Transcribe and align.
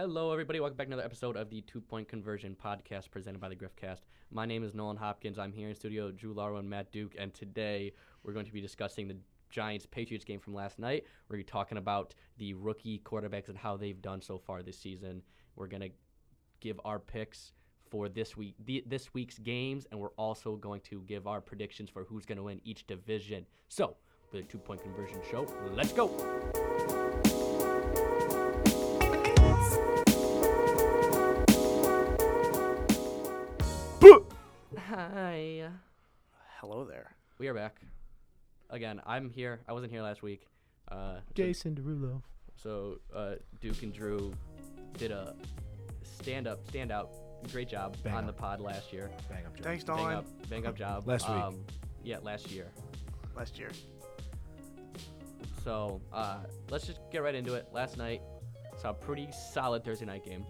Hello, 0.00 0.32
everybody. 0.32 0.60
Welcome 0.60 0.78
back 0.78 0.86
to 0.86 0.94
another 0.94 1.04
episode 1.04 1.36
of 1.36 1.50
the 1.50 1.60
Two 1.60 1.82
Point 1.82 2.08
Conversion 2.08 2.56
Podcast 2.58 3.10
presented 3.10 3.38
by 3.38 3.50
the 3.50 3.54
Griffcast. 3.54 4.00
My 4.30 4.46
name 4.46 4.64
is 4.64 4.72
Nolan 4.72 4.96
Hopkins. 4.96 5.38
I'm 5.38 5.52
here 5.52 5.68
in 5.68 5.74
studio, 5.74 6.10
Drew 6.10 6.32
Laro 6.32 6.56
and 6.56 6.70
Matt 6.70 6.90
Duke, 6.90 7.16
and 7.18 7.34
today 7.34 7.92
we're 8.22 8.32
going 8.32 8.46
to 8.46 8.52
be 8.52 8.62
discussing 8.62 9.08
the 9.08 9.18
Giants 9.50 9.84
Patriots 9.84 10.24
game 10.24 10.40
from 10.40 10.54
last 10.54 10.78
night. 10.78 11.04
We're 11.28 11.36
going 11.36 11.44
to 11.44 11.46
be 11.48 11.52
talking 11.52 11.76
about 11.76 12.14
the 12.38 12.54
rookie 12.54 13.02
quarterbacks 13.04 13.50
and 13.50 13.58
how 13.58 13.76
they've 13.76 14.00
done 14.00 14.22
so 14.22 14.38
far 14.38 14.62
this 14.62 14.78
season. 14.78 15.20
We're 15.54 15.66
going 15.66 15.82
to 15.82 15.90
give 16.60 16.80
our 16.82 16.98
picks 16.98 17.52
for 17.90 18.08
this 18.08 18.38
week, 18.38 18.54
the, 18.64 18.82
this 18.86 19.12
week's 19.12 19.38
games, 19.38 19.86
and 19.90 20.00
we're 20.00 20.14
also 20.16 20.56
going 20.56 20.80
to 20.88 21.02
give 21.02 21.26
our 21.26 21.42
predictions 21.42 21.90
for 21.90 22.04
who's 22.04 22.24
going 22.24 22.38
to 22.38 22.44
win 22.44 22.62
each 22.64 22.86
division. 22.86 23.44
So, 23.68 23.98
for 24.30 24.38
the 24.38 24.44
Two 24.44 24.56
Point 24.56 24.82
Conversion 24.82 25.20
Show, 25.30 25.46
let's 25.74 25.92
go. 25.92 26.69
Hello 36.60 36.84
there. 36.84 37.14
We 37.38 37.48
are 37.48 37.54
back. 37.54 37.76
Again, 38.68 39.00
I'm 39.06 39.30
here. 39.30 39.60
I 39.66 39.72
wasn't 39.72 39.92
here 39.92 40.02
last 40.02 40.22
week. 40.22 40.46
Uh, 40.90 41.16
so- 41.16 41.22
Jason 41.34 41.74
Derulo. 41.74 42.22
So 42.62 42.98
uh, 43.14 43.36
Duke 43.62 43.82
and 43.82 43.92
Drew 43.92 44.34
did 44.98 45.10
a 45.10 45.34
stand 46.02 46.46
up, 46.46 46.60
stand 46.68 46.92
out, 46.92 47.10
great 47.50 47.70
job 47.70 47.96
Bang 48.04 48.12
on 48.14 48.24
up. 48.24 48.26
the 48.26 48.32
pod 48.34 48.60
last 48.60 48.92
year. 48.92 49.10
Bang 49.30 49.46
up, 49.46 49.56
Joe. 49.56 49.62
Thanks, 49.64 49.84
Bang 49.84 49.96
Nolan. 49.96 50.16
up, 50.16 50.26
bang 50.50 50.66
up 50.66 50.76
job. 50.76 51.08
Last 51.08 51.26
week. 51.26 51.38
Um, 51.38 51.64
yeah, 52.04 52.18
last 52.22 52.50
year. 52.50 52.66
Last 53.34 53.58
year. 53.58 53.70
So 55.64 56.02
uh, 56.12 56.40
let's 56.68 56.86
just 56.86 57.00
get 57.10 57.22
right 57.22 57.34
into 57.34 57.54
it. 57.54 57.68
Last 57.72 57.96
night, 57.96 58.20
saw 58.76 58.90
a 58.90 58.94
pretty 58.94 59.28
solid 59.54 59.82
Thursday 59.82 60.04
night 60.04 60.24
game. 60.26 60.44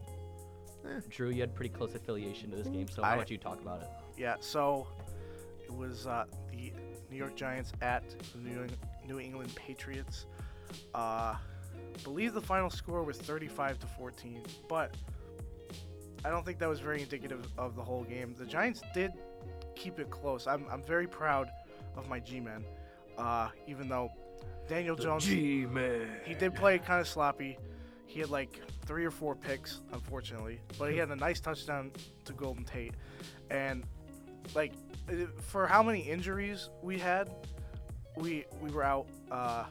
Eh. 0.84 1.00
Drew, 1.10 1.30
you 1.30 1.42
had 1.42 1.54
pretty 1.54 1.72
close 1.72 1.94
affiliation 1.94 2.50
to 2.50 2.56
this 2.56 2.66
game, 2.66 2.88
so 2.88 3.02
why 3.02 3.14
don't 3.14 3.30
you 3.30 3.38
talk 3.38 3.60
about 3.60 3.82
it? 3.82 3.88
Yeah, 4.16 4.34
so 4.40 4.88
it 5.70 5.76
was 5.76 6.06
uh, 6.06 6.24
the 6.50 6.72
New 7.10 7.16
York 7.16 7.36
Giants 7.36 7.72
at 7.80 8.02
the 8.32 8.38
New, 8.38 8.66
New 9.06 9.20
England 9.20 9.54
Patriots. 9.54 10.26
Uh, 10.94 11.36
believe 12.04 12.32
the 12.34 12.40
final 12.40 12.70
score 12.70 13.02
was 13.02 13.16
35 13.18 13.78
to 13.80 13.86
14, 13.86 14.42
but 14.68 14.94
I 16.24 16.30
don't 16.30 16.44
think 16.44 16.58
that 16.58 16.68
was 16.68 16.80
very 16.80 17.02
indicative 17.02 17.46
of 17.56 17.76
the 17.76 17.82
whole 17.82 18.04
game. 18.04 18.34
The 18.36 18.46
Giants 18.46 18.82
did 18.94 19.12
keep 19.74 19.98
it 19.98 20.10
close. 20.10 20.46
I'm, 20.46 20.64
I'm 20.70 20.82
very 20.82 21.06
proud 21.06 21.50
of 21.96 22.08
my 22.08 22.20
G-men, 22.20 22.64
uh, 23.16 23.48
even 23.66 23.88
though 23.88 24.10
Daniel 24.68 24.96
Jones 24.96 25.24
G-Man. 25.24 26.08
He 26.24 26.34
did 26.34 26.54
play 26.54 26.78
kind 26.78 27.00
of 27.00 27.08
sloppy. 27.08 27.58
He 28.06 28.20
had 28.20 28.30
like 28.30 28.60
three 28.86 29.04
or 29.04 29.10
four 29.12 29.36
picks, 29.36 29.80
unfortunately, 29.92 30.60
but 30.78 30.90
he 30.90 30.96
had 30.96 31.10
a 31.10 31.16
nice 31.16 31.40
touchdown 31.40 31.92
to 32.24 32.32
Golden 32.32 32.64
Tate. 32.64 32.94
And 33.50 33.84
like 34.54 34.72
uh, 35.08 35.26
for 35.40 35.66
how 35.66 35.82
many 35.82 36.00
injuries 36.00 36.70
we 36.82 36.98
had, 36.98 37.30
we 38.16 38.44
we 38.60 38.70
were 38.70 38.84
out. 38.84 39.06
Uh, 39.30 39.64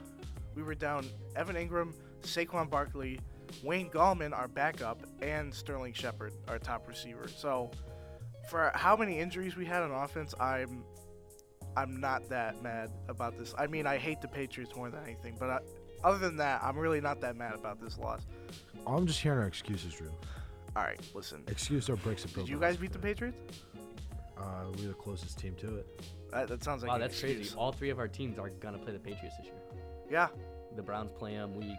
we 0.55 0.63
were 0.63 0.75
down 0.75 1.05
Evan 1.35 1.55
Engram, 1.55 1.93
Saquon 2.21 2.69
Barkley, 2.69 3.19
Wayne 3.63 3.89
Gallman, 3.89 4.33
our 4.37 4.47
backup, 4.47 5.05
and 5.21 5.53
Sterling 5.53 5.93
Shepard, 5.93 6.33
our 6.47 6.59
top 6.59 6.87
receiver. 6.87 7.27
So 7.27 7.71
for 8.49 8.71
how 8.73 8.95
many 8.95 9.19
injuries 9.19 9.55
we 9.55 9.65
had 9.65 9.83
on 9.83 9.91
offense, 9.91 10.33
I'm 10.39 10.83
I'm 11.77 11.99
not 11.99 12.27
that 12.29 12.61
mad 12.61 12.89
about 13.07 13.37
this. 13.37 13.53
I 13.57 13.67
mean, 13.67 13.85
I 13.85 13.97
hate 13.97 14.21
the 14.21 14.27
Patriots 14.27 14.75
more 14.75 14.89
than 14.89 15.03
anything, 15.03 15.37
but 15.39 15.49
I, 15.49 15.59
other 16.03 16.17
than 16.17 16.35
that, 16.37 16.61
I'm 16.63 16.77
really 16.77 17.01
not 17.01 17.21
that 17.21 17.35
mad 17.35 17.53
about 17.53 17.79
this 17.79 17.97
loss. 17.97 18.25
I'm 18.87 19.05
just 19.05 19.19
hearing 19.19 19.39
our 19.39 19.47
excuses, 19.47 19.93
Drew. 19.93 20.11
All 20.75 20.83
right, 20.83 20.99
listen. 21.13 21.43
Excuse 21.47 21.89
our 21.89 21.95
breaks 21.97 22.23
and 22.23 22.33
Did 22.33 22.49
you 22.49 22.59
guys 22.59 22.77
beat 22.77 22.93
the 22.93 22.99
Patriots? 22.99 23.37
Uh, 24.39 24.65
we're 24.77 24.87
the 24.89 24.93
closest 24.93 25.37
team 25.37 25.53
to 25.55 25.77
it. 25.77 26.01
That, 26.31 26.47
that 26.47 26.63
sounds 26.63 26.81
like 26.83 26.91
wow, 26.91 26.97
that's 26.97 27.13
excuse. 27.13 27.35
crazy. 27.37 27.55
All 27.57 27.71
three 27.71 27.89
of 27.89 27.99
our 27.99 28.07
teams 28.07 28.39
are 28.39 28.49
gonna 28.49 28.77
play 28.77 28.93
the 28.93 28.99
Patriots 28.99 29.35
this 29.37 29.47
year. 29.47 29.55
Yeah, 30.09 30.27
The 30.75 30.81
Browns 30.81 31.11
play 31.17 31.33
them 31.35 31.55
week 31.55 31.77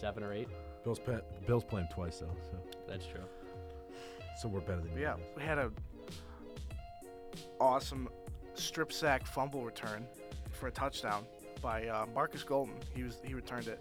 seven 0.00 0.22
or 0.22 0.32
eight. 0.32 0.48
Bills, 0.84 0.98
pa- 1.00 1.20
Bills 1.46 1.64
playing 1.64 1.88
twice 1.92 2.18
though, 2.18 2.34
so 2.50 2.58
That's 2.86 3.04
true. 3.06 3.20
so 4.40 4.48
we're 4.48 4.60
better 4.60 4.80
than 4.80 4.90
but 4.90 4.96
you. 4.96 5.02
yeah. 5.02 5.14
guys. 5.16 5.24
We 5.36 5.42
had 5.42 5.58
a 5.58 5.70
awesome 7.60 8.08
strip 8.54 8.92
sack 8.92 9.26
fumble 9.26 9.64
return 9.64 10.06
for 10.52 10.68
a 10.68 10.70
touchdown 10.70 11.24
by 11.60 11.86
uh, 11.88 12.06
Marcus 12.14 12.42
Golden. 12.42 12.74
He 12.94 13.02
was 13.02 13.20
he 13.24 13.34
returned 13.34 13.66
it. 13.68 13.80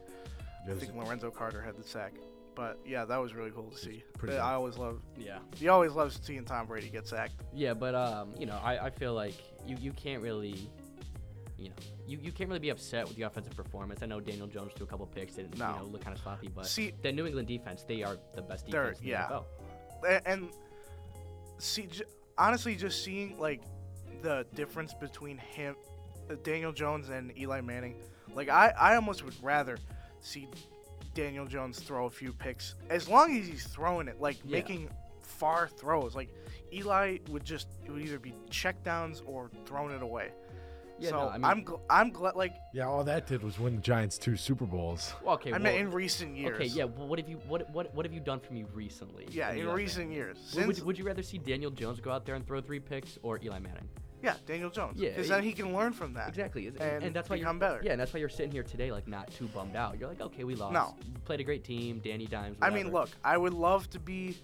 It 0.67 0.71
I 0.71 0.75
think 0.75 0.95
Lorenzo 0.95 1.29
Carter 1.31 1.61
had 1.61 1.77
the 1.77 1.83
sack. 1.87 2.13
But 2.57 2.79
yeah, 2.85 3.05
that 3.05 3.17
was 3.21 3.35
really 3.35 3.51
cool 3.51 3.69
to 3.69 3.77
see. 3.77 4.03
pretty 4.17 4.35
I 4.37 4.55
always 4.55 4.77
love. 4.77 4.99
Yeah. 5.15 5.37
You 5.59 5.69
always 5.71 5.91
love 5.93 6.11
seeing 6.21 6.43
Tom 6.43 6.65
Brady 6.65 6.89
get 6.89 7.07
sacked. 7.07 7.35
Yeah, 7.53 7.75
but 7.75 7.93
um, 7.93 8.33
you 8.37 8.47
know, 8.47 8.59
I, 8.63 8.87
I 8.87 8.89
feel 8.89 9.13
like 9.13 9.35
you, 9.67 9.77
you 9.79 9.91
can't 9.93 10.23
really, 10.23 10.67
you 11.55 11.69
know, 11.69 11.75
you, 12.07 12.17
you 12.19 12.31
can't 12.31 12.49
really 12.49 12.59
be 12.59 12.69
upset 12.69 13.07
with 13.07 13.15
the 13.15 13.21
offensive 13.23 13.55
performance. 13.55 14.01
I 14.01 14.07
know 14.07 14.19
Daniel 14.19 14.47
Jones 14.47 14.71
threw 14.75 14.87
a 14.87 14.89
couple 14.89 15.05
picks, 15.05 15.35
didn't 15.35 15.55
No. 15.59 15.69
you 15.69 15.75
know 15.81 15.85
look 15.85 16.03
kind 16.03 16.17
of 16.17 16.23
sloppy, 16.23 16.47
but 16.47 16.65
See, 16.65 16.93
the 17.03 17.11
New 17.11 17.27
England 17.27 17.47
defense, 17.47 17.83
they 17.87 18.01
are 18.01 18.17
the 18.35 18.41
best 18.41 18.65
defense 18.65 18.97
in 18.99 19.05
the 19.05 19.11
yeah. 19.11 19.27
NFL. 19.29 19.43
A- 20.07 20.27
and 20.27 20.49
see 21.59 21.83
j- 21.85 22.05
honestly 22.39 22.75
just 22.75 23.03
seeing 23.03 23.37
like 23.37 23.61
the 24.23 24.47
difference 24.55 24.95
between 24.95 25.37
him 25.37 25.75
uh, 26.31 26.35
Daniel 26.43 26.71
Jones 26.71 27.09
and 27.09 27.37
Eli 27.37 27.61
Manning 27.61 27.95
like 28.33 28.49
I 28.49 28.69
I 28.79 28.95
almost 28.95 29.23
would 29.23 29.35
rather 29.43 29.77
see 30.21 30.47
Daniel 31.17 31.47
Jones 31.47 31.79
throw 31.79 32.05
a 32.05 32.09
few 32.11 32.31
picks 32.31 32.75
as 32.91 33.09
long 33.09 33.35
as 33.35 33.47
he's 33.47 33.65
throwing 33.65 34.07
it 34.07 34.21
like 34.21 34.37
Yeah. 34.45 34.57
making 34.57 34.89
far 35.21 35.67
throws 35.67 36.15
like 36.15 36.29
Eli 36.71 37.17
would 37.29 37.43
just 37.43 37.67
it 37.83 37.89
would 37.91 38.03
either 38.03 38.19
be 38.19 38.35
checkdowns 38.51 39.23
or 39.25 39.49
throwing 39.65 39.95
it 39.95 40.03
away 40.03 40.29
Yeah, 40.99 41.09
so 41.09 41.15
no, 41.17 41.29
I 41.29 41.33
mean, 41.37 41.45
I'm 41.45 41.65
gl- 41.65 41.81
I'm 41.89 42.11
glad 42.11 42.35
like 42.35 42.53
Yeah, 42.71 42.87
all 42.87 43.03
that 43.03 43.25
did 43.25 43.41
was 43.41 43.57
win 43.59 43.75
the 43.77 43.81
Giants 43.81 44.19
two 44.19 44.35
Super 44.37 44.65
Bowls. 44.65 45.15
well, 45.23 45.33
okay, 45.35 45.49
I 45.49 45.53
well, 45.53 45.61
meant 45.61 45.77
in 45.77 45.89
recent 45.91 46.37
years 46.37 46.55
okay, 46.55 46.65
yeah. 46.65 46.83
Well, 46.83 47.07
what 47.07 47.17
have 47.17 47.27
you 47.27 47.37
what 47.47 47.67
what 47.71 47.93
what 47.95 48.05
have 48.05 48.13
you 48.13 48.19
done 48.19 48.39
for 48.39 48.53
me 48.53 48.65
recently? 48.73 49.25
yeah 49.31 49.49
in 49.51 49.57
you 49.57 49.63
have 49.63 49.75
been? 49.75 49.85
recent 49.85 50.11
years 50.11 50.37
Would- 50.37 50.47
since 50.65 50.67
Would, 50.67 50.85
would 50.85 50.97
you 50.99 51.03
rather 51.05 51.23
see 51.23 51.39
Daniel 51.39 51.71
Jones 51.71 51.99
go 51.99 52.11
out 52.11 52.25
there 52.27 52.35
and 52.35 52.45
throw 52.45 52.61
three 52.61 52.79
picks 52.79 53.17
or 53.23 53.39
Eli 53.43 53.57
Manning? 53.57 53.89
Yeah 54.23 54.33
Daniel 54.45 54.69
Jones 54.69 54.99
Yeah, 54.99 55.09
because 55.09 55.25
he- 55.25 55.29
then 55.31 55.43
he 55.43 55.53
can 55.53 55.73
learn 55.75 55.93
from 55.93 56.13
that 56.15 56.29
Exactly, 56.29 56.67
and, 56.67 57.03
and 57.03 57.15
that's 57.15 57.29
why 57.29 57.37
become 57.37 57.57
you're 57.57 57.59
better. 57.59 57.81
Yeah, 57.83 57.91
and 57.91 58.01
that's 58.01 58.13
why 58.13 58.19
you're 58.19 58.29
sitting 58.29 58.51
here 58.51 58.63
today 58.63 58.91
like 58.91 59.07
not 59.07 59.31
too 59.31 59.47
bummed 59.47 59.75
out. 59.75 59.99
You're 59.99 60.09
like, 60.09 60.21
okay, 60.21 60.43
we 60.43 60.55
lost. 60.55 60.73
No. 60.73 60.95
played 61.25 61.39
a 61.39 61.43
great 61.43 61.63
team. 61.63 61.99
Danny 62.03 62.25
Dimes. 62.25 62.57
I 62.61 62.69
mean, 62.69 62.91
look, 62.91 63.09
I 63.23 63.37
would 63.37 63.53
love 63.53 63.89
to 63.91 63.99
be, 63.99 64.37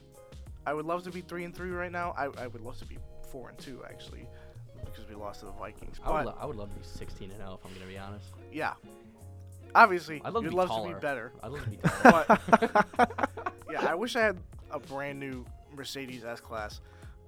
I 0.65 0.73
would 0.73 0.85
love 0.85 1.03
to 1.05 1.11
be 1.11 1.21
three 1.21 1.43
and 1.43 1.55
three 1.55 1.71
right 1.71 1.91
now. 1.91 2.13
I, 2.17 2.25
I 2.43 2.47
would 2.47 2.61
love 2.61 2.77
to 2.79 2.85
be 2.85 2.97
four 3.31 3.49
and 3.49 3.57
two 3.57 3.81
actually, 3.89 4.27
because 4.85 5.07
we 5.09 5.15
lost 5.15 5.39
to 5.39 5.47
the 5.47 5.51
Vikings. 5.53 5.99
I 6.03 6.11
would, 6.11 6.25
lo- 6.27 6.37
I 6.39 6.45
would 6.45 6.55
love 6.55 6.69
to 6.69 6.75
be 6.79 6.85
16 6.85 7.29
and 7.31 7.39
0 7.39 7.59
if 7.59 7.65
I'm 7.65 7.73
gonna 7.73 7.87
be 7.89 7.97
honest. 7.97 8.25
yeah, 8.51 8.73
obviously, 9.75 10.21
I'd 10.23 10.33
love 10.33 10.43
to 10.43 10.47
you'd 10.47 10.51
be 10.51 10.55
love 10.55 10.67
taller. 10.69 10.89
to 10.89 10.95
be 10.95 11.01
better. 11.01 11.31
I'd 11.41 11.51
love 11.51 11.63
to 11.63 11.69
be 11.69 11.77
taller. 11.83 12.25
But 12.27 13.29
yeah, 13.71 13.85
I 13.89 13.95
wish 13.95 14.15
I 14.15 14.21
had 14.21 14.37
a 14.71 14.79
brand 14.79 15.19
new 15.19 15.45
Mercedes 15.75 16.23
S 16.23 16.39
class. 16.39 16.79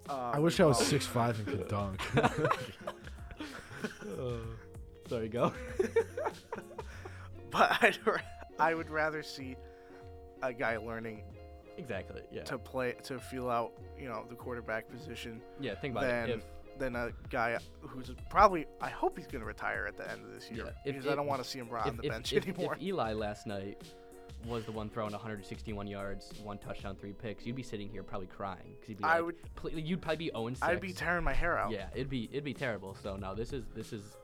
Uh, 0.10 0.32
I 0.34 0.40
wish 0.40 0.60
I 0.60 0.66
was 0.66 0.86
six 0.86 1.06
five 1.06 1.38
and 1.40 1.48
could 1.48 1.68
dunk. 1.68 2.02
there 5.10 5.24
you 5.24 5.30
go. 5.30 5.54
But 7.52 7.72
I'd, 7.82 7.98
ra- 8.06 8.18
I 8.60 8.74
would 8.74 8.90
rather 8.90 9.24
see 9.24 9.56
a 10.44 10.52
guy 10.52 10.76
learning 10.76 11.24
exactly. 11.78 12.22
Yeah. 12.30 12.44
to 12.44 12.58
play 12.58 12.96
to 13.04 13.18
feel 13.18 13.50
out, 13.50 13.72
you 13.98 14.10
know, 14.10 14.26
the 14.28 14.36
quarterback 14.36 14.90
position 14.90 15.42
Yeah. 15.62 15.76
Think 15.76 15.94
about 15.94 16.02
than 16.04 16.30
it. 16.30 16.40
If 16.40 16.80
than 16.80 16.96
a 16.98 17.12
guy 17.30 17.58
who's 17.80 18.12
probably. 18.30 18.66
I 18.82 18.90
hope 18.90 19.18
he's 19.18 19.28
gonna 19.28 19.46
retire 19.46 19.86
at 19.88 19.96
the 19.96 20.12
end 20.12 20.26
of 20.26 20.34
this 20.34 20.52
year 20.52 20.66
Yeah, 20.66 20.72
if- 20.84 20.96
because 20.96 21.06
I 21.08 21.12
if- 21.12 21.16
don't 21.16 21.28
want 21.28 21.44
to 21.44 21.50
see 21.50 21.60
him 21.60 21.70
on 21.72 21.88
if, 21.88 21.96
the 21.98 22.04
if, 22.04 22.12
bench 22.12 22.34
if, 22.34 22.46
anymore. 22.46 22.76
if 22.76 22.82
Eli 22.82 23.14
last 23.14 23.48
night 23.48 23.82
was 24.48 24.66
the 24.66 24.72
one 24.72 24.90
throwing 24.90 25.12
161 25.12 25.88
yards, 25.88 26.32
one 26.44 26.58
touchdown, 26.58 26.96
three 26.96 27.14
picks, 27.14 27.46
you'd 27.46 27.56
be 27.56 27.64
sitting 27.64 27.90
here 27.90 28.04
probably 28.04 28.28
crying 28.28 28.76
because 28.76 28.90
you'd 28.90 28.98
be 29.00 29.04
I 29.04 29.16
like, 29.18 29.26
would- 29.26 29.56
pl- 29.56 29.72
you'd 29.72 30.02
probably 30.02 30.26
be 30.28 30.32
0 30.36 30.50
6. 30.50 30.62
I'd 30.62 30.82
be 30.82 30.94
tearing 30.94 31.24
my 31.24 31.34
hair 31.34 31.58
out. 31.58 31.72
Yeah, 31.72 31.88
it'd 31.94 32.10
be 32.10 32.30
it'd 32.32 32.44
be 32.44 32.54
terrible. 32.54 32.96
So 33.02 33.16
no, 33.16 33.34
this 33.36 33.54
is 33.54 33.66
this 33.76 33.92
is, 33.94 34.16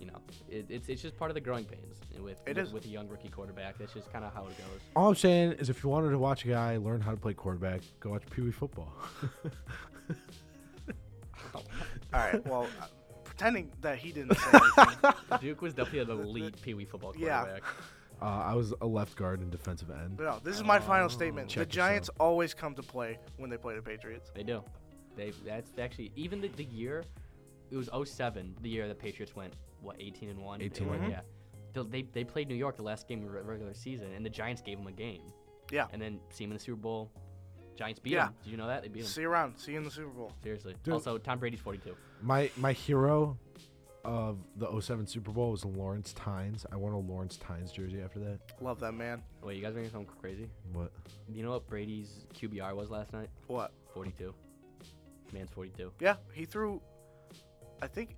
you 0.00 0.06
know, 0.06 0.18
it, 0.48 0.66
it's 0.68 0.88
it's 0.88 1.02
just 1.02 1.16
part 1.16 1.30
of 1.30 1.34
the 1.34 1.40
growing 1.40 1.64
pains 1.64 1.96
with 2.22 2.40
It 2.46 2.56
with, 2.56 2.58
is. 2.58 2.72
with 2.72 2.84
a 2.84 2.88
young 2.88 3.08
rookie 3.08 3.28
quarterback. 3.28 3.78
That's 3.78 3.92
just 3.92 4.12
kind 4.12 4.24
of 4.24 4.32
how 4.34 4.42
it 4.42 4.56
goes. 4.58 4.80
all 4.96 5.08
I'm 5.08 5.14
saying 5.14 5.52
is, 5.52 5.68
if 5.70 5.82
you 5.84 5.90
wanted 5.90 6.10
to 6.10 6.18
watch 6.18 6.44
a 6.44 6.48
guy 6.48 6.76
learn 6.76 7.00
how 7.00 7.10
to 7.12 7.16
play 7.16 7.34
quarterback, 7.34 7.80
go 8.00 8.10
watch 8.10 8.22
Pee 8.30 8.42
Wee 8.42 8.50
football. 8.52 8.92
All 11.54 11.62
right. 12.20 12.46
Well, 12.46 12.64
uh, 12.82 12.86
pretending 13.24 13.70
that 13.80 13.98
he 13.98 14.12
didn't 14.12 14.36
say 14.36 14.58
anything. 14.78 15.12
Duke 15.40 15.62
was 15.62 15.74
definitely 15.74 16.12
an 16.14 16.20
elite 16.22 16.60
Pee 16.62 16.74
Wee 16.74 16.84
football 16.84 17.12
quarterback. 17.12 17.62
Yeah. 17.64 17.70
Quarterback. 18.18 18.46
uh, 18.46 18.50
I 18.50 18.54
was 18.54 18.74
a 18.80 18.86
left 18.86 19.16
guard 19.16 19.40
and 19.40 19.50
defensive 19.50 19.90
end. 19.90 20.16
But 20.16 20.24
no, 20.24 20.38
this 20.42 20.56
is 20.56 20.64
my 20.64 20.78
final 20.78 21.08
statement. 21.08 21.48
Check 21.48 21.68
the 21.68 21.72
Giants 21.74 22.10
always 22.20 22.54
come 22.54 22.74
to 22.74 22.82
play 22.82 23.18
when 23.36 23.50
they 23.50 23.56
play 23.56 23.74
the 23.76 23.82
Patriots. 23.82 24.30
They 24.34 24.42
do. 24.42 24.62
They 25.16 25.32
that's 25.44 25.70
actually 25.78 26.12
even 26.16 26.40
the, 26.40 26.48
the 26.48 26.64
year 26.64 27.04
it 27.70 27.76
was 27.76 27.90
07, 28.08 28.56
the 28.62 28.68
year 28.68 28.88
the 28.88 28.94
Patriots 28.94 29.34
went 29.36 29.52
what 29.82 29.96
18 30.00 30.30
and 30.30 30.38
1. 30.42 30.62
18 30.62 30.84
They 30.84 30.90
went- 30.90 31.02
and 31.02 31.12
Yeah. 31.12 31.20
They, 31.74 31.82
they 31.82 32.02
they 32.12 32.24
played 32.24 32.48
New 32.48 32.54
York 32.56 32.76
the 32.76 32.82
last 32.82 33.06
game 33.08 33.22
of 33.24 33.30
the 33.32 33.42
regular 33.42 33.74
season 33.74 34.12
and 34.14 34.24
the 34.24 34.30
Giants 34.30 34.62
gave 34.62 34.78
them 34.78 34.86
a 34.86 34.92
game. 34.92 35.22
Yeah. 35.70 35.86
And 35.92 36.00
then 36.00 36.18
see 36.30 36.44
him 36.44 36.50
in 36.50 36.56
the 36.56 36.62
Super 36.62 36.80
Bowl. 36.80 37.10
Giants 37.76 38.00
beat 38.00 38.14
Yeah. 38.14 38.28
him. 38.28 38.34
Did 38.42 38.50
you 38.50 38.56
know 38.56 38.66
that 38.66 38.82
they 38.82 38.88
beat 38.88 39.00
them. 39.02 39.08
See 39.08 39.20
you 39.20 39.30
around. 39.30 39.56
See 39.58 39.72
you 39.72 39.78
in 39.78 39.84
the 39.84 39.90
Super 39.90 40.08
Bowl. 40.08 40.32
Seriously. 40.42 40.74
Dude. 40.82 40.94
Also, 40.94 41.18
Tom 41.18 41.38
Brady's 41.38 41.60
42. 41.60 41.94
My 42.22 42.50
my 42.56 42.72
hero 42.72 43.36
of 44.08 44.38
the 44.56 44.80
07 44.80 45.06
Super 45.06 45.30
Bowl 45.32 45.50
was 45.50 45.64
Lawrence 45.64 46.12
Tynes. 46.14 46.64
I 46.72 46.76
won 46.76 46.92
a 46.92 46.98
Lawrence 46.98 47.36
Tynes 47.36 47.70
jersey 47.70 48.00
after 48.02 48.18
that. 48.20 48.38
Love 48.60 48.80
that 48.80 48.92
man. 48.92 49.22
Wait, 49.42 49.56
you 49.56 49.62
guys 49.62 49.74
making 49.74 49.90
something 49.90 50.10
crazy? 50.20 50.48
What? 50.72 50.90
You 51.30 51.42
know 51.42 51.50
what 51.50 51.66
Brady's 51.68 52.24
QBR 52.34 52.74
was 52.74 52.90
last 52.90 53.12
night? 53.12 53.28
What? 53.48 53.72
42. 53.92 54.34
Man's 55.32 55.50
42. 55.50 55.92
Yeah, 56.00 56.16
he 56.32 56.46
threw. 56.46 56.80
I 57.82 57.86
think 57.86 58.16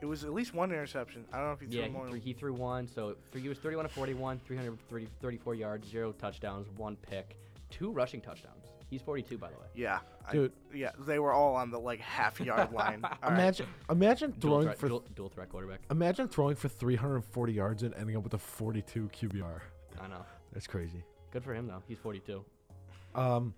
it 0.00 0.06
was 0.06 0.22
at 0.24 0.32
least 0.32 0.54
one 0.54 0.70
interception. 0.70 1.24
I 1.32 1.38
don't 1.38 1.46
know 1.46 1.52
if 1.54 1.60
he 1.60 1.66
threw 1.66 1.78
Yeah, 1.80 1.86
he 1.86 1.92
more. 1.92 2.08
threw, 2.08 2.20
he 2.20 2.32
threw 2.32 2.52
one. 2.54 2.86
So 2.86 3.16
for, 3.32 3.38
he 3.40 3.48
was 3.48 3.58
31 3.58 3.86
to 3.86 3.88
41, 3.92 4.40
334 4.46 5.54
yards, 5.56 5.88
zero 5.88 6.12
touchdowns, 6.12 6.68
one 6.76 6.96
pick, 6.96 7.36
two 7.68 7.90
rushing 7.90 8.20
touchdowns. 8.20 8.59
He's 8.90 9.00
42, 9.02 9.38
by 9.38 9.48
the 9.50 9.54
way. 9.54 9.66
yeah, 9.74 10.00
I- 10.28 10.32
Dude. 10.32 10.52
yeah, 10.74 10.90
they 11.06 11.18
were 11.20 11.32
all 11.32 11.54
on 11.54 11.70
the 11.70 11.78
like 11.78 12.00
half 12.00 12.40
yard 12.40 12.72
line. 12.80 13.04
All 13.04 13.10
right. 13.22 13.32
Imagine 13.32 13.66
imagine 13.88 14.30
Dual 14.32 14.40
throwing 14.40 14.64
threat, 14.66 14.78
for 14.78 14.88
dual, 14.88 15.04
dual 15.14 15.28
threat 15.28 15.48
quarterback. 15.48 15.80
imagine 15.90 16.26
throwing 16.28 16.56
for 16.56 16.68
340 16.68 17.52
yards 17.52 17.82
and 17.84 17.94
ending 17.94 18.16
up 18.16 18.24
with 18.24 18.34
a 18.34 18.38
42 18.38 19.08
QBR. 19.12 19.60
I 20.00 20.08
know. 20.08 20.24
That's 20.52 20.66
crazy. 20.66 21.04
Good 21.30 21.44
for 21.44 21.54
him 21.54 21.68
though. 21.68 21.82
He's 21.86 21.98
42. 21.98 22.44
Um, 23.14 23.54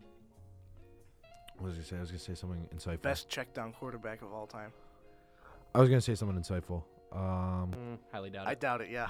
what 1.58 1.66
was 1.68 1.72
I 1.72 1.76
gonna 1.76 1.84
say? 1.86 1.96
I 1.96 2.00
was 2.00 2.10
gonna 2.10 2.18
say 2.18 2.34
something 2.34 2.68
insightful. 2.76 3.02
Best 3.02 3.28
check 3.30 3.54
down 3.54 3.72
quarterback 3.72 4.20
of 4.22 4.32
all 4.32 4.46
time. 4.46 4.70
I 5.74 5.80
was 5.80 5.88
gonna 5.88 6.00
say 6.02 6.14
something 6.14 6.38
insightful. 6.38 6.82
Um, 7.12 7.70
Mm, 7.72 7.98
highly 8.10 8.30
doubt 8.30 8.46
it. 8.46 8.48
I 8.48 8.52
it. 8.52 8.60
doubt 8.60 8.80
it. 8.82 8.90
Yeah. 8.90 9.08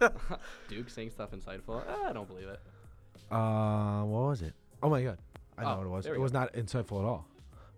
Duke 0.68 0.88
saying 0.90 1.10
stuff 1.10 1.30
insightful. 1.32 1.82
Ah, 1.88 2.08
I 2.08 2.12
don't 2.12 2.28
believe 2.28 2.48
it. 2.48 2.60
uh, 3.30 4.02
what 4.04 4.28
was 4.28 4.42
it? 4.42 4.54
Oh 4.82 4.88
my 4.90 5.02
god, 5.02 5.18
I 5.58 5.62
know 5.62 5.68
Oh, 5.70 5.76
what 5.78 5.86
it 5.86 5.90
was. 5.90 6.04
there 6.04 6.14
It 6.14 6.18
we 6.18 6.22
was 6.22 6.32
not 6.32 6.52
insightful 6.54 6.98
at 7.00 7.04
all. 7.06 7.26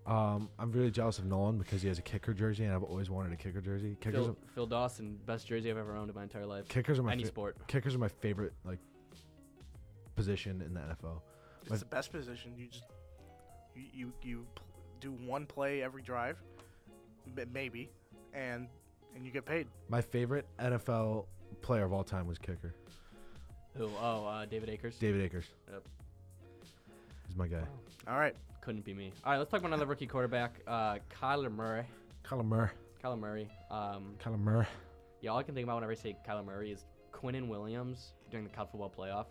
Um, 0.06 0.48
I'm 0.58 0.72
really 0.72 0.90
jealous 0.90 1.18
of 1.18 1.26
Nolan 1.26 1.58
because 1.58 1.82
he 1.82 1.88
has 1.88 1.98
a 1.98 2.02
kicker 2.02 2.32
jersey, 2.32 2.64
and 2.64 2.72
I've 2.74 2.82
always 2.82 3.10
wanted 3.10 3.32
a 3.32 3.36
kicker 3.36 3.60
jersey. 3.60 3.96
Kickers, 4.00 4.24
Phil, 4.24 4.36
Phil 4.54 4.66
Dawson, 4.66 5.18
best 5.26 5.46
jersey 5.46 5.70
I've 5.70 5.76
ever 5.76 5.94
owned 5.96 6.08
in 6.08 6.16
my 6.16 6.22
entire 6.22 6.46
life. 6.46 6.66
kickers 6.68 6.98
are 6.98 7.02
my 7.02 7.12
Any 7.12 7.24
fa- 7.24 7.28
sport. 7.28 7.56
kickers 7.66 7.94
are 7.94 7.98
my 7.98 8.08
favorite 8.08 8.54
like 8.64 8.78
position 10.16 10.62
in 10.62 10.74
the 10.74 10.80
NFL. 10.80 11.20
It's 11.62 11.70
My- 11.70 11.76
the 11.76 11.84
best 11.84 12.10
position. 12.12 12.54
You 12.56 12.66
just 12.68 12.84
you 13.76 13.84
you, 13.92 14.12
you 14.22 14.46
pl- 14.54 14.64
do 15.00 15.12
one 15.12 15.46
play 15.46 15.82
every 15.82 16.02
drive, 16.02 16.42
m- 17.36 17.50
maybe, 17.52 17.90
and 18.32 18.66
and 19.14 19.24
you 19.24 19.30
get 19.30 19.44
paid. 19.44 19.66
My 19.88 20.00
favorite 20.00 20.46
NFL 20.58 21.26
player 21.62 21.84
of 21.84 21.92
all 21.92 22.04
time 22.04 22.26
was 22.26 22.38
kicker, 22.38 22.74
Who? 23.76 23.90
Oh, 24.00 24.24
uh, 24.26 24.44
David 24.46 24.68
Akers. 24.70 24.96
David 24.98 25.20
Akers. 25.22 25.44
Yep. 25.70 25.82
He's 27.38 27.50
my 27.50 27.56
guy. 27.58 27.64
All 28.08 28.18
right. 28.18 28.34
Couldn't 28.62 28.84
be 28.84 28.92
me. 28.94 29.12
All 29.24 29.32
right, 29.32 29.38
let's 29.38 29.50
talk 29.50 29.60
about 29.60 29.68
another 29.68 29.86
rookie 29.86 30.06
quarterback, 30.06 30.56
uh, 30.66 30.96
Kyler 31.22 31.50
Murray. 31.54 31.84
Kyler 32.24 32.44
Murray. 32.44 32.70
Kyler 33.02 33.18
Murray. 33.18 33.48
Um, 33.70 34.14
Kyler 34.22 34.38
Murray. 34.40 34.66
yeah, 35.20 35.30
all 35.30 35.38
I 35.38 35.42
can 35.44 35.54
think 35.54 35.64
about 35.64 35.76
whenever 35.76 35.92
I 35.92 35.94
say 35.94 36.16
Kyler 36.28 36.44
Murray 36.44 36.72
is 36.72 36.84
Quinnen 37.12 37.46
Williams 37.48 38.12
during 38.30 38.44
the 38.46 38.52
college 38.52 38.70
football 38.72 38.92
playoff. 38.96 39.26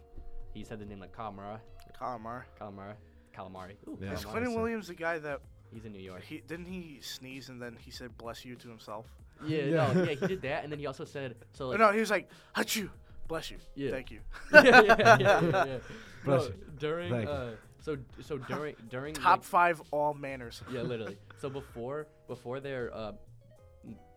He 0.53 0.63
said 0.63 0.79
the 0.79 0.85
name 0.85 0.99
like 0.99 1.11
Kyle 1.11 1.31
Murray. 1.33 1.57
Colin 1.99 2.21
Murray. 2.21 2.43
Kyler 2.59 2.73
Murray. 2.73 2.93
Calamari. 3.35 3.73
Ooh, 3.87 3.97
Yeah. 4.01 4.13
Is 4.13 4.23
calamari. 4.23 4.31
Quentin 4.31 4.55
Williams 4.55 4.87
the 4.87 4.95
guy 4.95 5.19
that 5.19 5.41
He's 5.73 5.83
in 5.85 5.91
New 5.91 5.99
York. 6.01 6.23
he 6.23 6.41
didn't 6.47 6.65
he 6.65 6.99
sneeze 7.01 7.49
and 7.49 7.61
then 7.61 7.75
he 7.79 7.91
said 7.91 8.17
bless 8.17 8.45
you 8.45 8.55
to 8.55 8.67
himself? 8.69 9.05
Yeah, 9.45 9.63
Yeah. 9.63 9.91
no, 9.93 10.03
yeah, 10.03 10.13
he 10.15 10.27
did 10.27 10.41
that, 10.43 10.63
and 10.63 10.71
then 10.71 10.79
he 10.79 10.87
also 10.87 11.03
said 11.05 11.35
so. 11.53 11.67
Like, 11.67 11.79
no, 11.79 11.91
he 11.91 11.99
was 11.99 12.09
like 12.09 12.29
you, 12.75 12.89
bless 13.27 13.51
you, 13.51 13.57
Yeah. 13.75 13.91
thank 13.91 14.09
you. 14.09 14.19
yeah, 14.53 14.63
yeah, 14.63 14.81
yeah, 14.81 15.17
yeah, 15.19 15.41
yeah. 15.65 15.77
Bless 16.25 16.43
No, 16.43 16.47
you. 16.47 16.53
During, 16.79 17.11
Thank 17.11 17.25
you. 17.25 17.31
uh, 17.31 17.51
so 17.87 17.97
so 18.21 18.37
during 18.49 18.75
during 18.89 19.13
Top 19.13 19.39
like, 19.39 19.43
five 19.43 19.81
all 19.91 20.13
manners. 20.13 20.61
yeah, 20.71 20.81
literally. 20.81 21.17
So 21.39 21.49
before 21.49 22.07
before 22.27 22.59
their 22.59 22.91
uh 22.93 23.11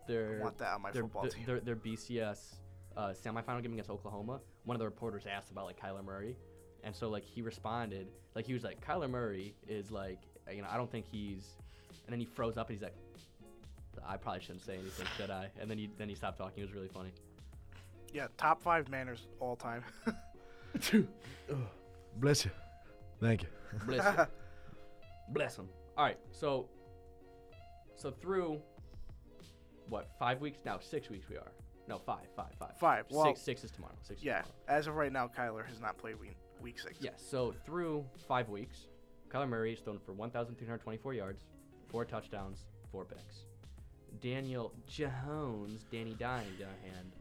their 0.07 0.39
I 0.39 0.43
want 0.43 0.57
that 0.57 0.73
on 0.73 0.81
my 0.81 0.91
their, 0.91 1.03
football 1.03 1.21
their, 1.21 1.31
team. 1.31 1.45
their, 1.45 1.59
their 1.59 1.75
BCS 1.75 2.55
uh, 2.97 3.09
semifinal 3.09 3.61
game 3.61 3.73
against 3.73 3.91
Oklahoma, 3.91 4.41
one 4.65 4.75
of 4.75 4.79
the 4.79 4.85
reporters 4.85 5.25
asked 5.31 5.51
about 5.51 5.65
like 5.65 5.79
Kyler 5.79 6.03
Murray, 6.03 6.35
and 6.83 6.95
so 6.95 7.09
like 7.09 7.23
he 7.23 7.43
responded, 7.43 8.07
like 8.33 8.47
he 8.47 8.53
was 8.53 8.63
like 8.63 8.83
Kyler 8.83 9.07
Murray 9.07 9.53
is 9.67 9.91
like 9.91 10.19
you 10.51 10.63
know 10.63 10.67
I 10.69 10.77
don't 10.77 10.91
think 10.91 11.05
he's, 11.11 11.45
and 12.05 12.11
then 12.11 12.19
he 12.19 12.25
froze 12.25 12.57
up 12.57 12.69
and 12.69 12.75
he's 12.75 12.83
like, 12.83 12.95
I 14.03 14.17
probably 14.17 14.41
shouldn't 14.41 14.65
say 14.65 14.73
anything, 14.73 15.05
should 15.15 15.29
I? 15.29 15.49
And 15.59 15.69
then 15.69 15.77
he 15.77 15.91
then 15.99 16.09
he 16.09 16.15
stopped 16.15 16.39
talking. 16.39 16.63
It 16.63 16.65
was 16.65 16.73
really 16.73 16.89
funny. 16.89 17.11
Yeah, 18.13 18.27
top 18.35 18.63
five 18.63 18.89
manners 18.89 19.27
all 19.39 19.55
time. 19.55 19.83
Bless 22.17 22.45
you. 22.45 22.51
Thank 23.21 23.43
you. 23.43 23.49
Bless 23.85 24.15
him. 24.15 24.25
Bless 25.29 25.55
him. 25.55 25.69
All 25.97 26.05
right, 26.05 26.17
so 26.31 26.67
so 27.95 28.11
through 28.11 28.59
what 29.87 30.09
five 30.17 30.41
weeks 30.41 30.59
now? 30.65 30.79
Six 30.79 31.09
weeks 31.09 31.29
we 31.29 31.37
are. 31.37 31.51
No, 31.87 31.97
five, 31.97 32.27
five, 32.35 32.53
five. 32.57 32.77
Five. 32.79 33.05
Well, 33.09 33.25
six, 33.25 33.41
six 33.41 33.63
is 33.63 33.71
tomorrow. 33.71 33.93
Six. 34.01 34.19
Is 34.19 34.25
yeah. 34.25 34.41
tomorrow. 34.41 34.79
As 34.79 34.87
of 34.87 34.95
right 34.95 35.11
now, 35.11 35.27
Kyler 35.27 35.65
has 35.65 35.79
not 35.79 35.97
played 35.97 36.19
week 36.19 36.35
week 36.61 36.79
six. 36.79 36.97
Yes. 36.99 37.23
So 37.29 37.53
through 37.65 38.05
five 38.27 38.49
weeks, 38.49 38.87
Kyler 39.29 39.47
Murray 39.47 39.71
has 39.71 39.79
thrown 39.79 39.99
for 39.99 40.13
1,324 40.13 41.13
yards, 41.13 41.43
four 41.89 42.05
touchdowns, 42.05 42.65
four 42.91 43.05
picks. 43.05 43.45
Daniel 44.21 44.73
Jones, 44.87 45.85
Danny 45.91 46.13
Dine, 46.15 46.45
on 46.45 46.57
the 46.57 46.65
other 46.65 46.73
hand, 46.83 47.11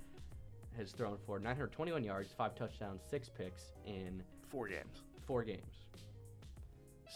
has 0.76 0.92
thrown 0.92 1.18
for 1.24 1.38
921 1.38 2.02
yards, 2.04 2.32
five 2.36 2.54
touchdowns, 2.54 3.00
six 3.08 3.28
picks 3.28 3.72
in 3.86 4.22
Four 4.50 4.66
games. 4.66 5.02
Four 5.30 5.44
games. 5.44 5.86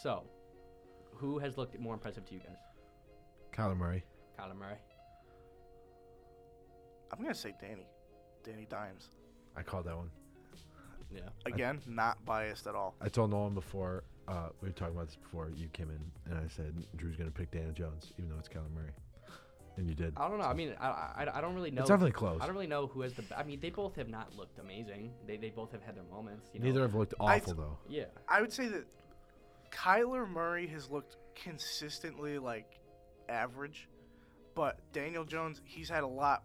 So, 0.04 0.22
who 1.16 1.40
has 1.40 1.58
looked 1.58 1.76
more 1.80 1.94
impressive 1.94 2.24
to 2.26 2.34
you 2.34 2.38
guys? 2.38 2.58
Kyler 3.52 3.76
Murray. 3.76 4.04
Kyler 4.38 4.56
Murray. 4.56 4.76
I'm 7.10 7.20
gonna 7.20 7.34
say 7.34 7.54
Danny. 7.60 7.88
Danny 8.44 8.68
Dimes. 8.70 9.08
I 9.56 9.62
called 9.62 9.86
that 9.86 9.96
one. 9.96 10.10
Yeah. 11.12 11.22
Again, 11.44 11.80
not 11.88 12.24
biased 12.24 12.68
at 12.68 12.76
all. 12.76 12.94
I 13.00 13.08
told 13.08 13.32
Nolan 13.32 13.52
before 13.52 14.04
uh, 14.28 14.50
we 14.60 14.68
were 14.68 14.72
talking 14.72 14.94
about 14.94 15.08
this 15.08 15.16
before 15.16 15.50
you 15.52 15.66
came 15.72 15.90
in, 15.90 16.30
and 16.30 16.38
I 16.38 16.46
said 16.46 16.72
Drew's 16.94 17.16
gonna 17.16 17.32
pick 17.32 17.50
Daniel 17.50 17.72
Jones, 17.72 18.12
even 18.16 18.30
though 18.30 18.38
it's 18.38 18.48
Kyler 18.48 18.72
Murray, 18.76 18.92
and 19.76 19.88
you 19.88 19.94
did. 19.94 20.14
I 20.16 20.28
don't 20.28 20.38
know. 20.38 20.44
I 20.44 20.54
mean, 20.54 20.74
I, 20.80 20.86
I, 20.86 21.26
I 21.34 21.40
don't 21.40 21.54
really 21.54 21.70
know. 21.70 21.82
It's 21.82 21.90
definitely 21.90 22.12
close. 22.12 22.38
I 22.40 22.46
don't 22.46 22.54
really 22.54 22.66
know 22.66 22.86
who 22.86 23.02
has 23.02 23.12
the. 23.14 23.24
I 23.36 23.42
mean, 23.42 23.60
they 23.60 23.70
both 23.70 23.96
have 23.96 24.08
not 24.08 24.36
looked 24.36 24.58
amazing. 24.58 25.12
They, 25.26 25.36
they 25.36 25.50
both 25.50 25.72
have 25.72 25.82
had 25.82 25.96
their 25.96 26.04
moments. 26.04 26.50
You 26.52 26.60
know? 26.60 26.66
Neither 26.66 26.82
have 26.82 26.94
looked 26.94 27.14
I- 27.20 27.36
awful 27.36 27.54
though. 27.54 27.78
Yeah. 27.88 28.04
I 28.28 28.40
would 28.40 28.52
say 28.52 28.68
that 28.68 28.84
Kyler 29.70 30.28
Murray 30.28 30.66
has 30.68 30.90
looked 30.90 31.16
consistently 31.34 32.38
like 32.38 32.78
average, 33.28 33.88
but 34.54 34.78
Daniel 34.92 35.24
Jones, 35.24 35.60
he's 35.64 35.88
had 35.88 36.04
a 36.04 36.08
lot 36.08 36.44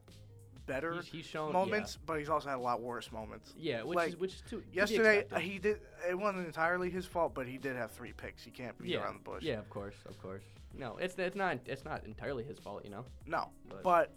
better 0.69 0.93
He's, 0.93 1.07
he's 1.07 1.25
shown 1.25 1.51
moments, 1.51 1.97
but 2.05 2.19
he's 2.19 2.29
also 2.29 2.49
had 2.49 2.57
a 2.57 2.61
lot 2.61 2.81
worse 2.81 3.11
moments. 3.11 3.53
Yeah, 3.57 3.77
yeah 3.77 3.83
which 3.83 3.95
like, 3.95 4.09
is 4.09 4.17
which 4.17 4.33
is 4.35 4.43
too. 4.47 4.63
Yesterday, 4.71 5.19
expected. 5.19 5.49
he 5.49 5.59
did. 5.59 5.79
It 6.07 6.17
wasn't 6.17 6.45
entirely 6.45 6.89
his 6.89 7.05
fault, 7.05 7.33
but 7.33 7.47
he 7.47 7.57
did 7.57 7.75
have 7.75 7.91
three 7.91 8.13
picks. 8.13 8.43
He 8.43 8.51
can't 8.51 8.77
beat 8.77 8.91
yeah, 8.91 8.99
around 9.03 9.15
the 9.15 9.29
bush. 9.29 9.43
Yeah, 9.43 9.57
of 9.57 9.69
course, 9.69 9.95
of 10.07 10.21
course. 10.21 10.43
No, 10.77 10.97
it's 10.97 11.15
it's 11.17 11.35
not 11.35 11.59
it's 11.65 11.83
not 11.83 12.05
entirely 12.05 12.43
his 12.43 12.59
fault, 12.59 12.85
you 12.85 12.91
know. 12.91 13.03
No, 13.25 13.49
But- 13.67 13.83
but 13.83 14.11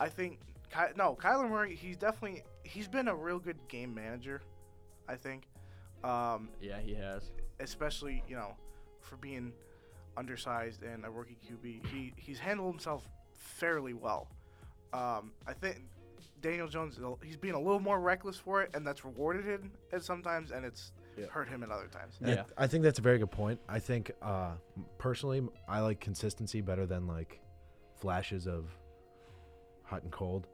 I 0.00 0.08
think 0.08 0.40
Ky- 0.72 0.92
no 0.96 1.14
Kyler 1.14 1.48
Murray. 1.48 1.76
He's 1.76 1.96
definitely 1.96 2.42
he's 2.64 2.88
been 2.88 3.08
a 3.08 3.14
real 3.14 3.38
good 3.38 3.58
game 3.68 3.94
manager. 3.94 4.42
I 5.08 5.16
think, 5.16 5.46
um, 6.02 6.48
Yeah, 6.60 6.80
he 6.80 6.94
has. 6.94 7.30
especially 7.60 8.22
you 8.28 8.36
know 8.36 8.56
for 9.00 9.16
being 9.16 9.52
undersized 10.16 10.82
and 10.82 11.04
a 11.04 11.10
rookie 11.10 11.38
QB. 11.46 11.86
He 11.86 12.12
he's 12.16 12.38
handled 12.40 12.72
himself 12.72 13.08
fairly 13.32 13.94
well. 13.94 14.28
Um, 14.94 15.32
I 15.46 15.52
think 15.52 15.82
Daniel 16.40 16.68
Jones 16.68 16.98
he's 17.24 17.36
being 17.36 17.54
a 17.54 17.58
little 17.60 17.80
more 17.80 17.98
reckless 18.00 18.36
for 18.36 18.62
it, 18.62 18.70
and 18.74 18.86
that's 18.86 19.04
rewarded 19.04 19.44
him 19.44 19.72
at 19.92 20.04
sometimes, 20.04 20.52
and 20.52 20.64
it's 20.64 20.92
Yeah. 21.16 21.26
hurt 21.26 21.48
him 21.48 21.62
at 21.64 21.70
other 21.70 21.88
times. 21.88 22.16
And 22.20 22.30
I- 22.30 22.34
Yeah. 22.34 22.44
I, 22.56 22.66
think 22.68 22.84
that's 22.84 22.98
a 22.98 23.02
very 23.02 23.18
good 23.18 23.30
point. 23.30 23.60
I 23.68 23.78
think 23.80 24.12
uh, 24.22 24.52
personally, 24.98 25.46
I 25.68 25.80
like 25.80 26.00
consistency 26.00 26.60
better 26.60 26.86
than 26.86 27.06
like 27.08 27.40
flashes 27.96 28.46
of 28.46 28.70
hot 29.82 30.02
and 30.02 30.12
cold. 30.12 30.46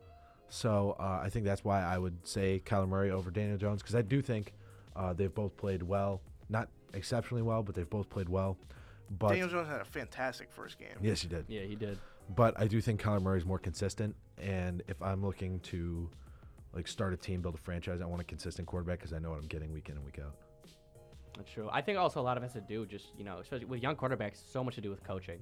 So 0.48 0.96
uh, 0.98 1.20
I 1.22 1.28
think 1.28 1.44
that's 1.44 1.64
why 1.64 1.82
I 1.82 1.98
would 1.98 2.26
say 2.26 2.62
Kyler 2.64 2.88
Murray 2.88 3.10
over 3.10 3.30
Daniel 3.30 3.58
Jones 3.58 3.82
because 3.82 3.94
I 3.94 4.02
do 4.02 4.20
think 4.22 4.52
uh, 4.96 5.12
they've 5.12 5.34
both 5.34 5.56
played 5.56 5.82
well, 5.82 6.20
not 6.48 6.68
exceptionally 6.94 7.42
well, 7.42 7.62
but 7.62 7.74
they've 7.74 7.88
both 7.88 8.08
played 8.08 8.28
well. 8.28 8.56
But 9.18 9.30
Daniel 9.30 9.48
Jones 9.48 9.68
had 9.68 9.80
a 9.80 9.84
fantastic 9.84 10.50
first 10.52 10.78
game. 10.78 10.88
yes, 11.02 11.22
he 11.22 11.28
did. 11.28 11.44
Yeah, 11.48 11.62
he 11.62 11.74
did. 11.74 11.98
But 12.36 12.58
I 12.60 12.68
do 12.68 12.80
think 12.80 13.02
Kyler 13.02 13.20
Murray 13.20 13.38
is 13.38 13.44
more 13.44 13.58
consistent. 13.58 14.14
And 14.38 14.82
if 14.86 15.02
I'm 15.02 15.24
looking 15.24 15.58
to 15.60 16.08
like 16.72 16.86
start 16.86 17.12
a 17.12 17.16
team, 17.16 17.42
build 17.42 17.56
a 17.56 17.58
franchise, 17.58 18.00
I 18.00 18.06
want 18.06 18.20
a 18.20 18.24
consistent 18.24 18.68
quarterback 18.68 18.98
because 18.98 19.12
I 19.12 19.18
know 19.18 19.30
what 19.30 19.38
I'm 19.40 19.48
getting 19.48 19.72
week 19.72 19.88
in 19.88 19.96
and 19.96 20.04
week 20.04 20.20
out. 20.24 20.34
That's 21.36 21.50
true. 21.50 21.68
I 21.72 21.80
think 21.80 21.98
also 21.98 22.20
a 22.20 22.22
lot 22.22 22.36
of 22.36 22.42
it 22.42 22.46
has 22.46 22.52
to 22.54 22.60
do 22.60 22.86
just 22.86 23.08
you 23.18 23.24
know, 23.24 23.38
especially 23.38 23.66
with 23.66 23.82
young 23.82 23.96
quarterbacks, 23.96 24.40
so 24.50 24.62
much 24.62 24.76
to 24.76 24.80
do 24.80 24.90
with 24.90 25.02
coaching. 25.02 25.40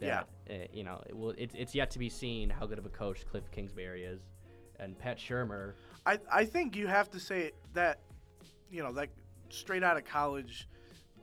Yeah. 0.00 0.22
Uh, 0.48 0.54
you 0.72 0.84
know, 0.84 1.02
it 1.06 1.16
will 1.16 1.34
it's 1.36 1.54
it's 1.54 1.74
yet 1.74 1.90
to 1.90 1.98
be 1.98 2.08
seen 2.08 2.48
how 2.48 2.66
good 2.66 2.78
of 2.78 2.86
a 2.86 2.90
coach 2.90 3.26
Cliff 3.26 3.50
Kingsbury 3.50 4.04
is, 4.04 4.20
and 4.80 4.98
Pat 4.98 5.18
Shurmur. 5.18 5.74
I, 6.04 6.18
I 6.30 6.44
think 6.44 6.76
you 6.76 6.86
have 6.86 7.10
to 7.10 7.20
say 7.20 7.52
that, 7.74 8.00
you 8.70 8.82
know, 8.82 8.92
that 8.92 9.08
straight 9.50 9.84
out 9.84 9.96
of 9.96 10.04
college 10.04 10.68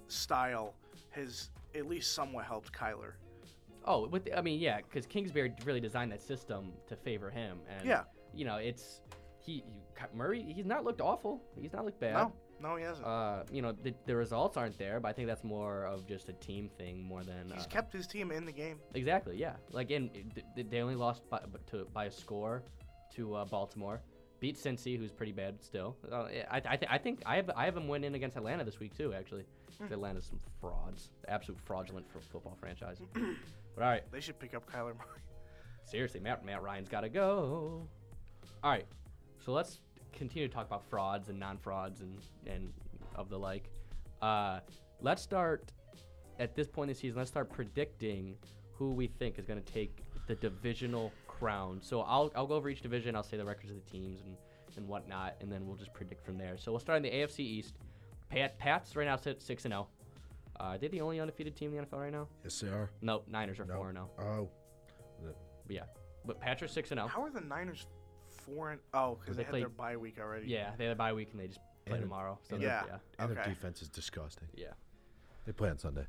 style 0.07 0.73
has 1.09 1.49
at 1.75 1.87
least 1.87 2.13
somewhat 2.13 2.45
helped 2.45 2.71
Kyler. 2.73 3.13
Oh, 3.85 4.07
with 4.07 4.25
the, 4.25 4.37
I 4.37 4.41
mean, 4.41 4.59
yeah, 4.59 4.77
because 4.81 5.05
Kingsbury 5.05 5.53
really 5.65 5.79
designed 5.79 6.11
that 6.11 6.21
system 6.21 6.73
to 6.87 6.95
favor 6.95 7.29
him, 7.29 7.59
and 7.69 7.87
Yeah. 7.87 8.03
you 8.33 8.45
know, 8.45 8.57
it's 8.57 9.01
he 9.39 9.63
Murray. 10.13 10.43
He's 10.43 10.65
not 10.65 10.83
looked 10.83 11.01
awful. 11.01 11.41
He's 11.59 11.73
not 11.73 11.85
looked 11.85 11.99
bad. 11.99 12.13
No, 12.13 12.33
no, 12.61 12.75
he 12.75 12.83
hasn't. 12.83 13.05
Uh, 13.07 13.43
you 13.51 13.61
know, 13.61 13.71
the, 13.71 13.93
the 14.05 14.15
results 14.15 14.57
aren't 14.57 14.77
there, 14.77 14.99
but 14.99 15.07
I 15.09 15.13
think 15.13 15.27
that's 15.27 15.43
more 15.43 15.85
of 15.85 16.05
just 16.07 16.29
a 16.29 16.33
team 16.33 16.69
thing 16.77 17.01
more 17.03 17.23
than 17.23 17.51
He's 17.53 17.63
uh, 17.65 17.67
kept 17.69 17.91
his 17.93 18.05
team 18.07 18.31
in 18.31 18.45
the 18.45 18.51
game. 18.51 18.79
exactly. 18.93 19.37
Yeah, 19.37 19.55
like 19.71 19.91
in 19.91 20.09
th- 20.09 20.45
th- 20.55 20.67
they 20.69 20.81
only 20.81 20.95
lost 20.95 21.27
by 21.29 21.39
to 21.71 21.85
by 21.93 22.05
a 22.05 22.11
score 22.11 22.63
to 23.15 23.35
uh, 23.35 23.45
Baltimore. 23.45 24.01
Beat 24.41 24.55
Cincy, 24.57 24.97
who's 24.97 25.11
pretty 25.11 25.33
bad 25.33 25.61
still. 25.61 25.97
Uh, 26.09 26.27
I, 26.49 26.61
I, 26.65 26.75
th- 26.77 26.89
I 26.89 26.97
think 26.97 27.21
I 27.25 27.35
have 27.37 27.49
I 27.57 27.65
have 27.65 27.75
them 27.75 27.89
winning 27.89 28.15
against 28.15 28.37
Atlanta 28.37 28.63
this 28.63 28.79
week 28.79 28.95
too. 28.95 29.13
Actually, 29.13 29.43
Atlanta's 29.91 30.25
some 30.25 30.39
frauds, 30.59 31.09
absolute 31.27 31.59
fraudulent 31.59 32.05
f- 32.15 32.23
football 32.31 32.57
franchise. 32.59 32.97
but 33.13 33.83
all 33.83 33.89
right, 33.89 34.03
They 34.11 34.19
should 34.19 34.39
pick 34.39 34.53
up 34.53 34.69
Kyler 34.69 34.95
Murray. 34.97 35.21
Seriously, 35.85 36.19
Matt 36.19 36.45
Matt 36.45 36.61
Ryan's 36.61 36.89
got 36.89 37.01
to 37.01 37.09
go. 37.09 37.87
All 38.63 38.71
right, 38.71 38.85
so 39.43 39.51
let's 39.53 39.79
continue 40.11 40.47
to 40.47 40.53
talk 40.53 40.67
about 40.67 40.83
frauds 40.89 41.29
and 41.29 41.39
non-frauds 41.39 42.01
and 42.01 42.17
and 42.45 42.73
of 43.15 43.29
the 43.29 43.37
like. 43.39 43.69
Uh, 44.21 44.59
let's 45.01 45.21
start 45.21 45.71
at 46.39 46.55
this 46.55 46.67
point 46.67 46.89
in 46.89 46.93
the 46.93 46.99
season. 46.99 47.17
Let's 47.17 47.29
start 47.31 47.49
predicting 47.49 48.35
who 48.73 48.91
we 48.91 49.07
think 49.07 49.39
is 49.39 49.45
going 49.45 49.61
to 49.61 49.73
take 49.73 50.03
the 50.27 50.35
divisional 50.35 51.11
crown. 51.27 51.79
So 51.81 52.01
I'll 52.01 52.31
I'll 52.35 52.47
go 52.47 52.55
over 52.55 52.69
each 52.69 52.81
division. 52.81 53.15
I'll 53.15 53.23
say 53.23 53.37
the 53.37 53.45
records 53.45 53.71
of 53.71 53.77
the 53.83 53.89
teams 53.89 54.21
and 54.21 54.35
and 54.77 54.87
whatnot, 54.87 55.35
and 55.41 55.51
then 55.51 55.65
we'll 55.65 55.75
just 55.77 55.93
predict 55.93 56.23
from 56.23 56.37
there. 56.37 56.55
So 56.57 56.71
we'll 56.71 56.79
start 56.79 56.97
in 56.97 57.03
the 57.03 57.09
AFC 57.11 57.39
East. 57.39 57.75
Pat 58.29 58.57
Pats 58.59 58.95
right 58.95 59.05
now 59.05 59.15
sit 59.15 59.41
six 59.41 59.65
and 59.65 59.71
zero. 59.73 59.87
Uh, 60.59 60.63
are 60.63 60.77
they 60.77 60.87
the 60.87 61.01
only 61.01 61.19
undefeated 61.19 61.55
team 61.55 61.71
in 61.73 61.77
the 61.77 61.85
NFL 61.85 61.99
right 62.01 62.11
now? 62.11 62.27
Yes, 62.43 62.59
they 62.59 62.67
are. 62.67 62.89
No, 63.01 63.23
Niners 63.27 63.59
are 63.59 63.65
No. 63.65 63.75
four 63.75 63.89
and 63.89 63.97
zero. 63.97 64.09
Oh, 64.19 64.49
But 65.23 65.35
yeah, 65.75 65.83
but 66.25 66.39
Pats 66.39 66.61
are 66.61 66.67
six 66.67 66.91
and 66.91 66.99
zero. 66.99 67.07
How 67.07 67.23
are 67.23 67.31
the 67.31 67.41
Niners 67.41 67.87
four 68.45 68.71
and 68.71 68.79
oh 68.93 69.15
because 69.15 69.35
They 69.37 69.43
they, 69.43 69.45
had 69.45 69.49
played- 69.51 69.61
their 69.63 69.69
bye 69.69 69.97
week 69.97 70.19
already. 70.19 70.47
Yeah, 70.47 70.75
they 70.77 70.85
had 70.85 70.93
a 70.93 70.95
bye 70.95 71.13
week 71.13 71.31
and 71.31 71.39
they 71.39 71.47
just 71.47 71.59
play 71.85 71.95
And- 71.95 72.03
tomorrow. 72.03 72.37
So 72.43 72.55
and 72.55 72.63
they're- 72.63 72.69
Yeah. 72.69 72.85
yeah, 72.87 72.97
and 73.19 73.31
their 73.31 73.41
Okay. 73.41 73.49
defense 73.51 73.81
is 73.81 73.89
disgusting. 73.89 74.47
yeah. 74.53 74.73
They 75.45 75.53
play 75.53 75.69
on 75.69 75.77
Sunday. 75.79 76.05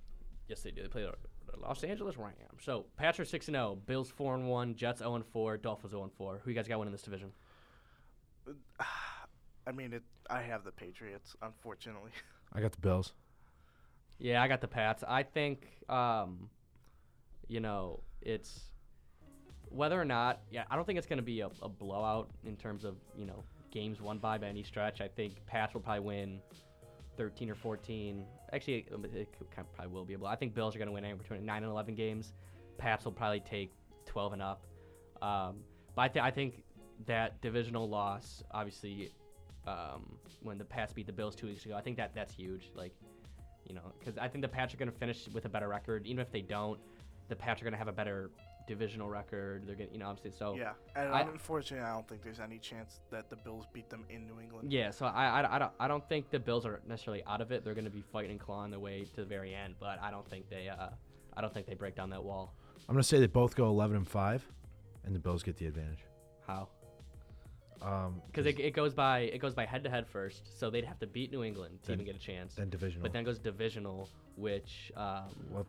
Yes, 0.49 0.63
they 0.63 0.71
do. 0.73 0.83
They 0.83 0.89
play 0.89 1.03
the, 1.03 1.15
the 1.51 1.59
Los 1.61 1.83
Angeles 1.85 2.17
Rams. 2.17 2.37
So 2.63 2.87
Pats 2.97 3.19
are 3.21 3.25
six 3.25 3.49
and 3.49 3.55
zero. 3.55 3.77
Bills 3.77 4.11
four 4.11 4.35
and 4.35 4.49
one. 4.49 4.75
Jets 4.75 4.99
zero 4.99 5.15
and 5.15 5.25
four. 5.25 5.57
Dolphins 5.57 5.93
zero 5.93 6.03
and 6.03 6.13
four. 6.13 6.39
Who 6.45 6.51
you 6.51 6.57
guys 6.57 6.67
got 6.69 6.79
winning 6.79 6.93
this 6.93 7.03
division? 7.03 7.33
I 9.67 9.73
mean, 9.73 9.93
it. 9.93 10.03
I 10.31 10.43
have 10.43 10.65
the 10.65 10.71
Patriots, 10.71 11.37
unfortunately. 11.43 12.13
I 12.53 12.61
got 12.61 12.73
the 12.73 12.81
Bills. 12.81 13.13
Yeah, 14.19 14.43
I 14.43 14.49
got 14.49 14.61
the 14.61 14.69
Pats. 14.69 15.03
I 15.07 15.23
think, 15.23 15.67
um, 15.89 16.51
you 17.49 17.61
know, 17.61 18.01
it's 18.21 18.61
whether 19.71 20.01
or 20.01 20.05
not. 20.05 20.41
Yeah, 20.51 20.65
I 20.71 20.77
don't 20.77 20.85
think 20.85 20.99
it's 20.99 21.07
going 21.07 21.19
to 21.19 21.23
be 21.23 21.41
a, 21.41 21.51
a 21.63 21.69
blowout 21.69 22.29
in 22.45 22.57
terms 22.57 22.85
of 22.85 22.97
you 23.17 23.25
know 23.25 23.43
games 23.71 24.01
won 24.01 24.19
by 24.19 24.37
by 24.39 24.49
any 24.49 24.63
stretch. 24.63 25.01
I 25.01 25.09
think 25.09 25.35
Pats 25.47 25.75
will 25.75 25.81
probably 25.81 26.01
win. 26.01 26.41
13 27.17 27.51
or 27.51 27.55
14. 27.55 28.25
Actually, 28.53 28.87
um, 28.95 29.05
it 29.05 29.29
kind 29.55 29.59
of 29.59 29.73
probably 29.75 29.93
will 29.93 30.07
be 30.07 30.15
a 30.15 30.19
blowout. 30.19 30.33
I 30.33 30.37
think 30.37 30.55
Bills 30.55 30.75
are 30.75 30.79
going 30.79 30.89
to 30.89 30.93
win 30.93 31.05
anywhere 31.05 31.21
between 31.21 31.45
9 31.45 31.63
and 31.63 31.71
11 31.71 31.95
games. 31.95 32.33
Pats 32.79 33.05
will 33.05 33.13
probably 33.13 33.41
take 33.41 33.75
12 34.07 34.33
and 34.35 34.43
up. 34.43 34.65
Um, 35.21 35.57
but 35.95 36.03
I, 36.03 36.09
th- 36.09 36.25
I 36.25 36.31
think 36.31 36.63
that 37.05 37.39
divisional 37.43 37.91
loss, 37.91 38.43
obviously, 38.53 39.11
um, 39.71 40.17
when 40.43 40.59
the 40.59 40.65
Pats 40.65 40.93
beat 40.93 41.07
the 41.07 41.13
Bills 41.13 41.35
two 41.35 41.47
weeks 41.47 41.65
ago, 41.65 41.77
I 41.77 41.81
think 41.81 41.97
that 41.97 42.15
that's 42.15 42.33
huge. 42.33 42.71
Like, 42.75 42.95
you 43.67 43.75
know, 43.75 43.93
because 43.99 44.19
I 44.19 44.29
think 44.29 44.43
the 44.43 44.49
Pats 44.49 44.75
are 44.75 44.77
going 44.77 44.91
to 44.91 44.97
finish 44.99 45.29
with 45.33 45.45
a 45.45 45.49
better 45.49 45.69
record. 45.69 46.07
Even 46.07 46.21
if 46.21 46.31
they 46.33 46.43
don't, 46.43 46.79
the 47.29 47.37
Pats 47.37 47.61
are 47.61 47.65
going 47.65 47.73
to 47.73 47.79
have 47.79 47.89
a 47.89 47.93
better 47.93 48.31
divisional 48.67 49.09
record. 49.09 49.67
They're 49.67 49.75
going, 49.75 49.89
to 49.89 49.95
you 49.95 50.01
know, 50.01 50.09
obviously. 50.09 50.33
So 50.39 50.55
yeah, 50.55 50.73
and 50.97 51.09
I- 51.11 51.23
unfortunately, 51.23 51.87
I 51.87 51.93
don't 51.93 52.09
think 52.09 52.23
there's 52.23 52.41
any 52.41 52.59
chance 52.59 53.01
that 53.11 53.31
the 53.31 53.37
Bills 53.37 53.67
beat 53.73 53.89
them 53.91 54.05
in 54.11 54.27
New 54.27 54.41
England. 54.41 54.73
Yeah, 54.73 54.91
so 54.91 55.07
I, 55.07 55.41
I, 55.41 55.57
I, 55.57 55.59
don't, 55.59 55.73
I 55.81 55.89
don't 55.89 56.09
think 56.09 56.31
the 56.31 56.39
Bills 56.39 56.65
are 56.67 56.81
necessarily 56.87 57.23
out 57.27 57.41
of 57.41 57.53
it. 57.53 57.65
They're 57.65 57.75
going 57.75 57.85
to 57.85 57.91
be 57.91 58.03
fighting 58.13 58.33
and 58.33 58.41
clawing 58.41 58.71
their 58.71 58.81
way 58.81 59.05
to 59.05 59.17
the 59.17 59.25
very 59.25 59.55
end, 59.55 59.75
but 59.81 60.01
I 60.03 60.11
don't 60.11 60.29
think 60.29 60.49
they 60.49 60.69
uh, 60.69 60.89
I 61.37 61.41
don't 61.41 61.53
think 61.53 61.67
they 61.67 61.75
break 61.75 61.95
down 61.95 62.11
that 62.11 62.23
wall. 62.23 62.55
I'm 62.89 62.95
gonna 62.95 63.05
say 63.05 63.21
they 63.21 63.27
both 63.27 63.55
go 63.55 63.67
11 63.69 63.97
and 63.97 64.09
five, 64.09 64.45
and 65.05 65.15
the 65.15 65.21
Bills 65.21 65.43
get 65.43 65.57
the 65.57 65.67
advantage. 65.67 66.01
How? 66.47 66.69
Um, 67.83 68.21
Because 68.27 68.47
it, 68.47 68.61
it 68.61 68.73
goes 68.75 68.93
by 68.95 69.21
it 69.21 69.39
goes 69.39 69.55
by 69.55 69.65
head 69.67 69.85
to 69.85 69.91
head 69.91 70.07
first, 70.07 70.59
so 70.59 70.71
they'd 70.71 70.85
have 70.85 70.99
to 71.01 71.07
beat 71.07 71.33
New 71.33 71.43
England 71.43 71.79
to 71.83 71.89
Then- 71.89 71.95
even 72.01 72.07
get 72.07 72.17
a 72.17 72.19
chance. 72.19 72.55
then 72.55 72.69
divisional. 72.69 73.03
But 73.03 73.13
then 73.13 73.25
goes 73.25 73.39
divisional, 73.39 74.09
which 74.37 74.93
um, 74.97 75.31
well, 75.51 75.67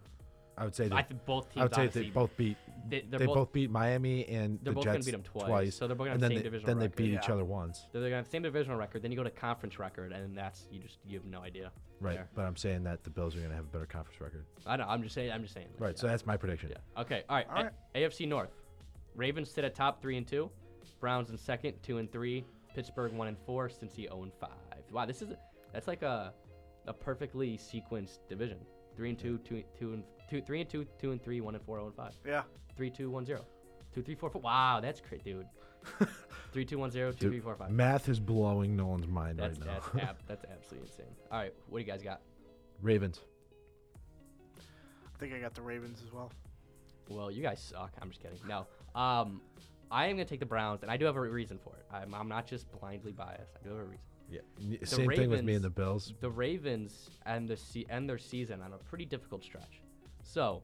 I 0.57 0.65
would 0.65 0.75
say 0.75 0.89
they, 0.89 0.95
I 0.95 1.01
think 1.03 1.25
both 1.25 1.49
teams. 1.53 1.61
I 1.61 1.63
would 1.63 1.93
say 1.93 2.01
they 2.01 2.09
both 2.09 2.35
beat. 2.35 2.57
they, 2.89 3.01
they're 3.09 3.25
both, 3.25 3.35
both, 3.35 3.53
beat 3.53 3.71
Miami 3.71 4.27
and 4.27 4.59
they're 4.61 4.73
the 4.73 4.75
both 4.75 4.83
Jets 4.83 5.05
gonna 5.05 5.17
beat 5.17 5.33
them 5.33 5.41
twice, 5.47 5.75
so 5.75 5.87
they're 5.87 5.95
both 5.95 6.07
gonna 6.07 6.11
have 6.11 6.19
then 6.19 6.29
the 6.29 6.35
same 6.35 6.39
they, 6.39 6.43
divisional 6.43 6.67
then 6.67 6.79
they 6.79 6.85
record. 6.85 6.95
beat 6.97 7.13
each 7.13 7.29
other 7.29 7.45
once. 7.45 7.87
they're 7.93 8.01
gonna 8.03 8.15
have 8.17 8.25
the 8.25 8.31
same 8.31 8.43
divisional 8.43 8.77
record. 8.77 9.01
Then 9.01 9.11
you 9.11 9.17
go 9.17 9.23
to 9.23 9.29
conference 9.31 9.79
record, 9.79 10.11
and 10.11 10.37
that's 10.37 10.67
you 10.69 10.79
just 10.81 10.97
you 11.07 11.17
have 11.17 11.25
no 11.25 11.41
idea. 11.41 11.71
Right, 12.01 12.15
there. 12.15 12.29
but 12.35 12.45
I'm 12.45 12.57
saying 12.57 12.83
that 12.83 13.03
the 13.03 13.09
Bills 13.09 13.35
are 13.35 13.39
gonna 13.39 13.55
have 13.55 13.63
a 13.65 13.67
better 13.67 13.85
conference 13.85 14.19
record. 14.19 14.45
I 14.65 14.75
know. 14.75 14.85
I'm 14.87 15.01
just 15.03 15.15
saying. 15.15 15.31
I'm 15.31 15.43
just 15.43 15.53
saying. 15.53 15.67
Right, 15.79 15.97
so 15.97 16.07
that's 16.07 16.25
my 16.25 16.35
prediction. 16.35 16.69
Yeah. 16.71 17.01
Okay. 17.01 17.23
All 17.29 17.37
right. 17.37 17.47
All 17.49 17.69
A- 17.95 17.99
AFC 18.07 18.27
North. 18.27 18.51
Ravens 19.15 19.49
sit 19.51 19.63
at 19.63 19.75
top 19.75 20.01
three 20.01 20.17
and 20.17 20.27
two. 20.27 20.49
Browns 21.01 21.29
in 21.31 21.37
second, 21.37 21.73
two 21.83 21.97
and 21.97 22.09
three. 22.11 22.45
Pittsburgh 22.73 23.11
one 23.11 23.27
and 23.27 23.37
four. 23.45 23.67
Cincy 23.67 24.03
zero 24.07 24.23
and 24.23 24.31
five. 24.39 24.51
Wow, 24.91 25.05
this 25.05 25.21
is 25.21 25.33
that's 25.73 25.87
like 25.87 26.03
a 26.03 26.33
a 26.87 26.93
perfectly 26.93 27.57
sequenced 27.57 28.19
division. 28.29 28.59
Three 28.95 29.09
and 29.09 29.19
two, 29.19 29.37
two, 29.39 29.63
two 29.77 29.93
and 29.93 30.03
two, 30.29 30.41
three 30.41 30.61
and 30.61 30.69
two, 30.69 30.85
two 30.99 31.11
and 31.11 31.21
three, 31.21 31.41
one 31.41 31.55
and 31.55 31.63
four, 31.65 31.77
zero 31.77 31.87
and 31.87 31.95
five. 31.95 32.13
Yeah, 32.25 32.43
Three, 32.77 32.89
two, 32.89 33.09
one, 33.09 33.25
zero. 33.25 33.45
Two, 33.93 34.01
three, 34.01 34.15
four, 34.15 34.29
four. 34.29 34.41
Wow, 34.41 34.79
that's 34.81 35.01
great, 35.01 35.23
dude. 35.23 35.45
three, 36.53 36.63
two, 36.63 36.77
one, 36.77 36.89
zero, 36.91 37.11
two, 37.11 37.17
Dude, 37.17 37.31
three, 37.31 37.39
four, 37.39 37.55
five. 37.55 37.71
Math 37.71 38.07
is 38.07 38.19
blowing 38.19 38.75
Nolan's 38.75 39.07
mind 39.07 39.39
That's 39.39 39.59
right 39.59 39.67
now. 39.67 39.79
that's 39.93 40.05
ab- 40.09 40.17
that's 40.27 40.45
absolutely 40.45 40.89
insane. 40.89 41.13
All 41.31 41.39
right, 41.39 41.53
what 41.67 41.79
do 41.79 41.85
you 41.85 41.91
guys 41.91 42.01
got? 42.03 42.21
Ravens. 42.81 43.19
I 44.57 45.19
think 45.19 45.33
I 45.33 45.39
got 45.39 45.53
the 45.53 45.61
Ravens 45.61 46.01
as 46.05 46.11
well. 46.11 46.31
Well, 47.09 47.29
you 47.31 47.41
guys 47.43 47.61
suck. 47.61 47.91
I'm 48.01 48.09
just 48.09 48.21
kidding. 48.21 48.37
No. 48.47 48.65
Um, 48.99 49.41
I 49.91 50.07
am 50.07 50.15
gonna 50.15 50.25
take 50.25 50.39
the 50.39 50.45
Browns, 50.45 50.81
and 50.83 50.91
I 50.91 50.97
do 50.97 51.05
have 51.05 51.15
a 51.17 51.21
reason 51.21 51.57
for 51.57 51.75
it. 51.75 51.85
I'm, 51.93 52.13
I'm 52.13 52.29
not 52.29 52.47
just 52.47 52.71
blindly 52.79 53.11
biased. 53.11 53.55
I 53.59 53.63
do 53.63 53.69
have 53.71 53.79
a 53.79 53.83
reason. 53.83 54.05
Yeah. 54.29 54.39
N- 54.61 54.79
Same 54.85 55.09
thing 55.11 55.29
with 55.29 55.43
me 55.43 55.55
and 55.55 55.63
the 55.63 55.69
Bills. 55.69 56.13
The 56.21 56.29
Ravens 56.29 57.09
end 57.25 57.49
the 57.49 57.57
se- 57.57 57.85
end 57.89 58.09
their 58.09 58.17
season 58.17 58.61
on 58.61 58.71
a 58.73 58.77
pretty 58.77 59.05
difficult 59.05 59.43
stretch. 59.43 59.81
So, 60.23 60.63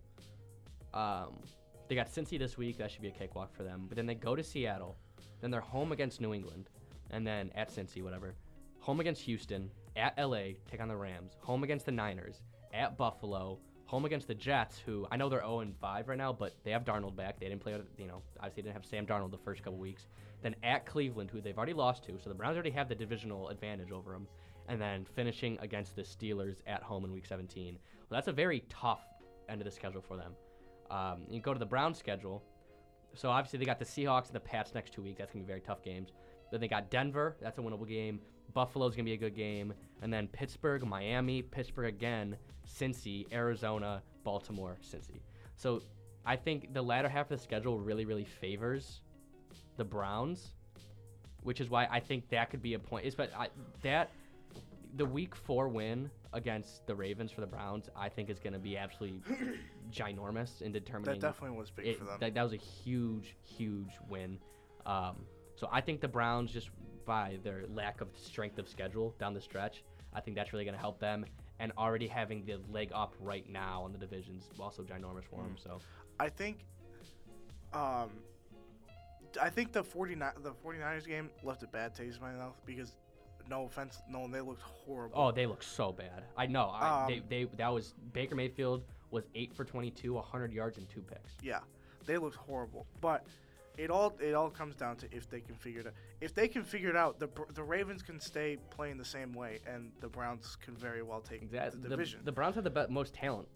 um, 0.94 1.40
they 1.90 1.96
got 1.96 2.08
Cincy 2.08 2.40
this 2.40 2.58
week. 2.58 2.78
That 2.78 2.90
should 2.92 3.02
be 3.02 3.10
a 3.10 3.12
cakewalk 3.12 3.54
for 3.54 3.64
them. 3.64 3.86
But 3.88 3.98
then 3.98 4.06
they 4.06 4.16
go 4.16 4.36
to 4.36 4.44
Seattle. 4.44 4.98
Then 5.42 5.52
they're 5.52 5.62
home 5.62 5.92
against 5.92 6.22
New 6.22 6.34
England, 6.34 6.70
and 7.12 7.28
then 7.28 7.52
at 7.56 7.70
Cincy, 7.70 8.02
whatever. 8.02 8.36
Home 8.80 9.00
against 9.02 9.22
Houston. 9.24 9.70
At 9.98 10.18
LA, 10.18 10.54
take 10.70 10.80
on 10.80 10.88
the 10.88 10.96
Rams. 10.96 11.34
Home 11.42 11.64
against 11.64 11.86
the 11.86 11.92
Niners. 11.92 12.42
At 12.74 12.98
Buffalo. 12.98 13.60
Home 13.88 14.04
against 14.04 14.28
the 14.28 14.36
Jets, 14.36 14.78
who 14.86 15.08
I 15.12 15.18
know 15.18 15.30
they're 15.30 15.40
0 15.40 15.66
5 15.80 16.08
right 16.08 16.18
now, 16.18 16.34
but 16.34 16.54
they 16.64 16.72
have 16.72 16.84
Darnold 16.84 17.16
back. 17.16 17.40
They 17.40 17.48
didn't 17.48 17.62
play, 17.62 17.74
you 17.98 18.08
know, 18.08 18.22
obviously 18.38 18.64
didn't 18.64 18.74
have 18.74 18.86
Sam 18.86 19.06
Darnold 19.06 19.32
the 19.32 19.38
first 19.38 19.64
couple 19.64 19.80
weeks. 19.80 20.08
Then 20.44 20.56
at 20.62 20.86
Cleveland, 20.86 21.32
who 21.32 21.40
they've 21.40 21.58
already 21.58 21.74
lost 21.74 22.04
to, 22.06 22.20
so 22.22 22.30
the 22.30 22.36
Browns 22.36 22.56
already 22.56 22.70
have 22.72 22.90
the 22.90 22.96
divisional 22.96 23.48
advantage 23.48 23.92
over 23.92 24.12
them. 24.12 24.28
And 24.68 24.82
then 24.82 25.06
finishing 25.16 25.58
against 25.62 25.96
the 25.96 26.02
Steelers 26.02 26.58
at 26.68 26.84
home 26.84 27.06
in 27.06 27.14
Week 27.14 27.26
17. 27.26 27.78
Well, 28.10 28.18
that's 28.18 28.28
a 28.28 28.34
very 28.34 28.66
tough 28.68 29.06
end 29.48 29.62
of 29.62 29.66
the 29.66 29.72
schedule 29.72 30.02
for 30.02 30.18
them. 30.18 30.34
Um, 30.92 31.22
you 31.30 31.40
go 31.40 31.54
to 31.54 31.60
the 31.60 31.66
Browns 31.66 31.98
schedule. 31.98 32.44
So 33.14 33.30
obviously 33.30 33.60
they 33.60 33.66
got 33.66 33.80
the 33.80 33.86
Seahawks 33.86 34.28
and 34.28 34.36
the 34.36 34.42
Pats 34.42 34.74
next 34.74 34.94
two 34.94 35.02
weeks. 35.02 35.20
That's 35.20 35.32
gonna 35.32 35.44
be 35.44 35.48
very 35.48 35.62
tough 35.62 35.82
games. 35.82 36.10
Then 36.52 36.60
they 36.60 36.68
got 36.68 36.92
Denver. 36.92 37.38
That's 37.42 37.58
a 37.58 37.62
winnable 37.62 37.88
game. 37.88 38.20
Buffalo's 38.54 38.96
gonna 38.96 39.06
be 39.06 39.14
a 39.14 39.18
good 39.18 39.36
game. 39.36 39.74
And 40.02 40.14
then 40.14 40.28
Pittsburgh, 40.28 40.86
Miami, 40.86 41.42
Pittsburgh 41.42 41.88
again, 41.88 42.38
Cincy, 42.68 43.26
Arizona, 43.32 44.02
Baltimore, 44.24 44.78
Cincy. 44.82 45.22
So 45.56 45.82
I 46.26 46.36
think 46.36 46.74
the 46.74 46.82
latter 46.82 47.10
half 47.10 47.32
of 47.32 47.38
the 47.38 47.44
schedule 47.44 47.80
really, 47.80 48.06
really 48.06 48.26
favors 48.26 49.02
the 49.78 49.86
Browns, 49.86 50.54
which 51.44 51.62
is 51.62 51.70
why 51.70 51.88
I 51.90 52.00
think 52.00 52.30
that 52.30 52.50
could 52.50 52.62
be 52.62 52.74
a 52.74 52.80
point. 52.80 53.06
It's 53.06 53.16
but 53.16 53.32
I, 53.36 53.48
that 53.82 54.12
the 54.96 55.06
Week 55.06 55.36
Four 55.36 55.68
win 55.68 56.10
against 56.34 56.86
the 56.86 56.96
Ravens 56.96 57.32
for 57.32 57.42
the 57.42 57.48
Browns, 57.48 57.90
I 57.96 58.10
think 58.10 58.30
is 58.30 58.40
going 58.40 58.54
to 58.54 58.60
be 58.60 58.78
absolutely 58.78 59.22
ginormous 59.92 60.62
in 60.62 60.72
determining. 60.72 61.20
That 61.20 61.28
definitely 61.28 61.58
was 61.58 61.72
big 61.72 61.88
it- 61.88 62.00
for 62.00 62.06
them. 62.06 62.18
That, 62.20 62.34
that 62.34 62.44
was 62.44 62.54
a 62.54 62.58
huge, 62.58 63.36
huge 63.44 63.98
win. 64.10 64.38
Um, 64.86 65.18
so 65.56 65.70
I 65.72 65.82
think 65.82 66.02
the 66.02 66.08
Browns, 66.08 66.52
just 66.52 66.70
by 67.06 67.40
their 67.44 67.64
lack 67.74 68.02
of 68.02 68.10
strength 68.16 68.60
of 68.60 68.68
schedule 68.68 69.16
down 69.20 69.34
the 69.34 69.42
stretch, 69.42 69.84
I 70.14 70.22
think 70.22 70.36
that's 70.36 70.54
really 70.54 70.66
going 70.66 70.76
to 70.76 70.82
help 70.82 71.00
them. 71.00 71.26
And 71.60 71.72
already 71.78 72.08
having 72.08 72.46
the 72.46 72.60
leg 72.72 72.92
up 72.94 73.16
right 73.20 73.48
now 73.50 73.82
on 73.84 73.92
the 73.92 73.98
divisions, 73.98 74.44
also 74.60 74.84
ginormous 74.84 75.24
for 75.30 75.42
them. 75.42 75.56
So 75.58 75.80
I 76.20 76.30
think 76.30 76.66
um 77.74 78.10
I 79.42 79.50
think 79.50 79.72
the 79.72 79.84
49 79.84 80.32
the 80.42 80.52
49ers 80.52 81.08
game 81.08 81.30
left 81.44 81.64
a 81.64 81.68
bad 81.68 81.96
taste 81.96 82.18
in 82.18 82.22
my 82.24 82.32
mouth 82.34 82.56
because 82.66 82.96
no 83.50 83.64
offense, 83.66 84.02
no, 84.10 84.28
they 84.28 84.42
looked 84.42 84.62
horrible. 84.62 85.18
Oh, 85.18 85.32
they 85.32 85.46
look 85.46 85.64
so 85.64 85.92
bad. 85.92 86.24
I 86.36 86.48
know. 86.48 86.66
I, 86.74 87.04
Um, 87.04 87.08
they, 87.08 87.22
they 87.30 87.50
that 87.58 87.70
was 87.70 87.94
Baker 88.14 88.36
Mayfield 88.36 88.84
was 89.10 89.24
eight 89.36 89.54
for 89.56 89.64
22, 89.64 90.14
100 90.14 90.52
yards 90.52 90.78
and 90.78 90.88
two 90.90 91.02
picks. 91.02 91.32
Yeah, 91.42 91.60
they 92.06 92.18
looked 92.18 92.36
horrible. 92.36 92.86
But 93.00 93.26
it 93.78 93.90
all 93.92 94.16
it 94.20 94.34
all 94.34 94.50
comes 94.50 94.76
down 94.76 94.96
to 94.98 95.08
if 95.12 95.30
they 95.30 95.40
can 95.42 95.56
figure 95.56 95.82
it 95.82 95.88
out. 95.88 95.94
If 96.22 96.34
they 96.34 96.48
can 96.48 96.64
figure 96.64 96.90
it 96.90 96.96
out, 96.96 97.20
the 97.20 97.30
the 97.54 97.64
Ravens 97.64 98.02
can 98.02 98.20
stay 98.20 98.58
playing 98.70 98.98
the 98.98 99.06
same 99.06 99.34
way, 99.34 99.60
and 99.68 99.92
the 100.02 100.08
Browns 100.08 100.58
can 100.62 100.76
very 100.76 101.02
well 101.04 101.22
take 101.22 101.42
Exactly. 101.44 101.80
the 101.82 101.90
The, 101.90 101.96
division. 101.96 102.20
the 102.24 102.32
Browns 102.32 102.56
have 102.56 102.64
the 102.64 102.70
be- 102.72 102.88
most 102.90 103.14
talent 103.14 103.48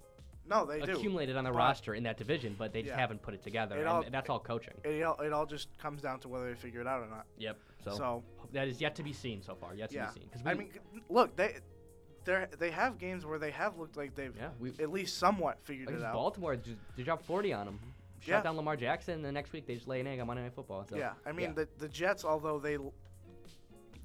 no, 0.47 0.65
they 0.65 0.81
do. 0.81 0.91
accumulated 0.93 1.37
on 1.37 1.43
the 1.43 1.51
roster 1.51 1.93
in 1.93 2.03
that 2.03 2.17
division, 2.17 2.55
but 2.57 2.73
they 2.73 2.81
just 2.81 2.93
Yeah. 2.93 2.99
haven't 2.99 3.21
put 3.21 3.33
it 3.33 3.43
together, 3.43 3.77
It 3.77 3.85
and 3.87 4.13
that's 4.13 4.29
all 4.29 4.39
coaching. 4.39 4.73
It 4.83 5.01
all, 5.03 5.19
it 5.21 5.31
all 5.31 5.45
just 5.45 5.77
comes 5.77 6.01
down 6.01 6.19
to 6.21 6.27
whether 6.29 6.47
they 6.49 6.55
figure 6.55 6.81
it 6.81 6.87
out 6.87 7.01
or 7.01 7.07
not. 7.07 7.25
Yep. 7.37 7.57
So, 7.83 7.91
So, 7.91 8.23
that 8.51 8.67
is 8.67 8.81
yet 8.81 8.95
to 8.95 9.03
be 9.03 9.13
seen 9.13 9.41
so 9.43 9.55
far. 9.55 9.75
Yet 9.75 9.89
to 9.91 9.95
yeah, 9.95 10.07
be 10.11 10.19
seen. 10.19 10.29
'Cause 10.29 10.41
I 10.45 10.55
mean, 10.55 10.71
look, 11.09 11.35
they 11.35 11.57
they 12.25 12.47
they 12.59 12.71
have 12.71 12.97
games 12.97 13.25
where 13.25 13.39
they 13.39 13.51
have 13.51 13.77
looked 13.77 13.97
like 13.97 14.13
they've 14.15 14.35
yeah, 14.35 14.49
at 14.79 14.91
least 14.91 15.17
somewhat 15.17 15.59
figured 15.63 15.89
it 15.89 16.03
out. 16.03 16.13
Baltimore 16.13 16.57
dropped 16.97 17.23
40 17.25 17.53
on 17.53 17.65
them. 17.67 17.79
Shut 18.21 18.27
Yeah. 18.29 18.41
down 18.43 18.55
Lamar 18.55 18.77
Jackson, 18.77 19.15
and 19.15 19.25
the 19.25 19.31
next 19.31 19.51
week 19.51 19.65
they 19.67 19.75
just 19.75 19.87
lay 19.87 19.99
an 19.99 20.07
egg 20.07 20.19
on 20.19 20.27
Monday 20.27 20.43
Night 20.43 20.53
Football. 20.53 20.85
So, 20.87 20.95
yeah, 20.95 21.13
I 21.25 21.31
mean 21.31 21.49
yeah. 21.49 21.65
the 21.65 21.67
the 21.79 21.87
Jets, 21.89 22.23
although 22.23 22.59
they 22.59 22.77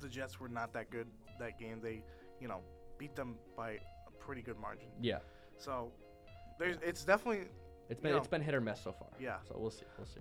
the 0.00 0.08
Jets 0.08 0.40
were 0.40 0.49
not 0.49 0.73
that 0.73 0.90
good 0.90 1.06
that 1.38 1.58
game, 1.58 1.80
they 1.82 2.02
you 2.40 2.49
know 2.49 2.61
beat 2.99 3.14
them 3.14 3.37
by 3.56 3.73
a 3.73 4.11
pretty 4.18 4.42
good 4.42 4.58
margin. 4.58 4.88
yeah. 5.00 5.18
So 5.58 5.92
there's 6.58 6.76
it's 6.82 7.04
definitely 7.04 7.49
It's 7.88 8.00
been 8.00 8.12
you 8.12 8.16
it's 8.16 8.26
know, 8.26 8.30
been 8.30 8.42
hit 8.42 8.54
or 8.54 8.61
miss 8.61 8.80
so 8.80 8.92
far. 8.92 9.08
Yeah. 9.20 9.37
So 9.49 9.56
we'll 9.58 9.70
see. 9.70 9.87
We'll 9.99 10.06
see. 10.06 10.20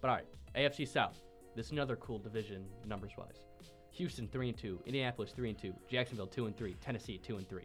But 0.00 0.08
all 0.08 0.16
right, 0.16 0.26
AFC 0.54 0.86
South. 0.88 1.18
This 1.54 1.66
is 1.66 1.72
another 1.72 1.96
cool 1.96 2.18
division 2.18 2.66
numbers 2.86 3.12
wise. 3.16 3.44
Houston 3.92 4.28
three 4.28 4.48
and 4.50 4.58
two, 4.58 4.78
Indianapolis 4.84 5.32
three 5.32 5.48
and 5.50 5.58
two, 5.58 5.72
Jacksonville 5.88 6.26
two 6.26 6.46
and 6.46 6.56
three, 6.56 6.74
Tennessee 6.82 7.18
two 7.18 7.36
and 7.36 7.48
three. 7.48 7.64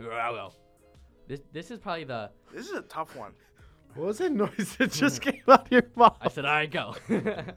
Wow. 0.00 0.52
This 1.26 1.40
this 1.52 1.70
is 1.70 1.78
probably 1.78 2.04
the 2.04 2.30
this 2.52 2.66
is 2.66 2.72
a 2.72 2.82
tough 2.82 3.16
one. 3.16 3.32
What 3.94 4.06
was 4.06 4.18
that 4.18 4.32
noise 4.32 4.76
that 4.78 4.92
just 4.92 5.20
came 5.20 5.42
out 5.48 5.66
of 5.66 5.72
your 5.72 5.82
mouth? 5.96 6.16
I 6.20 6.28
said 6.28 6.44
all 6.44 6.52
right 6.52 6.70
go. 6.70 6.94
Th- 7.08 7.54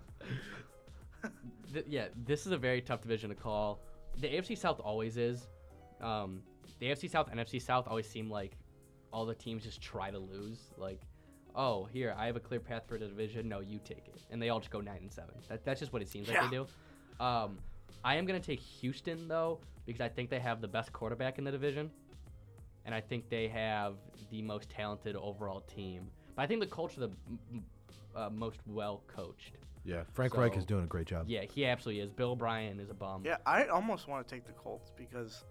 yeah, 1.87 2.07
this 2.25 2.45
is 2.45 2.51
a 2.51 2.57
very 2.57 2.81
tough 2.81 3.01
division 3.01 3.29
to 3.29 3.35
call. 3.35 3.79
The 4.19 4.27
AFC 4.27 4.57
South 4.57 4.79
always 4.79 5.17
is. 5.17 5.47
Um, 6.01 6.41
the 6.79 6.87
AFC 6.87 7.09
South, 7.09 7.29
and 7.31 7.39
NFC 7.39 7.61
South 7.61 7.87
always 7.87 8.07
seem 8.07 8.29
like 8.29 8.57
all 9.11 9.25
the 9.25 9.33
teams 9.33 9.63
just 9.63 9.81
try 9.81 10.11
to 10.11 10.19
lose. 10.19 10.59
Like, 10.77 10.99
oh, 11.55 11.85
here 11.85 12.13
I 12.17 12.25
have 12.25 12.35
a 12.35 12.41
clear 12.41 12.59
path 12.59 12.83
for 12.87 12.97
the 12.97 13.07
division. 13.07 13.47
No, 13.47 13.61
you 13.61 13.79
take 13.83 14.07
it, 14.07 14.21
and 14.29 14.41
they 14.41 14.49
all 14.49 14.59
just 14.59 14.71
go 14.71 14.81
nine 14.81 14.99
and 15.01 15.11
seven. 15.11 15.35
That, 15.47 15.63
that's 15.63 15.79
just 15.79 15.93
what 15.93 16.01
it 16.01 16.09
seems 16.09 16.27
like 16.27 16.41
they 16.41 16.57
do. 16.57 16.67
Um, 17.19 17.59
I 18.03 18.15
am 18.15 18.25
gonna 18.25 18.41
take 18.41 18.59
Houston 18.59 19.27
though 19.27 19.59
because 19.85 20.01
I 20.01 20.09
think 20.09 20.29
they 20.29 20.39
have 20.39 20.59
the 20.59 20.67
best 20.67 20.91
quarterback 20.91 21.37
in 21.37 21.45
the 21.45 21.51
division, 21.51 21.89
and 22.85 22.93
I 22.93 22.99
think 22.99 23.29
they 23.29 23.47
have 23.47 23.95
the 24.31 24.41
most 24.41 24.69
talented 24.69 25.15
overall 25.15 25.61
team. 25.61 26.09
But 26.35 26.43
I 26.43 26.47
think 26.47 26.59
the 26.59 26.67
Colts 26.67 26.97
are 26.97 27.01
the 27.01 27.09
m- 27.29 27.39
m- 27.53 27.63
uh, 28.15 28.29
most 28.29 28.59
well 28.67 29.01
coached. 29.07 29.53
Yeah, 29.83 30.03
Frank 30.13 30.35
Reich 30.35 30.57
is 30.57 30.65
doing 30.65 30.83
a 30.83 30.87
great 30.87 31.05
job. 31.05 31.25
Yeah, 31.27 31.43
he 31.43 31.65
absolutely 31.65 32.01
is. 32.01 32.09
Bill 32.09 32.35
Bryan 32.35 32.79
is 32.79 32.89
a 32.89 32.93
bum. 32.93 33.21
Yeah, 33.23 33.37
I 33.45 33.65
almost 33.65 34.07
want 34.07 34.27
to 34.27 34.35
take 34.35 34.45
the 34.45 34.53
Colts 34.53 34.91
because 34.97 35.43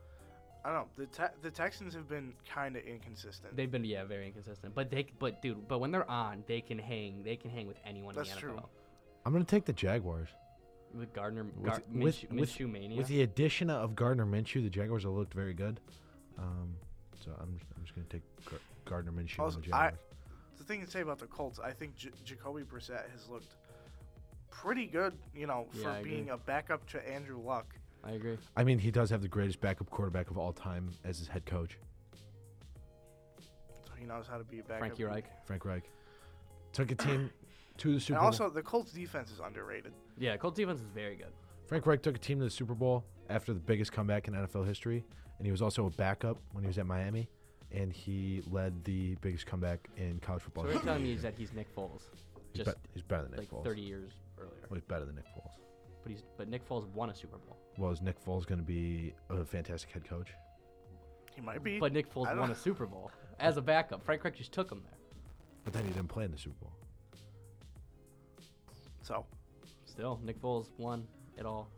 I 0.65 0.71
don't 0.73 0.79
know 0.81 0.89
the 0.97 1.07
te- 1.07 1.35
the 1.43 1.51
Texans 1.51 1.95
have 1.95 2.09
been 2.09 2.33
kind 2.53 2.77
of 2.77 2.83
inconsistent. 2.83 3.57
They've 3.57 3.71
been 3.71 3.85
yeah 3.85 4.05
very 4.05 4.27
inconsistent, 4.27 4.75
but 4.75 4.91
they 4.91 5.07
but 5.21 5.41
dude, 5.41 5.69
but 5.69 5.79
when 5.79 5.93
they're 5.93 6.11
on, 6.11 6.43
they 6.49 6.61
can 6.61 6.79
hang. 6.79 7.23
They 7.23 7.37
can 7.37 7.51
hang 7.51 7.69
with 7.69 7.77
anyone 7.87 8.15
That's 8.15 8.31
in 8.31 8.35
the 8.35 8.41
NFL. 8.41 8.41
true. 8.57 8.69
I'm 9.25 9.33
gonna 9.33 9.45
take 9.45 9.65
the 9.67 9.73
Jaguars. 9.73 10.29
With 10.93 11.13
Gardner, 11.13 11.45
With- 11.45 11.65
Gar- 11.65 11.83
with- 11.93 12.17
Minshew, 12.17 12.31
with- 12.33 12.51
Minshew 12.51 12.71
mania. 12.71 12.97
With 12.99 13.09
the 13.09 13.23
addition 13.23 13.69
of 13.71 13.95
Gardner 13.97 14.25
Minshew, 14.27 14.63
the 14.63 14.71
Jaguars 14.71 15.03
have 15.03 15.13
looked 15.13 15.35
very 15.35 15.53
good. 15.55 15.81
Um, 16.39 16.75
so 17.25 17.33
I'm 17.41 17.55
just, 17.59 17.65
I'm 17.77 17.83
just 17.85 17.95
gonna 17.97 18.07
take 18.09 18.23
Gar- 18.51 18.61
Gardner 18.85 19.11
Minshew 19.13 19.41
Also, 19.41 19.57
and 19.57 19.65
the 19.65 19.75
I- 19.75 19.91
Jaguars. 19.91 20.01
The 20.57 20.65
thing 20.65 20.85
to 20.85 20.91
say 20.91 21.01
about 21.01 21.19
the 21.19 21.27
Colts, 21.27 21.59
I 21.59 21.71
think 21.73 21.97
J- 21.97 22.11
Jacoby 22.25 22.63
Brissett 22.63 23.11
has 23.13 23.29
looked 23.29 23.55
pretty 24.51 24.87
good. 24.87 25.15
You 25.35 25.47
know, 25.47 25.67
Yeah, 25.73 25.83
for 25.83 25.99
agree. 25.99 26.11
being 26.11 26.31
a 26.31 26.37
backup 26.37 26.87
to 26.91 27.09
Andrew 27.09 27.39
Luck. 27.41 27.75
I 28.03 28.13
agree. 28.13 28.37
I 28.57 28.65
mean, 28.65 28.79
he 28.79 28.91
does 28.91 29.09
have 29.11 29.23
the 29.23 29.29
greatest 29.29 29.61
backup 29.61 29.89
quarterback 29.91 30.31
of 30.31 30.37
all 30.39 30.53
time 30.53 30.91
as 31.05 31.19
his 31.19 31.27
head 31.29 31.47
coach, 31.47 31.79
So 33.87 33.93
he 33.99 34.05
knows 34.05 34.27
how 34.27 34.39
to 34.39 34.45
be 34.45 34.59
a 34.61 34.63
backup. 34.63 34.79
Frankie 34.81 35.05
Reich. 35.05 35.25
Frank 35.47 35.65
Reich. 35.65 35.85
Took 36.73 36.91
a 36.91 36.95
team 36.95 37.31
to 37.79 37.95
the 37.95 38.01
Super 38.01 38.15
And 38.19 38.21
Bowl. 38.21 38.27
also, 38.27 38.51
the 38.51 38.63
Colts 38.63 38.93
defense 38.93 39.31
is 39.31 39.41
underrated. 39.41 39.93
Yeah, 40.19 40.37
Colts 40.37 40.57
defense 40.57 40.81
is 40.81 40.87
very 40.95 41.17
good. 41.17 41.33
Frank 41.67 41.87
Reich 41.87 42.03
took 42.03 42.17
a 42.17 42.19
team 42.19 42.39
to 42.39 42.45
the 42.45 42.51
Super 42.51 42.75
Bowl 42.75 43.05
after 43.31 43.55
the 43.55 43.61
biggest 43.61 43.91
comeback 43.93 44.29
in 44.29 44.35
NFL 44.35 44.67
history, 44.67 45.03
and 45.39 45.47
he 45.47 45.51
was 45.51 45.63
also 45.63 45.87
a 45.87 45.91
backup 45.91 46.37
when 46.53 46.63
he 46.63 46.69
was 46.69 46.77
at 46.79 46.87
Miami, 46.87 47.29
and 47.75 47.93
he 47.93 48.43
led 48.51 48.85
the 48.85 49.17
biggest 49.21 49.47
comeback 49.47 49.89
in 49.97 50.19
college 50.21 50.43
So 50.43 50.45
football. 50.45 50.65
what 50.65 50.69
you're 50.71 50.73
history. 50.81 50.89
telling 50.89 51.03
me 51.03 51.13
is 51.13 51.23
that 51.23 51.35
he's 51.37 51.53
Nick 51.53 51.75
Foles, 51.75 52.03
he's, 52.53 52.65
just 52.65 52.77
be- 52.83 52.89
he's 52.95 53.03
better 53.03 53.23
than 53.25 53.33
Nick 53.33 53.41
like 53.41 53.51
Foles. 53.51 53.65
30 53.65 53.81
years 53.83 54.13
earlier. 54.39 54.53
Well, 54.71 54.75
he's 54.77 54.85
better 54.85 55.05
than 55.05 55.17
Nick 55.17 55.27
Foles. 55.27 55.51
But 56.03 56.13
he's 56.13 56.23
but 56.37 56.49
Nick 56.49 56.69
Foles 56.69 56.87
won 56.89 57.11
a 57.11 57.15
Super 57.15 57.39
Bowl. 57.39 57.57
Well, 57.79 57.91
is 57.91 58.01
Nick 58.03 58.23
Foles 58.25 58.47
going 58.47 58.61
to 58.61 58.65
be 58.67 59.15
a 59.31 59.45
fantastic 59.45 59.91
head 59.91 60.09
coach? 60.09 60.29
He 61.35 61.41
might 61.41 61.63
be. 61.65 61.79
But 61.81 61.93
Nick 61.93 62.13
Foles 62.13 62.27
I 62.29 62.35
won 62.35 62.49
don't- 62.49 62.51
a 62.53 62.55
Super 62.61 62.87
Bowl 62.87 63.11
as 63.41 63.57
a 63.57 63.63
backup. 63.63 64.05
Frank 64.05 64.23
Reich 64.25 64.37
just 64.37 64.53
took 64.53 64.71
him 64.71 64.83
there. 64.85 64.99
But 65.65 65.73
then 65.73 65.85
he 65.85 65.93
didn't 65.93 66.09
play 66.09 66.25
in 66.25 66.31
the 66.31 66.39
Super 66.39 66.57
Bowl. 66.61 66.73
so, 69.03 69.25
Still, 69.87 70.19
Nick 70.25 70.41
Foles 70.41 70.67
won 70.79 71.07
it 71.39 71.47
all. 71.47 71.69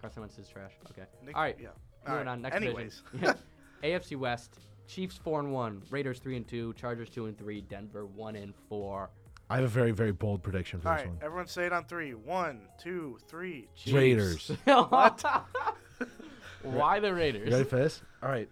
Carson 0.00 0.22
Wentz 0.22 0.38
is 0.38 0.48
trash. 0.48 0.72
Okay. 0.90 1.02
Nick, 1.24 1.36
All 1.36 1.42
right. 1.42 1.56
Yeah. 1.60 1.68
Moving 2.04 2.10
All 2.10 2.16
right. 2.16 2.26
on. 2.26 2.42
Next 2.42 2.56
Anyways. 2.56 3.02
division. 3.12 3.34
AFC 3.82 4.16
West. 4.16 4.58
Chiefs 4.88 5.16
four 5.16 5.38
and 5.40 5.52
one. 5.52 5.82
Raiders 5.90 6.18
three 6.18 6.36
and 6.36 6.48
two. 6.48 6.72
Chargers 6.74 7.08
two 7.10 7.26
and 7.26 7.38
three. 7.38 7.60
Denver 7.60 8.06
one 8.06 8.34
and 8.34 8.54
four. 8.68 9.10
I 9.50 9.56
have 9.56 9.64
a 9.64 9.68
very, 9.68 9.92
very 9.92 10.12
bold 10.12 10.42
prediction 10.42 10.80
for 10.80 10.88
All 10.88 10.94
this 10.96 11.04
right. 11.04 11.10
one. 11.10 11.18
Everyone 11.22 11.46
say 11.46 11.66
it 11.66 11.72
on 11.72 11.84
three. 11.84 12.12
One, 12.14 12.62
two, 12.82 13.18
three. 13.28 13.68
Chiefs. 13.74 13.94
Raiders. 13.94 14.50
what? 14.64 15.24
Why 16.62 17.00
the 17.00 17.14
Raiders? 17.14 17.46
You 17.48 17.52
ready 17.52 17.64
for 17.68 17.76
this? 17.76 18.02
All 18.22 18.28
right. 18.28 18.48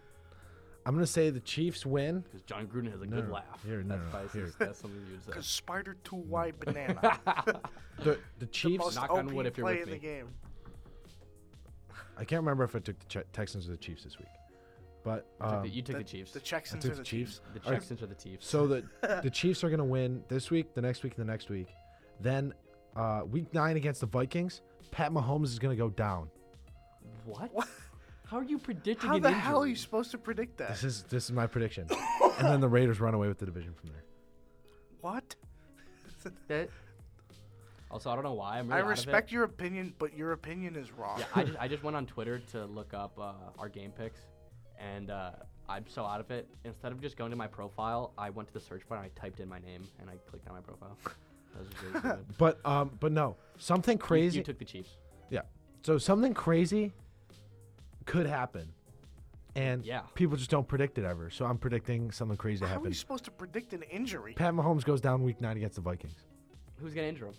I'm 0.86 0.94
going 0.94 1.04
to 1.04 1.10
say 1.10 1.30
the 1.30 1.40
Chiefs 1.40 1.84
win. 1.84 2.20
Because 2.20 2.42
Jon 2.42 2.66
Gruden 2.68 2.90
has 2.92 3.02
a 3.02 3.06
No, 3.06 3.16
good 3.16 3.28
no, 3.28 3.34
laugh. 3.34 3.62
here, 3.66 3.82
no, 3.82 3.96
that's 3.98 4.04
no, 4.12 4.18
spicy. 4.20 4.38
here. 4.38 4.52
That's 4.58 4.78
something 4.78 5.00
you 5.06 5.12
would 5.12 5.26
Because. 5.26 5.46
Spider 5.46 5.96
Two 6.04 6.16
Y 6.16 6.52
Banana. 6.64 7.18
The, 7.98 8.04
the 8.04 8.18
the 8.38 8.46
Chiefs, 8.46 8.84
most 8.84 8.94
Knock 8.94 9.10
OP 9.10 9.18
on 9.18 9.34
wood 9.34 9.46
if 9.46 9.58
you're 9.58 9.66
play 9.66 9.80
with 9.80 9.88
in 9.88 9.90
the 9.94 9.98
game. 9.98 10.28
I 12.16 12.24
can't 12.24 12.40
remember 12.40 12.62
if 12.64 12.74
I 12.76 12.78
took 12.78 12.98
the 13.00 13.06
Ch- 13.06 13.26
Texans 13.32 13.66
or 13.68 13.72
the 13.72 13.76
Chiefs 13.76 14.04
this 14.04 14.18
week. 14.18 14.28
But 15.06 15.24
You 15.40 15.46
took 15.46 15.54
um, 15.54 15.62
the, 15.62 15.68
you 15.68 15.82
took 15.82 15.92
the, 15.94 16.02
the 16.02 16.08
Chiefs. 16.10 16.32
The 16.32 16.40
Texans 16.40 16.82
took 16.82 16.92
are 16.92 16.94
the 16.96 17.00
the 17.02 17.04
Chiefs. 17.06 17.30
Chiefs. 17.34 17.40
The 17.54 17.60
All 17.64 17.70
right. 17.72 17.78
Texans 17.78 18.02
are 18.02 18.06
the 18.06 18.14
Chiefs. 18.16 18.46
so 18.48 18.66
the 18.66 18.82
the 19.22 19.30
Chiefs 19.30 19.62
are 19.62 19.68
going 19.68 19.78
to 19.78 19.84
win 19.84 20.24
this 20.28 20.50
week, 20.50 20.74
the 20.74 20.82
next 20.82 21.04
week, 21.04 21.12
and 21.16 21.24
the 21.26 21.30
next 21.32 21.48
week. 21.48 21.68
Then 22.20 22.52
uh, 22.96 23.22
week 23.30 23.54
nine 23.54 23.76
against 23.76 24.00
the 24.00 24.06
Vikings, 24.08 24.62
Pat 24.90 25.12
Mahomes 25.12 25.44
is 25.44 25.60
going 25.60 25.76
to 25.76 25.80
go 25.80 25.90
down. 25.90 26.28
what? 27.24 27.54
What? 27.54 27.68
How 28.26 28.38
are 28.38 28.42
you 28.42 28.58
predicting 28.58 29.08
How 29.08 29.14
an 29.14 29.22
the 29.22 29.28
injury? 29.28 29.40
hell 29.42 29.62
are 29.62 29.66
you 29.68 29.76
supposed 29.76 30.10
to 30.10 30.18
predict 30.18 30.56
that? 30.58 30.70
This 30.70 30.82
is 30.82 31.04
this 31.04 31.24
is 31.26 31.30
my 31.32 31.46
prediction. 31.46 31.86
and 32.38 32.48
then 32.48 32.60
the 32.60 32.68
Raiders 32.68 32.98
run 32.98 33.14
away 33.14 33.28
with 33.28 33.38
the 33.38 33.46
division 33.46 33.72
from 33.74 33.90
there. 33.90 34.02
what? 35.02 35.36
That- 36.48 36.68
Also, 37.92 38.10
I 38.10 38.16
don't 38.16 38.24
know 38.24 38.32
why. 38.32 38.58
I'm 38.58 38.72
I 38.72 38.78
really 38.78 38.80
out 38.80 38.80
of 38.80 38.86
it. 38.88 38.90
respect 38.90 39.30
your 39.30 39.44
opinion, 39.44 39.94
but 40.00 40.16
your 40.16 40.32
opinion 40.32 40.74
is 40.74 40.90
wrong. 40.90 41.20
Yeah, 41.20 41.26
I 41.36 41.44
just, 41.44 41.58
I 41.60 41.68
just 41.68 41.84
went 41.84 41.96
on 41.96 42.04
Twitter 42.06 42.40
to 42.50 42.64
look 42.64 42.92
up 42.92 43.16
uh, 43.16 43.32
our 43.60 43.68
game 43.68 43.92
picks, 43.92 44.18
and 44.78 45.10
uh, 45.10 45.30
I'm 45.68 45.84
so 45.88 46.04
out 46.04 46.20
of 46.20 46.30
it. 46.30 46.48
Instead 46.64 46.92
of 46.92 47.00
just 47.00 47.16
going 47.16 47.30
to 47.30 47.36
my 47.36 47.46
profile, 47.46 48.12
I 48.16 48.30
went 48.30 48.48
to 48.48 48.54
the 48.54 48.60
search 48.60 48.88
bar 48.88 48.98
and 48.98 49.06
I 49.06 49.20
typed 49.20 49.40
in 49.40 49.48
my 49.48 49.58
name 49.58 49.86
and 50.00 50.08
I 50.10 50.14
clicked 50.30 50.46
on 50.48 50.54
my 50.54 50.60
profile. 50.60 50.96
That 51.54 51.64
was 52.02 52.04
really. 52.04 52.16
But 52.38 52.66
um, 52.66 52.90
but 53.00 53.12
no, 53.12 53.36
something 53.56 53.96
crazy. 53.96 54.38
You, 54.38 54.44
took 54.44 54.58
the 54.58 54.64
Chiefs. 54.66 54.90
Yeah. 55.30 55.40
So 55.84 55.96
something 55.96 56.34
crazy 56.34 56.92
could 58.04 58.26
happen, 58.26 58.68
and 59.54 59.82
Yeah. 59.84 60.00
people 60.14 60.36
just 60.36 60.50
don't 60.50 60.68
predict 60.68 60.98
it 60.98 61.04
ever. 61.06 61.30
So 61.30 61.46
I'm 61.46 61.56
predicting 61.56 62.10
something 62.10 62.36
crazy 62.36 62.60
to 62.60 62.66
How 62.66 62.72
are 62.72 62.74
happen. 62.74 62.90
you 62.90 62.94
supposed 62.94 63.24
to 63.24 63.30
predict 63.30 63.72
an 63.72 63.82
injury? 63.84 64.34
Pat 64.34 64.52
Mahomes 64.52 64.84
goes 64.84 65.00
down 65.00 65.22
week 65.22 65.40
nine 65.40 65.56
against 65.56 65.76
the 65.76 65.80
Vikings. 65.80 66.24
Who's 66.78 66.92
gonna 66.92 67.06
injure 67.06 67.28
him? 67.28 67.34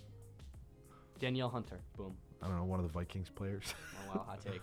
Danielle 1.19 1.49
Hunter. 1.49 1.79
Boom. 1.95 2.15
I 2.41 2.47
don't 2.47 2.57
know, 2.57 2.65
one 2.65 2.79
of 2.79 2.87
the 2.87 2.91
Vikings 2.93 3.29
players. 3.29 3.65
Oh 4.11 4.15
wow, 4.15 4.25
hot 4.27 4.41
take. 4.41 4.61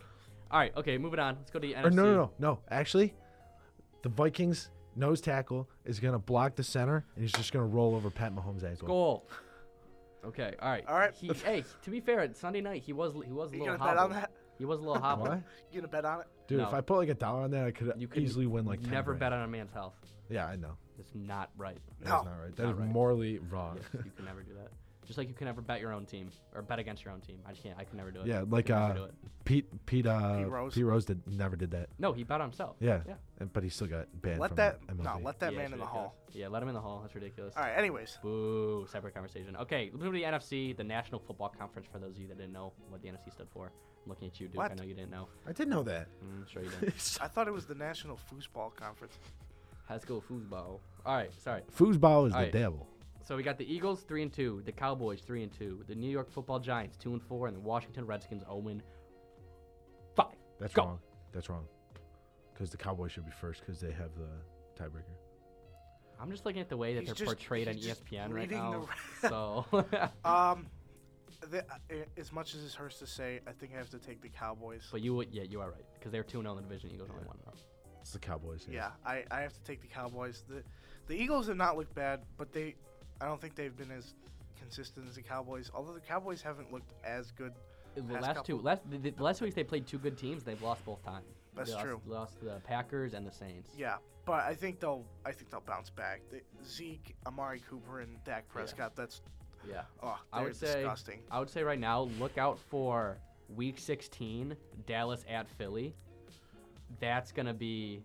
All 0.50 0.58
right, 0.60 0.72
okay, 0.76 0.98
moving 0.98 1.18
on. 1.20 1.36
Let's 1.36 1.50
go 1.50 1.58
to 1.58 1.66
the 1.66 1.74
NFC. 1.74 1.84
or 1.86 1.90
no, 1.90 2.04
no, 2.04 2.14
no, 2.16 2.30
no. 2.38 2.58
Actually, 2.70 3.14
the 4.02 4.08
Vikings 4.08 4.70
nose 4.96 5.20
tackle 5.20 5.68
is 5.84 5.98
gonna 6.00 6.18
block 6.18 6.54
the 6.54 6.62
center, 6.62 7.04
and 7.16 7.22
he's 7.22 7.32
just 7.32 7.52
gonna 7.52 7.66
roll 7.66 7.94
over 7.96 8.10
Pat 8.10 8.34
Mahomes' 8.34 8.62
ankle. 8.64 8.86
Goal. 8.88 9.28
Okay, 10.24 10.54
all 10.60 10.68
right. 10.70 10.84
All 10.86 10.94
right. 10.96 11.12
He, 11.14 11.30
hey, 11.44 11.64
to 11.82 11.90
be 11.90 12.00
fair, 12.00 12.28
Sunday 12.34 12.60
night 12.60 12.82
he 12.82 12.92
was 12.92 13.12
he 13.26 13.32
was 13.32 13.50
a 13.52 13.56
You 13.56 13.62
little 13.64 13.76
gonna 13.76 13.78
bet 13.78 13.88
on 13.88 14.10
hobbled. 14.10 14.16
that? 14.16 14.30
He 14.56 14.64
was 14.64 14.78
a 14.78 14.82
little 14.82 15.02
hobbled. 15.02 15.28
What? 15.28 15.42
You 15.72 15.80
gonna 15.80 15.88
bet 15.88 16.04
on 16.04 16.20
it? 16.20 16.26
Dude, 16.46 16.58
No. 16.58 16.68
if 16.68 16.72
I 16.74 16.80
put 16.80 16.96
like 16.98 17.08
a 17.08 17.14
dollar 17.14 17.42
on 17.42 17.50
that, 17.50 17.66
I 17.66 17.70
could 17.72 17.92
You 17.98 18.06
could 18.08 18.22
easily 18.22 18.46
win 18.46 18.64
like 18.64 18.80
10 18.80 18.90
Never 18.90 19.12
grand. 19.12 19.20
bet 19.20 19.32
on 19.32 19.42
a 19.42 19.48
man's 19.48 19.72
health. 19.72 19.94
Yeah, 20.30 20.46
I 20.46 20.56
know. 20.56 20.76
It's 20.98 21.10
not 21.14 21.50
right. 21.58 21.78
That's 22.00 22.10
No. 22.24 22.30
not 22.30 22.40
right. 22.40 22.54
That 22.56 22.62
Not 22.64 22.72
is 22.74 22.78
right. 22.78 22.88
morally 22.88 23.38
wrong. 23.50 23.76
Yes, 23.92 24.04
you 24.04 24.10
can 24.16 24.24
never 24.26 24.42
do 24.42 24.54
that. 24.54 24.68
Just 25.06 25.18
like 25.18 25.28
you 25.28 25.34
can 25.34 25.46
never 25.46 25.60
bet 25.60 25.80
your 25.80 25.92
own 25.92 26.06
team 26.06 26.30
or 26.54 26.62
bet 26.62 26.78
against 26.78 27.04
your 27.04 27.12
own 27.12 27.20
team. 27.20 27.38
I 27.46 27.50
just 27.50 27.62
can't. 27.62 27.76
I 27.78 27.84
can 27.84 27.96
never 27.96 28.10
do 28.10 28.20
it. 28.20 28.26
Yeah, 28.26 28.44
like 28.48 28.66
Can 28.66 28.76
never 28.76 28.92
uh, 28.92 28.96
do 28.96 29.04
it. 29.04 29.14
Pete 29.44 29.86
Pete 29.86 30.06
uh, 30.06 30.38
Pete 30.38 30.48
Rose. 30.48 30.74
Pete 30.74 30.84
Rose 30.84 31.04
did 31.04 31.20
never 31.26 31.56
did 31.56 31.70
that. 31.72 31.88
No, 31.98 32.12
he 32.12 32.24
bet 32.24 32.40
on 32.40 32.48
himself. 32.50 32.76
Yeah, 32.80 33.00
Yeah. 33.06 33.14
and, 33.40 33.52
but 33.52 33.62
he 33.62 33.68
still 33.68 33.86
got 33.86 34.06
banned. 34.22 34.40
Let 34.40 34.48
from 34.50 34.56
that 34.56 34.80
MLB. 34.86 35.02
no, 35.04 35.20
let 35.22 35.38
that 35.40 35.52
Yeah, 35.52 35.58
man 35.58 35.64
it's 35.66 35.72
in 35.74 35.78
the 35.80 35.84
ridiculous. 35.84 35.90
hall. 35.90 36.16
Yeah, 36.32 36.48
let 36.48 36.62
him 36.62 36.68
in 36.68 36.74
the 36.74 36.80
hall. 36.80 37.00
That's 37.02 37.14
ridiculous. 37.14 37.54
All 37.56 37.62
right. 37.62 37.76
Anyways, 37.76 38.18
Boo. 38.22 38.86
Separate 38.90 39.14
conversation. 39.14 39.56
Okay, 39.56 39.90
let's 39.92 40.04
to 40.04 40.10
the 40.10 40.22
NFC, 40.22 40.76
the 40.76 40.84
National 40.84 41.20
Football 41.20 41.50
Conference. 41.58 41.86
For 41.92 41.98
those 41.98 42.16
of 42.16 42.22
you 42.22 42.28
that 42.28 42.38
didn't 42.38 42.52
know 42.52 42.72
what 42.88 43.02
the 43.02 43.08
NFC 43.08 43.30
stood 43.32 43.48
for, 43.52 43.66
I'm 44.04 44.08
looking 44.08 44.28
at 44.28 44.40
you, 44.40 44.48
Duke. 44.48 44.56
I 44.60 44.68
What? 44.68 44.76
know 44.78 44.84
you 44.84 44.94
didn't 44.94 45.10
know. 45.10 45.28
I 45.46 45.52
did 45.52 45.68
know 45.68 45.82
that. 45.82 46.08
Mm, 46.24 46.48
sure 46.48 46.62
you 46.62 46.70
did. 46.80 46.94
I 47.20 47.28
thought 47.28 47.46
it 47.48 47.52
was 47.54 47.66
the 47.66 47.74
National 47.74 48.18
Foosball 48.32 48.74
Conference. 48.74 49.18
Let's 49.90 50.06
go 50.06 50.22
foosball. 50.26 50.80
All 51.04 51.14
right, 51.14 51.30
sorry. 51.42 51.60
Foosball 51.78 52.26
is 52.28 52.32
the 52.32 52.38
Alright. 52.38 52.52
devil. 52.52 52.88
So 53.24 53.36
we 53.36 53.42
got 53.42 53.56
the 53.56 53.64
Eagles 53.72 54.02
three 54.02 54.22
and 54.22 54.32
two, 54.32 54.62
the 54.66 54.72
Cowboys 54.72 55.22
three 55.22 55.42
and 55.42 55.50
two, 55.52 55.82
the 55.88 55.94
New 55.94 56.10
York 56.10 56.30
Football 56.30 56.60
Giants 56.60 56.96
two 56.96 57.12
and 57.14 57.22
four, 57.22 57.46
and 57.46 57.56
the 57.56 57.60
Washington 57.60 58.06
Redskins 58.06 58.42
zero 58.42 58.62
and 58.68 58.82
five. 60.14 60.34
That's 60.60 60.74
Go. 60.74 60.84
wrong. 60.84 60.98
That's 61.32 61.48
wrong. 61.48 61.64
Because 62.52 62.70
the 62.70 62.76
Cowboys 62.76 63.12
should 63.12 63.24
be 63.24 63.32
first 63.32 63.60
because 63.60 63.80
they 63.80 63.92
have 63.92 64.10
the 64.14 64.82
tiebreaker. 64.82 65.16
I'm 66.20 66.30
just 66.30 66.44
looking 66.44 66.60
at 66.60 66.68
the 66.68 66.76
way 66.76 66.94
that 66.94 67.00
He's 67.00 67.08
they're 67.08 67.14
just- 67.14 67.26
portrayed 67.38 67.66
on 67.66 67.74
he's 67.74 67.86
just 67.86 68.04
ESPN 68.04 68.24
right 68.26 68.42
reading 68.42 68.58
the 68.58 68.70
now. 68.70 68.78
re- 68.80 68.86
so 69.28 69.66
Um, 70.24 70.66
the, 71.50 71.60
uh, 71.90 71.94
as 72.18 72.30
much 72.30 72.54
as 72.54 72.62
it 72.64 72.72
hurts 72.74 72.98
to 72.98 73.06
say, 73.06 73.40
I 73.46 73.52
think 73.52 73.72
I 73.74 73.78
have 73.78 73.90
to 73.90 73.98
take 73.98 74.20
the 74.20 74.28
Cowboys. 74.28 74.86
But 74.92 75.00
you 75.00 75.14
would, 75.14 75.28
yeah, 75.32 75.42
you 75.48 75.60
are 75.62 75.70
right 75.70 75.84
because 75.94 76.12
they're 76.12 76.22
two 76.22 76.38
and 76.38 76.46
0 76.46 76.58
in 76.58 76.62
the 76.64 76.68
division. 76.68 76.90
Eagles 76.92 77.08
only 77.10 77.24
one 77.26 77.38
It's 78.02 78.12
the 78.12 78.18
Cowboys. 78.18 78.66
Yeah, 78.70 78.90
I, 79.04 79.24
I 79.30 79.40
have 79.40 79.54
to 79.54 79.62
take 79.64 79.80
the 79.80 79.88
Cowboys. 79.88 80.44
The 80.46 80.62
the 81.06 81.14
Eagles 81.14 81.48
have 81.48 81.56
not 81.56 81.76
looked 81.76 81.94
bad, 81.94 82.20
but 82.38 82.52
they 82.52 82.76
I 83.20 83.26
don't 83.26 83.40
think 83.40 83.54
they've 83.54 83.76
been 83.76 83.90
as 83.90 84.14
consistent 84.58 85.08
as 85.08 85.16
the 85.16 85.22
Cowboys. 85.22 85.70
Although 85.74 85.92
the 85.94 86.00
Cowboys 86.00 86.42
haven't 86.42 86.72
looked 86.72 86.92
as 87.04 87.30
good. 87.30 87.52
The 87.94 88.02
last 88.14 88.44
two, 88.44 88.58
last 88.58 88.82
the, 88.90 89.10
the 89.10 89.22
last 89.22 89.40
weeks 89.40 89.54
they 89.54 89.62
played 89.62 89.86
two 89.86 89.98
good 89.98 90.18
teams. 90.18 90.42
They've 90.42 90.60
lost 90.60 90.84
both 90.84 91.02
times. 91.04 91.26
That's 91.54 91.70
they 91.70 91.74
lost, 91.76 91.86
true. 91.86 92.00
Lost 92.06 92.40
the 92.42 92.60
Packers 92.66 93.14
and 93.14 93.24
the 93.24 93.30
Saints. 93.30 93.70
Yeah, 93.78 93.96
but 94.26 94.42
I 94.44 94.54
think 94.54 94.80
they'll 94.80 95.04
I 95.24 95.30
think 95.30 95.50
they'll 95.50 95.60
bounce 95.60 95.90
back. 95.90 96.22
The, 96.30 96.40
Zeke, 96.66 97.14
Amari 97.26 97.62
Cooper, 97.70 98.00
and 98.00 98.22
Dak 98.24 98.48
Prescott. 98.48 98.96
That's 98.96 99.22
Yeah. 99.68 99.82
oh, 100.02 100.18
I 100.32 100.42
would 100.42 100.56
say- 100.56 100.74
disgusting. 100.82 101.20
I 101.30 101.38
would 101.38 101.50
say 101.50 101.62
right 101.62 101.78
now, 101.78 102.02
look 102.18 102.36
out 102.36 102.58
for 102.58 103.18
Week 103.48 103.78
16, 103.78 104.56
Dallas 104.86 105.24
at 105.28 105.48
Philly. 105.48 105.94
That's 107.00 107.30
gonna 107.32 107.54
be, 107.54 108.02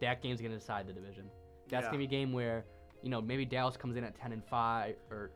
that 0.00 0.22
game's 0.22 0.40
gonna 0.40 0.54
decide 0.58 0.86
the 0.86 0.92
division. 0.92 1.28
That's 1.68 1.84
Yeah. 1.84 1.88
gonna 1.88 1.98
be 1.98 2.04
a 2.04 2.08
game 2.08 2.32
where, 2.32 2.64
you 3.06 3.10
know, 3.10 3.20
maybe 3.22 3.44
Dallas 3.44 3.76
comes 3.76 3.96
in 3.96 4.02
at 4.02 4.18
10 4.20 4.32
and 4.32 4.44
five 4.44 4.96
or 5.12 5.30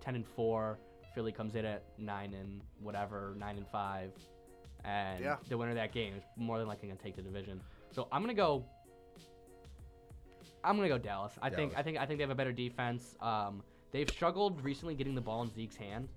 10 0.00 0.14
and 0.14 0.26
four. 0.26 0.78
Philly 1.14 1.30
comes 1.30 1.54
in 1.56 1.66
at 1.66 1.82
nine 1.98 2.32
and 2.32 2.62
whatever, 2.80 3.34
nine 3.38 3.58
and 3.58 3.68
five, 3.68 4.12
and 4.82 5.22
Yeah. 5.22 5.36
the 5.50 5.58
winner 5.58 5.72
of 5.72 5.76
that 5.76 5.92
game 5.92 6.14
is 6.14 6.22
more 6.36 6.58
than 6.58 6.66
likely 6.66 6.88
gonna 6.88 6.98
take 6.98 7.14
the 7.14 7.20
division. 7.20 7.60
So 7.90 8.08
I'm 8.10 8.22
gonna 8.22 8.32
go. 8.32 8.64
I'm 10.64 10.76
gonna 10.76 10.88
go 10.88 10.96
Dallas. 10.96 11.34
I 11.42 11.50
think 11.50 11.76
I 11.76 11.82
think 11.82 11.98
I 11.98 12.06
think 12.06 12.16
they 12.18 12.22
have 12.22 12.30
a 12.30 12.34
better 12.34 12.50
defense. 12.50 13.14
Um, 13.20 13.62
they've 13.90 14.08
struggled 14.08 14.64
recently 14.64 14.94
getting 14.94 15.14
the 15.14 15.20
ball 15.20 15.42
in 15.42 15.50
Zeke's 15.50 15.76
hand, 15.76 16.08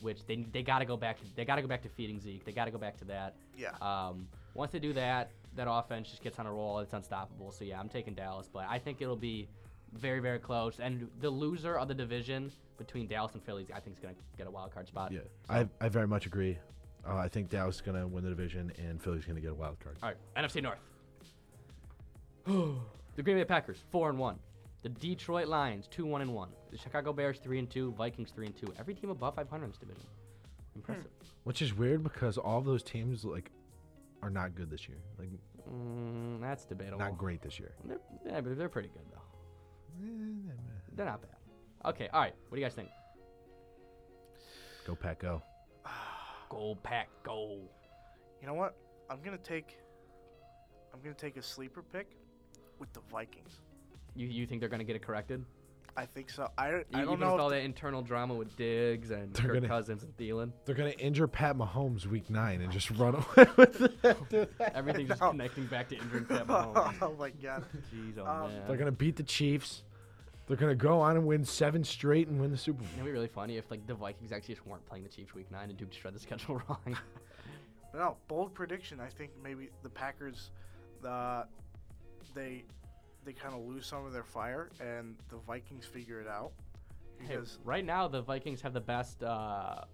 which 0.00 0.26
they 0.26 0.36
they 0.50 0.64
got 0.64 0.80
to 0.80 0.84
go 0.84 0.96
back 0.96 1.18
to. 1.20 1.36
They 1.36 1.44
got 1.44 1.54
to 1.54 1.62
go 1.62 1.68
back 1.68 1.82
to 1.82 1.88
feeding 1.88 2.18
Zeke. 2.18 2.44
They 2.44 2.50
got 2.50 2.64
to 2.64 2.72
go 2.72 2.78
back 2.78 2.96
to 2.98 3.04
that. 3.04 3.36
Yeah. 3.56 3.76
Um, 3.80 4.26
once 4.54 4.72
they 4.72 4.80
do 4.80 4.92
that, 4.94 5.30
that 5.54 5.70
offense 5.70 6.10
just 6.10 6.24
gets 6.24 6.40
on 6.40 6.46
a 6.46 6.52
roll. 6.52 6.80
It's 6.80 6.94
unstoppable. 6.94 7.52
So 7.52 7.62
yeah, 7.64 7.78
I'm 7.78 7.88
taking 7.88 8.14
Dallas, 8.14 8.48
but 8.52 8.66
I 8.68 8.80
think 8.80 9.00
it'll 9.00 9.14
be 9.14 9.48
very 9.94 10.20
very 10.20 10.38
close. 10.38 10.80
And 10.80 11.08
the 11.20 11.30
loser 11.30 11.78
of 11.78 11.88
the 11.88 11.94
division 11.94 12.50
between 12.78 13.06
Dallas 13.06 13.32
and 13.34 13.42
Philly, 13.42 13.66
I 13.74 13.80
think 13.80 13.96
is 13.96 14.02
gonna 14.02 14.14
get 14.36 14.46
a 14.46 14.50
wild 14.50 14.72
card 14.72 14.88
spot. 14.88 15.12
Yeah, 15.12 15.20
I, 15.48 15.68
I 15.80 15.88
very 15.88 16.06
much 16.06 16.26
agree. 16.26 16.58
Uh, 17.06 17.16
I 17.16 17.28
think 17.28 17.48
Dallas 17.50 17.76
is 17.76 17.80
going 17.80 18.00
to 18.00 18.06
win 18.06 18.22
the 18.22 18.30
division 18.30 18.72
and 18.78 19.02
Philly's 19.02 19.24
going 19.24 19.34
to 19.34 19.42
get 19.42 19.50
a 19.50 19.54
wild 19.54 19.80
card. 19.80 19.96
All 20.04 20.10
right, 20.10 20.16
NFC 20.36 20.62
North. 20.62 20.78
the 23.16 23.22
Green 23.24 23.36
Bay 23.36 23.44
Packers 23.44 23.78
four 23.90 24.08
and 24.08 24.18
one. 24.18 24.38
The 24.82 24.88
Detroit 24.88 25.48
Lions 25.48 25.88
two 25.88 26.06
one 26.06 26.22
and 26.22 26.32
one. 26.32 26.50
The 26.70 26.78
Chicago 26.78 27.12
Bears 27.12 27.38
three 27.38 27.58
and 27.58 27.68
two. 27.68 27.92
Vikings 27.98 28.30
three 28.30 28.46
and 28.46 28.56
two. 28.56 28.72
Every 28.78 28.94
team 28.94 29.10
above 29.10 29.34
500 29.34 29.64
in 29.64 29.70
this 29.70 29.78
division. 29.78 30.06
Impressive. 30.76 31.10
Which 31.44 31.60
is 31.60 31.74
weird 31.74 32.02
because 32.04 32.38
all 32.38 32.58
of 32.58 32.64
those 32.64 32.82
teams 32.84 33.24
like 33.24 33.50
are 34.22 34.30
not 34.30 34.54
good 34.54 34.70
this 34.70 34.88
year. 34.88 34.98
Like 35.18 35.28
Mm, 35.70 36.40
that's 36.40 36.64
debatable. 36.64 36.98
not 36.98 37.16
great 37.16 37.40
this 37.40 37.58
year. 37.60 37.72
They're, 37.84 37.98
yeah, 38.26 38.40
but 38.40 38.58
they're 38.58 38.68
pretty 38.68 38.88
good 38.88 39.04
though. 39.12 39.21
They're 40.94 41.06
not 41.06 41.22
bad. 41.22 41.30
Okay, 41.90 42.08
all 42.12 42.20
right. 42.20 42.34
What 42.48 42.56
do 42.56 42.60
you 42.60 42.66
guys 42.66 42.74
think? 42.74 42.88
Go 44.86 44.94
Pack, 44.94 45.20
go. 45.20 45.42
Go 46.48 46.76
pack, 46.82 47.08
go. 47.22 47.60
You 48.40 48.46
know 48.46 48.54
what? 48.54 48.76
I'm 49.08 49.20
gonna 49.24 49.38
take. 49.38 49.78
I'm 50.92 51.00
gonna 51.00 51.14
take 51.14 51.36
a 51.38 51.42
sleeper 51.42 51.82
pick 51.82 52.10
with 52.78 52.92
the 52.92 53.00
Vikings. 53.10 53.60
You 54.14 54.26
you 54.26 54.46
think 54.46 54.60
they're 54.60 54.68
gonna 54.68 54.84
get 54.84 54.96
it 54.96 55.02
corrected? 55.02 55.44
I 55.96 56.04
think 56.06 56.30
so. 56.30 56.50
I, 56.58 56.68
I 56.68 56.70
E- 56.80 56.84
don't 56.92 57.02
Even 57.04 57.20
know. 57.20 57.32
with 57.32 57.40
all 57.40 57.50
that 57.50 57.62
internal 57.62 58.00
drama 58.02 58.34
with 58.34 58.54
Diggs 58.56 59.10
and 59.10 59.32
They're 59.34 59.44
Kirk 59.46 59.54
gonna- 59.54 59.68
Cousins 59.68 60.02
and 60.02 60.16
Thielen, 60.16 60.52
They're 60.64 60.74
going 60.74 60.90
to 60.90 60.98
injure 60.98 61.28
Pat 61.28 61.54
Mahomes 61.54 62.06
week 62.06 62.30
nine 62.30 62.62
and 62.62 62.72
just 62.72 62.90
run 62.92 63.14
away 63.36 63.46
with 63.58 63.80
it. 64.02 64.52
everything's 64.74 65.10
just 65.10 65.20
connecting 65.20 65.66
back 65.66 65.90
to 65.90 65.96
injuring 65.98 66.24
Pat 66.24 66.46
Mahomes. 66.46 66.94
oh 67.02 67.14
my 67.18 67.28
god. 67.28 67.64
Jeez, 67.94 68.16
oh 68.16 68.24
Um, 68.26 68.48
man. 68.52 68.62
They're 68.66 68.78
going 68.78 68.86
to 68.86 68.92
beat 68.92 69.16
the 69.16 69.22
Chiefs. 69.22 69.82
They're 70.52 70.58
going 70.60 70.78
to 70.78 70.84
go 70.84 71.00
on 71.00 71.16
and 71.16 71.26
win 71.26 71.46
seven 71.46 71.82
straight 71.82 72.28
and 72.28 72.38
win 72.38 72.50
the 72.50 72.58
Super 72.58 72.80
Bowl. 72.80 72.88
It'd 72.92 73.06
be 73.06 73.10
really 73.10 73.26
funny 73.26 73.56
if 73.56 73.70
like 73.70 73.86
the 73.86 73.94
Vikings 73.94 74.32
actually 74.32 74.54
just 74.56 74.66
weren't 74.66 74.84
playing 74.84 75.02
the 75.02 75.08
Chiefs 75.08 75.34
week 75.34 75.50
nine 75.50 75.70
and 75.70 75.78
Duke 75.78 75.88
just 75.88 76.04
read 76.04 76.12
the 76.14 76.18
schedule 76.20 76.60
wrong. 76.68 76.94
No, 77.94 78.18
bold 78.28 78.52
prediction. 78.52 79.00
I 79.00 79.06
think 79.08 79.30
maybe 79.42 79.70
the 79.82 79.88
Packers, 79.88 80.50
uh, 81.08 81.44
they, 82.34 82.64
they 83.24 83.32
kind 83.32 83.54
of 83.54 83.62
lose 83.62 83.86
some 83.86 84.04
of 84.04 84.12
their 84.12 84.24
fire, 84.24 84.68
and 84.78 85.16
the 85.30 85.38
Vikings 85.38 85.86
figure 85.86 86.20
it 86.20 86.28
out. 86.28 86.52
hey, 87.26 87.38
right 87.64 87.86
now 87.86 88.06
the 88.06 88.20
Vikings 88.20 88.60
have 88.60 88.74
the 88.74 88.80
best 88.80 89.22
uh, 89.22 89.84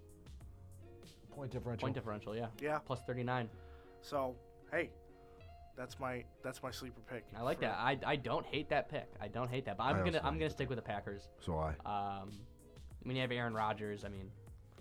Point 1.33 1.51
differential. 1.51 1.85
point 1.85 1.95
differential. 1.95 2.35
Yeah, 2.35 2.47
yeah, 2.61 2.79
plus 2.79 2.99
39. 3.07 3.47
so 4.01 4.35
hey, 4.73 4.89
that's 5.79 5.99
my 5.99 6.23
that's 6.43 6.61
my 6.61 6.69
sleeper 6.71 6.99
pick. 7.09 7.23
I 7.35 7.41
like 7.41 7.57
for- 7.59 7.61
that. 7.65 7.77
I, 7.79 7.97
I 8.05 8.15
don't 8.17 8.45
hate 8.45 8.69
that 8.69 8.89
pick. 8.89 9.07
I 9.21 9.29
don't 9.29 9.49
hate 9.49 9.65
that. 9.65 9.77
But 9.77 9.85
I'm 9.85 9.95
I 9.95 9.99
gonna 9.99 10.17
I'm 10.19 10.33
gonna 10.33 10.49
that 10.49 10.51
stick 10.51 10.69
with 10.69 10.75
the 10.77 10.81
Packers. 10.83 11.29
so 11.39 11.57
I. 11.57 11.69
Um, 12.21 12.31
when 13.03 13.15
you 13.15 13.21
have 13.21 13.31
Aaron 13.31 13.53
Rodgers, 13.53 14.03
I 14.03 14.09
mean, 14.09 14.29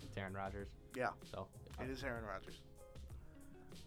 it's 0.03 0.17
Aaron 0.17 0.35
Rodgers. 0.35 0.69
Yeah, 0.97 1.11
So 1.31 1.47
uh, 1.79 1.85
it 1.85 1.91
is 1.91 2.03
Aaron 2.03 2.25
Rodgers. 2.25 2.61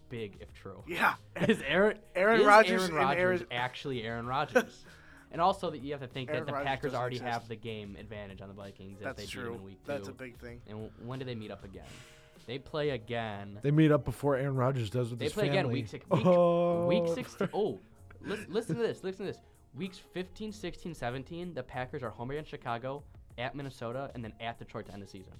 big 0.08 0.38
if 0.40 0.52
true. 0.54 0.82
Yeah, 0.88 1.14
Is 1.48 1.60
Aaron 1.66 1.98
Aaron 2.16 2.40
is 2.40 2.46
Rodgers 2.46 2.82
Aaron 2.84 2.94
Rodgers 2.94 3.40
Aaron- 3.42 3.52
actually 3.52 4.02
Aaron 4.02 4.26
Rodgers? 4.26 4.84
and 5.32 5.40
also 5.40 5.70
that 5.70 5.82
you 5.82 5.92
have 5.92 6.00
to 6.00 6.06
think 6.06 6.30
Aaron 6.30 6.40
that 6.40 6.46
the 6.46 6.52
Rodgers 6.52 6.66
Packers 6.66 6.94
already 6.94 7.16
exist. 7.16 7.32
have 7.32 7.48
the 7.48 7.56
game 7.56 7.96
advantage 8.00 8.40
on 8.40 8.48
the 8.48 8.54
Vikings 8.54 8.98
if 9.00 9.04
that's 9.04 9.16
they 9.18 9.24
beat 9.24 9.30
true. 9.32 9.44
them 9.44 9.54
in 9.54 9.62
week 9.64 9.84
two. 9.84 9.92
That's 9.92 10.08
a 10.08 10.12
big 10.12 10.38
thing. 10.38 10.60
and 10.68 10.90
when 11.04 11.18
do 11.18 11.24
they 11.26 11.34
meet 11.34 11.50
up 11.50 11.64
again? 11.64 11.84
They 12.46 12.58
play 12.58 12.90
again. 12.90 13.58
They 13.62 13.70
meet 13.70 13.90
up 13.92 14.04
before 14.04 14.36
Aaron 14.36 14.54
Rodgers 14.56 14.90
does 14.90 15.10
with 15.10 15.18
They 15.18 15.26
his 15.26 15.32
play 15.32 15.44
family. 15.48 15.58
again 15.58 15.72
week 15.72 15.88
six. 15.88 16.04
Week, 16.10 16.26
oh. 16.26 16.86
week 16.86 17.04
16. 17.14 17.48
Oh, 17.54 17.78
listen, 18.24 18.46
listen 18.50 18.76
to 18.76 18.82
this. 18.82 19.02
Listen 19.04 19.26
to 19.26 19.32
this. 19.32 19.40
Weeks 19.74 19.98
15, 20.12 20.52
16, 20.52 20.94
17, 20.94 21.54
the 21.54 21.62
Packers 21.62 22.02
are 22.02 22.10
home 22.10 22.30
against 22.30 22.50
Chicago, 22.50 23.02
at 23.38 23.54
Minnesota, 23.54 24.10
and 24.14 24.22
then 24.22 24.32
at 24.40 24.58
Detroit 24.58 24.86
to 24.86 24.92
end 24.92 25.02
the 25.02 25.06
season. 25.06 25.32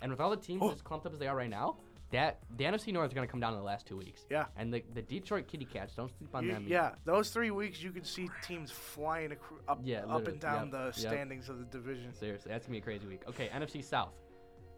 And 0.00 0.10
with 0.10 0.20
all 0.20 0.30
the 0.30 0.36
teams 0.36 0.62
Oh. 0.62 0.70
as 0.72 0.80
clumped 0.80 1.04
up 1.06 1.12
as 1.12 1.18
they 1.18 1.26
are 1.28 1.36
right 1.36 1.50
now, 1.50 1.76
that 2.10 2.38
the 2.56 2.64
NFC 2.64 2.92
North 2.92 3.08
is 3.08 3.14
going 3.14 3.26
to 3.26 3.30
come 3.30 3.40
down 3.40 3.52
in 3.52 3.58
the 3.58 3.64
last 3.64 3.86
two 3.86 3.96
weeks. 3.96 4.24
Yeah. 4.30 4.46
And 4.56 4.72
the, 4.72 4.82
the 4.94 5.02
Detroit 5.02 5.48
Kitty 5.48 5.64
Cats, 5.66 5.94
don't 5.96 6.10
sleep 6.16 6.34
on 6.34 6.44
You- 6.44 6.52
them. 6.52 6.64
yeah, 6.68 6.92
those 7.04 7.30
three 7.30 7.50
weeks 7.50 7.82
you 7.82 7.90
can 7.90 8.04
see 8.04 8.30
teams 8.46 8.70
flying 8.70 9.32
acro- 9.32 9.58
up, 9.68 9.80
Yeah, 9.84 10.04
up 10.06 10.26
and 10.28 10.38
down 10.40 10.66
yep, 10.66 10.72
the 10.72 10.84
yep. 11.02 11.12
standings 11.12 11.48
of 11.50 11.58
the 11.58 11.64
division. 11.64 12.14
Seriously, 12.14 12.50
that's 12.50 12.66
gonna 12.66 12.72
be 12.76 12.78
a 12.78 12.82
crazy 12.82 13.06
week. 13.06 13.22
Okay, 13.28 13.48
NFC 13.54 13.82
South. 13.84 14.12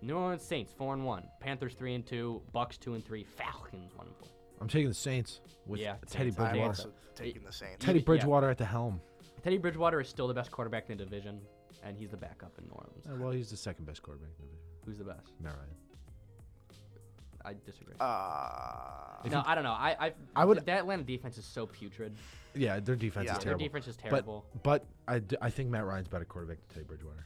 New 0.02 0.16
Orleans 0.16 0.42
Saints 0.42 0.72
four 0.76 0.94
and 0.94 1.04
one, 1.04 1.24
Panthers 1.40 1.74
three 1.74 1.94
and 1.94 2.06
two, 2.06 2.42
Bucs 2.54 2.78
two 2.78 2.94
and 2.94 3.04
three, 3.04 3.24
Falcons 3.24 3.94
one 3.96 4.06
and 4.06 4.16
four. 4.16 4.28
I'm 4.60 4.68
taking 4.68 4.88
the 4.88 4.94
Saints 4.94 5.40
with 5.66 5.80
Yeah, 5.80 5.96
Teddy 6.08 6.30
Saints. 6.30 6.38
I'm 6.38 6.44
I'm 6.46 6.50
Bridgewater. 6.52 6.68
also 6.68 6.92
taking 7.14 7.42
the 7.44 7.52
Saints. 7.52 7.84
Teddy 7.84 7.98
Yeah. 7.98 8.04
Bridgewater 8.04 8.50
at 8.50 8.58
the 8.58 8.64
helm. 8.64 9.00
Teddy 9.42 9.58
Bridgewater 9.58 10.00
is 10.00 10.08
still 10.08 10.28
the 10.28 10.34
best 10.34 10.50
quarterback 10.50 10.88
in 10.90 10.96
the 10.98 11.04
division, 11.04 11.40
and 11.82 11.96
he's 11.96 12.10
the 12.10 12.16
backup 12.16 12.56
in 12.58 12.64
New 12.64 12.72
Orleans. 12.72 13.06
Uh, 13.06 13.16
well, 13.22 13.32
he's 13.32 13.50
the 13.50 13.56
second 13.56 13.84
best 13.86 14.02
quarterback 14.02 14.30
in 14.38 14.46
the 14.46 14.52
division. 14.52 14.60
Who's 14.84 14.98
the 14.98 15.04
best? 15.04 15.32
Matt 15.40 15.54
Ryan. 15.56 15.68
I 17.44 17.54
disagree. 17.64 17.94
Uh, 18.00 19.28
no, 19.30 19.42
I 19.46 19.54
don't 19.54 19.62
know. 19.62 19.70
I, 19.70 19.96
I 20.06 20.12
I 20.34 20.44
would- 20.44 20.64
That 20.66 20.80
Atlanta 20.80 21.04
defense 21.04 21.38
is 21.38 21.44
so 21.44 21.66
putrid. 21.66 22.12
Yeah, 22.54 22.80
their 22.80 22.96
defense 22.96 23.26
Yeah. 23.26 23.36
is 23.36 23.38
terrible. 23.44 23.58
Their 23.60 23.68
defense 23.68 23.86
is 23.86 23.96
terrible. 23.96 24.46
But 24.64 24.84
I, 25.06 25.20
d- 25.20 25.36
I 25.40 25.50
think 25.50 25.70
Matt 25.70 25.84
Ryan's 25.84 26.08
better 26.08 26.24
quarterback 26.24 26.58
than 26.58 26.68
Teddy 26.74 26.84
Bridgewater. 26.86 27.24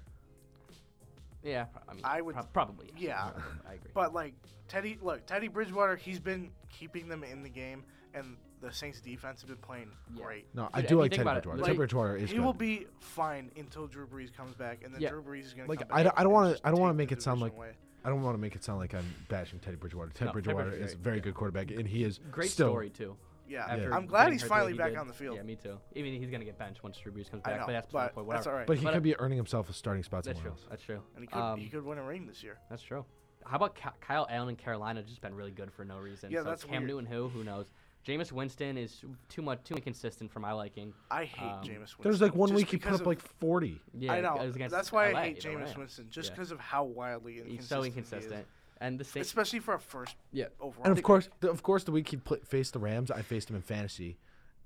Yeah, 1.43 1.65
pro- 1.65 1.83
I 1.89 1.95
mean, 1.95 2.03
I 2.05 2.21
would- 2.21 2.35
prob- 2.35 2.53
probably. 2.53 2.87
yes. 2.97 3.17
yeah. 3.37 3.43
I 3.69 3.75
agree. 3.75 3.91
But 3.95 4.13
like 4.15 4.35
Teddy, 4.69 4.99
look, 5.01 5.27
Teddy 5.27 5.49
Bridgewater, 5.49 5.97
he's 5.97 6.21
been 6.21 6.51
keeping 6.69 7.09
them 7.09 7.25
in 7.25 7.43
the 7.43 7.49
game, 7.49 7.85
and 8.15 8.37
the 8.61 8.71
Saints 8.73 9.01
defense 9.01 9.41
has 9.41 9.49
been 9.49 9.57
playing 9.59 9.91
Yeah. 10.15 10.23
great. 10.25 10.47
No, 10.55 10.65
Dude, 10.65 10.71
I 10.75 10.79
if 10.81 10.87
do 10.89 10.95
you 10.95 11.01
like 11.01 11.11
think 11.11 11.19
Teddy 11.19 11.23
about 11.23 11.37
it, 11.39 11.43
Bridgewater. 11.45 11.59
like- 11.63 11.67
Teddy 11.67 11.77
Bridgewater 11.79 12.17
is 12.17 12.31
He 12.31 12.37
good. 12.37 12.45
will 12.45 12.53
be 12.53 12.87
fine 13.01 13.51
until 13.57 13.87
Drew 13.87 14.07
Brees 14.07 14.33
comes 14.35 14.55
back, 14.55 14.85
and 14.85 14.95
then 14.95 15.01
Yeah. 15.01 15.11
Drew 15.11 15.23
Brees 15.23 15.45
is 15.47 15.55
going 15.55 15.67
to 15.67 15.71
Like, 15.71 15.81
come 15.81 15.89
I 15.91 16.03
back. 16.03 16.05
don't- 16.05 16.21
I 16.21 16.23
don't 16.25 16.33
and 16.33 16.35
wanna- 16.35 16.51
just 16.53 16.67
I 16.67 16.71
don't 16.71 16.81
wanna 16.81 16.93
take 16.93 16.99
make 16.99 17.09
the 17.09 17.15
it 17.17 17.23
sound 17.23 17.41
division 17.41 17.59
like- 17.59 17.69
away. 17.69 17.77
I 18.03 18.09
don't 18.09 18.23
want 18.23 18.35
to 18.35 18.41
make 18.41 18.55
it 18.57 18.65
sound 18.65 18.79
like 18.79 18.95
I'm 18.95 19.05
bashing 19.29 19.59
Teddy 19.61 19.77
Bridgewater. 19.77 20.11
Teddy 20.11 20.25
No, 20.25 20.33
Teddy 20.33 20.43
Bridgewater 20.45 20.71
Bridgewater, 20.71 20.87
is 20.87 20.95
a 20.95 20.97
very 20.99 21.17
yeah. 21.17 21.23
good 21.23 21.35
quarterback, 21.35 21.71
and 21.71 21.87
he 21.87 22.03
is 22.03 22.19
Great 22.31 22.49
still, 22.51 22.69
story 22.69 22.89
too. 22.89 23.15
Yeah, 23.51 23.67
After 23.69 23.93
I'm 23.93 24.07
glad 24.07 24.31
he's 24.33 24.43
hurt 24.43 24.49
the 24.49 24.55
way 24.55 24.59
finally 24.61 24.73
back 24.79 24.91
did. 24.91 24.99
on 24.99 25.09
the 25.09 25.13
field. 25.13 25.37
Yeah, 25.37 25.43
me 25.43 25.57
too. 25.57 25.79
Even 25.95 26.13
he's 26.15 26.31
gonna 26.31 26.45
get 26.45 26.57
benched 26.57 26.83
once 26.85 26.99
Drew 26.99 27.11
Brees 27.13 27.29
comes 27.31 27.43
I 27.45 27.51
back, 27.51 27.61
know, 27.61 27.67
but 27.67 27.73
that's 27.73 27.87
beside 27.89 28.11
the 28.11 28.13
but 28.15 28.23
point. 28.25 28.31
that's 28.31 28.47
all 28.47 28.53
right. 28.55 28.67
But 28.67 28.79
he 28.79 28.85
But, 28.85 28.95
could 28.95 29.03
be 29.03 29.19
earning 29.19 29.37
himself 29.39 29.69
a 29.69 29.73
starting 29.73 30.05
spot 30.05 30.23
That's 30.25 30.39
somewhere 30.39 30.53
true. 30.55 30.61
else. 30.63 30.67
That's 30.71 30.83
true. 30.83 31.03
and 31.17 31.25
he 31.25 31.27
could 31.27 31.39
Um, 31.41 31.59
he 31.59 31.69
could 31.69 31.85
win 31.85 31.99
a 31.99 32.05
ring 32.05 32.27
this 32.27 32.43
year. 32.45 32.59
That's 32.71 32.83
true. 32.83 33.05
How 33.45 33.57
about 33.57 33.75
Ky- 33.75 33.89
Kyle 34.01 34.27
Allen 34.31 34.51
in 34.51 34.57
Carolina? 34.57 35.03
Just 35.03 35.21
been 35.21 35.35
really 35.35 35.51
good 35.51 35.73
for 35.73 35.85
no 35.85 35.99
reason. 35.99 36.31
Yeah, 36.31 36.41
so 36.41 36.45
that's 36.45 36.63
Cam 36.65 36.83
weird. 36.83 36.87
Newton, 36.87 37.07
who 37.07 37.29
who 37.29 37.43
knows? 37.43 37.71
Jameis 38.07 38.33
Winston 38.33 38.79
is 38.79 39.03
too 39.29 39.43
much 39.43 39.63
too 39.65 39.75
inconsistent 39.75 40.31
for 40.33 40.41
my 40.41 40.53
liking. 40.53 40.95
I 41.11 41.25
hate 41.25 41.45
um, 41.51 41.63
Jameis 41.63 41.79
Winston. 41.81 42.03
There 42.03 42.13
was 42.13 42.21
like 42.23 42.35
one 42.35 42.49
just 42.51 42.57
week 42.57 42.71
he 42.71 42.77
put 42.77 42.83
because 42.85 42.95
up 42.97 43.01
of- 43.03 43.07
like 43.09 43.21
40. 43.21 43.81
Yeah, 43.99 44.13
I 44.13 44.17
it 44.19 44.23
know. 44.23 44.37
was 44.37 44.55
against 44.57 44.75
That's 44.75 44.93
why 44.93 45.11
LA, 45.13 45.19
I 45.19 45.25
hate 45.25 45.43
the 45.43 45.49
Jameis 45.49 45.57
Rams. 45.65 45.77
Winston, 45.77 46.07
just 46.09 46.29
Yeah. 46.31 46.35
because 46.37 46.51
of 46.53 46.61
how 46.61 46.85
wildly 46.85 47.39
inconsistent 47.41 47.61
He's 47.61 47.69
so 47.69 47.83
he 47.83 47.89
is. 47.89 47.97
inconsistent. 47.97 48.47
And 48.81 48.99
the 48.99 49.05
same. 49.05 49.21
especially 49.21 49.59
for 49.59 49.75
a 49.75 49.79
first 49.79 50.17
Yeah. 50.33 50.47
overall. 50.59 50.87
And 50.87 50.97
of 50.97 51.03
course, 51.05 51.29
the, 51.41 51.51
of 51.51 51.63
course, 51.63 51.85
the 51.85 51.93
week 51.93 52.09
he 52.09 52.17
pl- 52.17 52.39
faced 52.47 52.73
the 52.73 52.79
Rams, 52.79 53.11
I 53.11 53.21
faced 53.23 53.51
him 53.51 53.57
in 53.57 53.63
fantasy, 53.63 54.17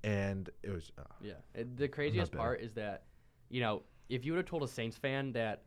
and 0.05 0.49
it 0.63 0.71
was 0.71 0.93
uh, 0.99 1.03
Yeah. 1.21 1.33
It, 1.55 1.77
the 1.77 1.89
craziest 1.89 2.33
part 2.33 2.61
is 2.61 2.73
that, 2.75 3.03
you 3.49 3.61
know, 3.61 3.83
if 4.09 4.25
you 4.25 4.33
would 4.33 4.39
have 4.39 4.47
told 4.47 4.63
a 4.63 4.69
Saints 4.69 4.97
fan 4.97 5.33
that 5.33 5.63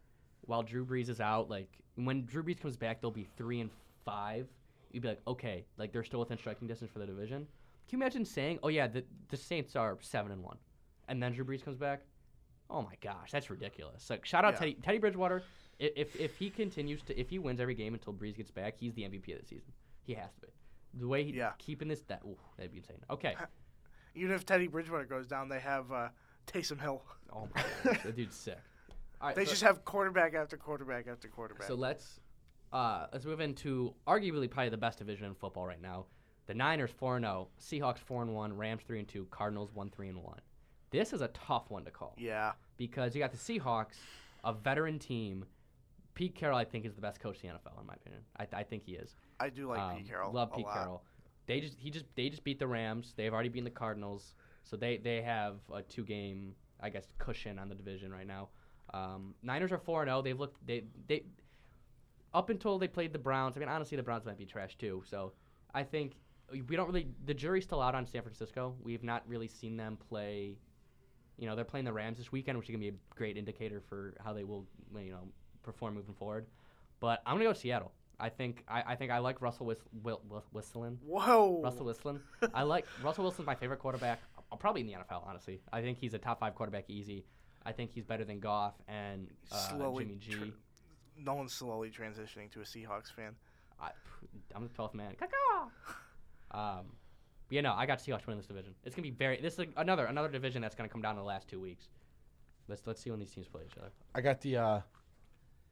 while 0.46 0.64
Drew 0.64 0.86
Brees 0.86 1.10
is 1.10 1.20
out, 1.20 1.50
like 1.50 1.68
when 1.96 2.26
Drew 2.26 2.42
Brees 2.44 2.60
comes 2.62 2.78
back, 2.78 3.02
they'll 3.02 3.12
be 3.12 3.28
three 3.36 3.60
and 3.60 3.70
five. 4.06 4.48
You'd 4.92 5.02
be 5.04 5.10
like, 5.10 5.22
okay, 5.28 5.66
like 5.78 5.92
they're 5.92 6.04
still 6.06 6.20
within 6.22 6.38
striking 6.38 6.68
distance 6.68 6.90
for 6.92 7.00
the 7.00 7.06
division. 7.06 7.48
Can 7.90 8.00
you 8.00 8.04
imagine 8.04 8.24
saying, 8.24 8.60
oh 8.64 8.70
yeah, 8.70 8.88
the 8.88 9.04
the 9.30 9.38
Saints 9.38 9.76
are 9.76 9.98
seven 10.02 10.32
and 10.32 10.42
one, 10.44 10.58
and 11.10 11.22
then 11.22 11.34
Drew 11.34 11.44
Brees 11.44 11.64
comes 11.66 11.78
back? 11.78 12.02
Oh 12.70 12.82
my 12.82 12.96
gosh, 13.02 13.32
that's 13.32 13.50
ridiculous. 13.50 14.10
Like 14.10 14.26
shout 14.26 14.46
out 14.46 14.54
Yeah. 14.54 14.60
Teddy, 14.60 14.74
Teddy 14.82 14.98
Bridgewater. 15.00 15.44
If 15.80 16.16
if 16.16 16.36
he 16.38 16.50
continues 16.50 17.02
to 17.04 17.20
if 17.20 17.30
he 17.30 17.40
wins 17.40 17.60
every 17.60 17.76
game 17.76 17.94
until 17.94 18.14
Brees 18.14 18.36
gets 18.36 18.52
back, 18.52 18.76
he's 18.78 18.94
the 18.94 19.04
MVP 19.04 19.34
of 19.36 19.42
the 19.42 19.46
season. 19.46 19.72
He 20.04 20.14
has 20.16 20.34
to 20.36 20.42
be. 20.42 20.48
The 21.00 21.08
way 21.08 21.24
he 21.24 21.34
Yeah. 21.34 21.52
keeping 21.60 21.88
this 21.88 22.02
that 22.08 22.22
ooh, 22.26 22.38
that'd 22.58 22.72
be 22.72 22.78
insane. 22.78 22.98
Okay. 23.10 23.36
even 24.16 24.32
if 24.34 24.46
Teddy 24.46 24.68
Bridgewater 24.68 25.06
goes 25.06 25.28
down, 25.28 25.50
they 25.50 25.60
have 25.60 25.92
uh, 25.92 26.10
Taysom 26.48 26.82
Hill. 26.82 27.04
Oh 27.32 27.48
my 27.54 27.64
gosh, 27.84 28.04
that 28.04 28.16
dude's 28.16 28.36
sick. 28.36 28.58
All 29.22 29.28
right, 29.28 29.36
They 29.36 29.46
so, 29.46 29.52
just 29.52 29.64
have 29.64 29.84
quarterback 29.84 30.34
after 30.34 30.58
quarterback 30.58 31.08
after 31.08 31.28
quarterback. 31.28 31.68
so 31.68 31.76
let's 31.76 32.20
uh, 32.74 33.08
let's 33.14 33.26
move 33.26 33.40
into 33.42 33.94
arguably 34.08 34.50
probably 34.50 34.70
the 34.70 34.78
best 34.78 34.98
division 35.00 35.26
in 35.28 35.36
football 35.36 35.66
right 35.68 35.82
now. 35.82 36.06
The 36.48 36.54
Niners 36.54 36.92
four 36.92 37.18
and 37.18 37.26
zero, 37.26 37.50
Seahawks 37.62 38.00
four 38.00 38.22
and 38.24 38.34
one, 38.34 38.56
Rams 38.56 38.82
three 38.88 39.00
and 39.00 39.08
two, 39.08 39.28
Cardinals 39.30 39.72
one 39.74 39.90
three 39.90 40.08
and 40.10 40.24
one. 40.24 40.40
This 40.90 41.12
is 41.14 41.22
a 41.22 41.28
tough 41.30 41.70
one 41.70 41.84
to 41.86 41.92
call 41.92 42.16
yeah, 42.18 42.54
because 42.78 43.14
you 43.14 43.20
got 43.22 43.32
the 43.32 43.38
Seahawks, 43.38 43.96
a 44.44 44.54
veteran 44.54 44.98
team. 44.98 45.46
Pete 46.18 46.34
Carroll, 46.34 46.58
I 46.58 46.66
think, 46.66 46.84
is 46.84 46.96
the 46.96 47.02
best 47.02 47.20
coach 47.20 47.38
in 47.44 47.50
the 47.50 47.56
NFL, 47.56 47.80
in 47.80 47.86
my 47.86 47.94
opinion. 47.94 48.24
I, 48.40 48.48
I 48.52 48.64
think 48.64 48.82
he 48.84 48.94
is. 48.94 49.16
I 49.40 49.50
do 49.50 49.68
like 49.68 49.80
Um, 49.80 49.98
Pete 49.98 50.10
Carroll. 50.10 50.34
Love 50.34 50.52
Pete 50.52 50.66
lot. 50.66 50.74
Carroll. 50.74 51.04
They 51.46 51.60
just 51.62 51.78
he 51.80 51.92
just 51.92 52.06
they 52.16 52.28
just 52.28 52.44
beat 52.44 52.58
the 52.58 52.66
Rams. 52.66 53.14
They've 53.16 53.32
already 53.32 53.50
beaten 53.50 53.66
the 53.66 53.70
Cardinals, 53.70 54.34
so 54.64 54.76
they 54.76 54.98
they 54.98 55.22
have 55.22 55.58
a 55.72 55.84
two 55.84 56.04
game 56.04 56.56
I 56.82 56.90
guess 56.90 57.14
cushion 57.20 57.60
on 57.60 57.70
the 57.70 57.76
division 57.76 58.12
right 58.12 58.26
now. 58.26 58.50
Um, 58.96 59.36
Niners 59.44 59.72
are 59.72 59.78
four 59.78 60.02
and 60.02 60.10
zero. 60.10 60.24
They've 60.24 60.40
looked 60.40 60.66
they 60.66 60.86
they 61.08 61.24
up 62.34 62.50
until 62.50 62.80
they 62.80 62.88
played 62.88 63.14
the 63.14 63.20
Browns. 63.20 63.56
I 63.56 63.60
mean 63.60 63.70
honestly 63.70 63.96
the 63.96 64.02
Browns 64.04 64.26
might 64.26 64.40
be 64.40 64.46
trash 64.48 64.76
too. 64.76 65.04
So 65.06 65.34
I 65.76 65.84
think 65.84 66.14
we 66.52 66.76
don't 66.76 66.88
really 66.88 67.10
the 67.26 67.34
jury's 67.36 67.66
still 67.66 67.82
out 67.82 67.94
on 67.94 68.08
San 68.08 68.24
Francisco. 68.24 68.76
We've 68.82 69.04
not 69.04 69.22
really 69.28 69.48
seen 69.48 69.78
them 69.78 70.00
play. 70.10 70.58
You 71.38 71.48
know 71.48 71.56
they're 71.56 71.64
playing 71.64 71.86
the 71.86 71.94
Rams 71.94 72.18
this 72.18 72.32
weekend, 72.32 72.58
which 72.58 72.68
is 72.68 72.72
gonna 72.72 72.80
be 72.80 72.90
a 72.90 73.16
great 73.16 73.38
indicator 73.38 73.82
for 73.88 74.16
how 74.26 74.34
they 74.34 74.44
will 74.44 74.66
you 74.96 75.12
know 75.12 75.28
perform 75.68 75.94
moving 75.96 76.16
forward. 76.16 76.46
But 77.00 77.22
I'm 77.26 77.36
gonna 77.36 77.46
go 77.46 77.54
Seattle. 77.54 77.92
I 78.20 78.30
think 78.30 78.64
I, 78.68 78.84
I 78.88 78.96
think 78.96 79.12
I 79.12 79.20
like 79.20 79.42
Russell 79.42 79.68
Whist- 79.68 79.84
Wil- 80.02 80.22
Wil- 80.28 80.44
Whistling. 80.52 80.98
Whoa. 81.06 81.62
Russell 81.64 81.86
Wilson. 81.86 82.20
I 82.54 82.64
like 82.64 82.86
Russell 83.04 83.24
Wilson's 83.24 83.46
my 83.46 83.54
favorite 83.56 83.78
quarterback. 83.80 84.20
uh, 84.52 84.56
Probably 84.56 84.82
in 84.82 84.88
the 84.88 84.94
NFL, 84.94 85.28
honestly. 85.28 85.62
I 85.72 85.82
think 85.82 86.00
he's 86.00 86.14
a 86.16 86.18
top 86.18 86.40
five 86.40 86.56
quarterback 86.56 86.86
easy. 86.90 87.26
I 87.66 87.74
think 87.74 87.92
he's 87.94 88.06
better 88.06 88.24
than 88.26 88.40
Goff 88.40 88.74
and 88.88 89.28
uh, 89.52 89.70
Jimmy 90.00 90.16
G. 90.16 90.32
tr- 90.32 90.44
no 91.20 91.36
one's 91.36 91.54
slowly 91.54 91.90
transitioning 91.92 92.50
to 92.52 92.62
a 92.62 92.64
Seahawks 92.64 93.12
fan. 93.14 93.36
I, 93.80 93.90
I'm 94.56 94.64
the 94.64 94.70
12th 94.70 94.94
man. 94.96 95.14
Caw-caw. 95.20 95.68
Um, 96.52 96.86
but 97.50 97.56
yeah, 97.56 97.62
no, 97.62 97.74
I 97.74 97.86
got 97.86 98.00
Seahawks 98.00 98.26
winning 98.26 98.40
this 98.40 98.48
division. 98.48 98.74
It's 98.84 98.96
gonna 98.96 99.04
be 99.04 99.12
very. 99.12 99.40
This 99.42 99.54
is 99.54 99.60
like 99.60 99.70
another 99.78 100.06
another 100.06 100.30
division 100.30 100.62
that's 100.62 100.76
gonna 100.76 100.90
come 100.90 101.02
down 101.02 101.12
in 101.12 101.18
the 101.18 101.24
last 101.28 101.48
two 101.48 101.60
weeks. 101.60 101.90
Let's 102.68 102.82
let's 102.86 103.02
see 103.02 103.12
when 103.12 103.20
these 103.20 103.32
teams 103.32 103.48
play 103.48 103.62
each 103.70 103.78
other. 103.78 103.92
I 104.16 104.22
got 104.22 104.42
the 104.42 104.58
uh, 104.58 104.80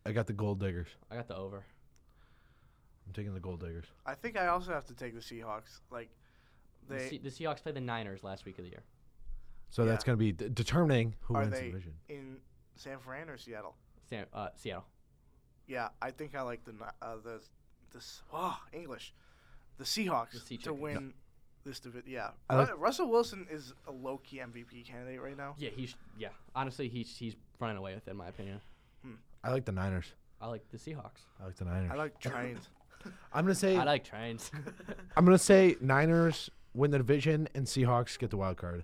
I 0.06 0.12
got 0.12 0.28
the 0.28 0.34
Gold 0.34 0.60
Diggers. 0.60 0.88
I 1.10 1.16
got 1.16 1.28
the 1.28 1.36
over. 1.36 1.64
I'm 3.08 3.14
taking 3.14 3.34
the 3.34 3.40
Gold 3.40 3.60
Diggers. 3.62 3.86
I 4.06 4.14
think 4.16 4.38
I 4.38 4.48
also 4.48 4.72
have 4.72 4.86
to 4.88 4.94
take 4.94 5.14
the 5.14 5.20
Seahawks. 5.22 5.80
Like 5.92 6.10
The, 6.88 6.96
they 6.96 7.10
Se- 7.10 7.18
the 7.24 7.30
Seahawks 7.30 7.62
played 7.64 7.76
the 7.76 7.82
Niners 7.82 8.24
last 8.24 8.46
week 8.46 8.58
of 8.58 8.64
the 8.66 8.70
year. 8.72 8.84
So 9.70 9.84
Yeah. 9.84 9.90
that's 9.92 10.04
going 10.04 10.18
to 10.18 10.20
be 10.20 10.32
d- 10.32 10.50
determining 10.54 11.16
who 11.22 11.36
are 11.36 11.42
wins 11.42 11.54
the 11.60 11.66
division. 11.66 11.94
in 12.10 12.38
San 12.76 13.00
Fran 13.00 13.30
or 13.30 13.38
Seattle? 13.38 13.76
San, 14.10 14.26
uh, 14.34 14.50
Seattle. 14.56 14.86
Yeah, 15.68 15.90
I 16.02 16.12
think 16.12 16.36
I 16.36 16.42
like 16.44 16.64
the 16.66 16.74
Ni- 16.74 16.80
uh, 17.02 17.18
the 17.24 17.42
this 17.92 18.22
oh, 18.32 18.60
English, 18.74 19.14
the 19.78 19.84
Seahawks 19.84 20.34
The 20.34 20.40
to 20.40 20.58
chicken. 20.58 20.80
win 20.80 21.14
this 21.64 21.80
division. 21.80 22.10
Yeah, 22.12 22.32
I 22.50 22.58
like- 22.58 22.78
Russell 22.80 23.10
Wilson 23.10 23.48
is 23.50 23.74
a 23.88 23.92
low 23.92 24.18
key 24.20 24.38
MVP 24.40 24.84
candidate 24.86 25.20
right 25.22 25.36
now. 25.38 25.56
Yeah, 25.58 25.72
he's 25.72 25.96
yeah. 26.20 26.30
Honestly, 26.56 26.88
he's 26.90 27.18
he's 27.18 27.36
running 27.60 27.78
away 27.78 27.96
with 27.96 28.08
it, 28.08 28.12
in 28.12 28.18
my 28.18 28.28
opinion. 28.28 28.62
I 29.46 29.52
like 29.52 29.66
the 29.66 29.72
Niners. 29.72 30.14
I 30.42 30.48
like 30.48 30.68
the 30.70 30.78
Seahawks. 30.78 31.22
I 31.42 31.46
like 31.46 31.56
the 31.56 31.66
Niners. 31.66 31.92
I 31.94 31.96
like 31.96 32.20
Giants. 32.20 32.68
I'm 33.34 33.46
going 33.46 33.54
to 33.54 33.60
say 33.60 33.78
I 33.78 33.84
like 33.84 34.04
trains. 34.04 34.52
I'm 35.16 35.26
going 35.26 35.38
to 35.38 35.44
say 35.44 35.76
Niners 35.80 36.50
win 36.74 36.92
the 36.92 36.98
division 36.98 37.48
and 37.56 37.66
Seahawks 37.66 38.18
get 38.20 38.30
the 38.32 38.38
wild 38.38 38.58
card. 38.58 38.84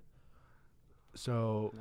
So 1.16 1.74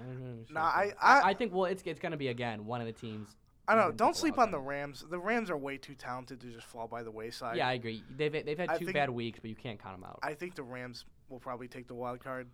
Nah, 0.50 0.60
I- 0.60 0.92
I, 1.00 1.18
I- 1.20 1.28
I 1.30 1.34
think 1.34 1.52
well, 1.54 1.66
it's 1.66 1.82
it's 1.86 2.00
gonna 2.00 2.16
be 2.16 2.28
again 2.28 2.66
one 2.66 2.80
of 2.80 2.86
the 2.86 2.92
teams. 2.92 3.36
I 3.68 3.76
don't 3.76 3.84
know. 3.86 3.92
Don't 3.92 4.16
sleep 4.16 4.36
wild 4.36 4.48
on 4.48 4.52
the. 4.52 4.58
Rams. 4.58 5.04
The 5.08 5.18
Rams 5.20 5.50
are 5.50 5.56
way 5.56 5.76
too 5.76 5.94
talented 5.94 6.40
to 6.40 6.48
just 6.48 6.66
fall 6.66 6.88
by 6.88 7.04
the 7.04 7.10
wayside. 7.12 7.56
Yeah, 7.56 7.68
I 7.68 7.74
agree. 7.74 8.02
They've 8.16 8.32
they've 8.32 8.58
had 8.58 8.68
I 8.70 8.76
two 8.78 8.86
think- 8.86 8.96
bad 8.96 9.10
weeks, 9.10 9.38
but 9.40 9.48
you 9.50 9.54
can't 9.56 9.80
count 9.80 9.94
them 10.00 10.04
out. 10.04 10.18
I 10.22 10.34
think 10.34 10.56
the 10.56 10.64
Rams 10.64 11.04
will 11.28 11.38
probably 11.38 11.68
take 11.68 11.86
the 11.86 11.94
wild 11.94 12.18
card, 12.18 12.48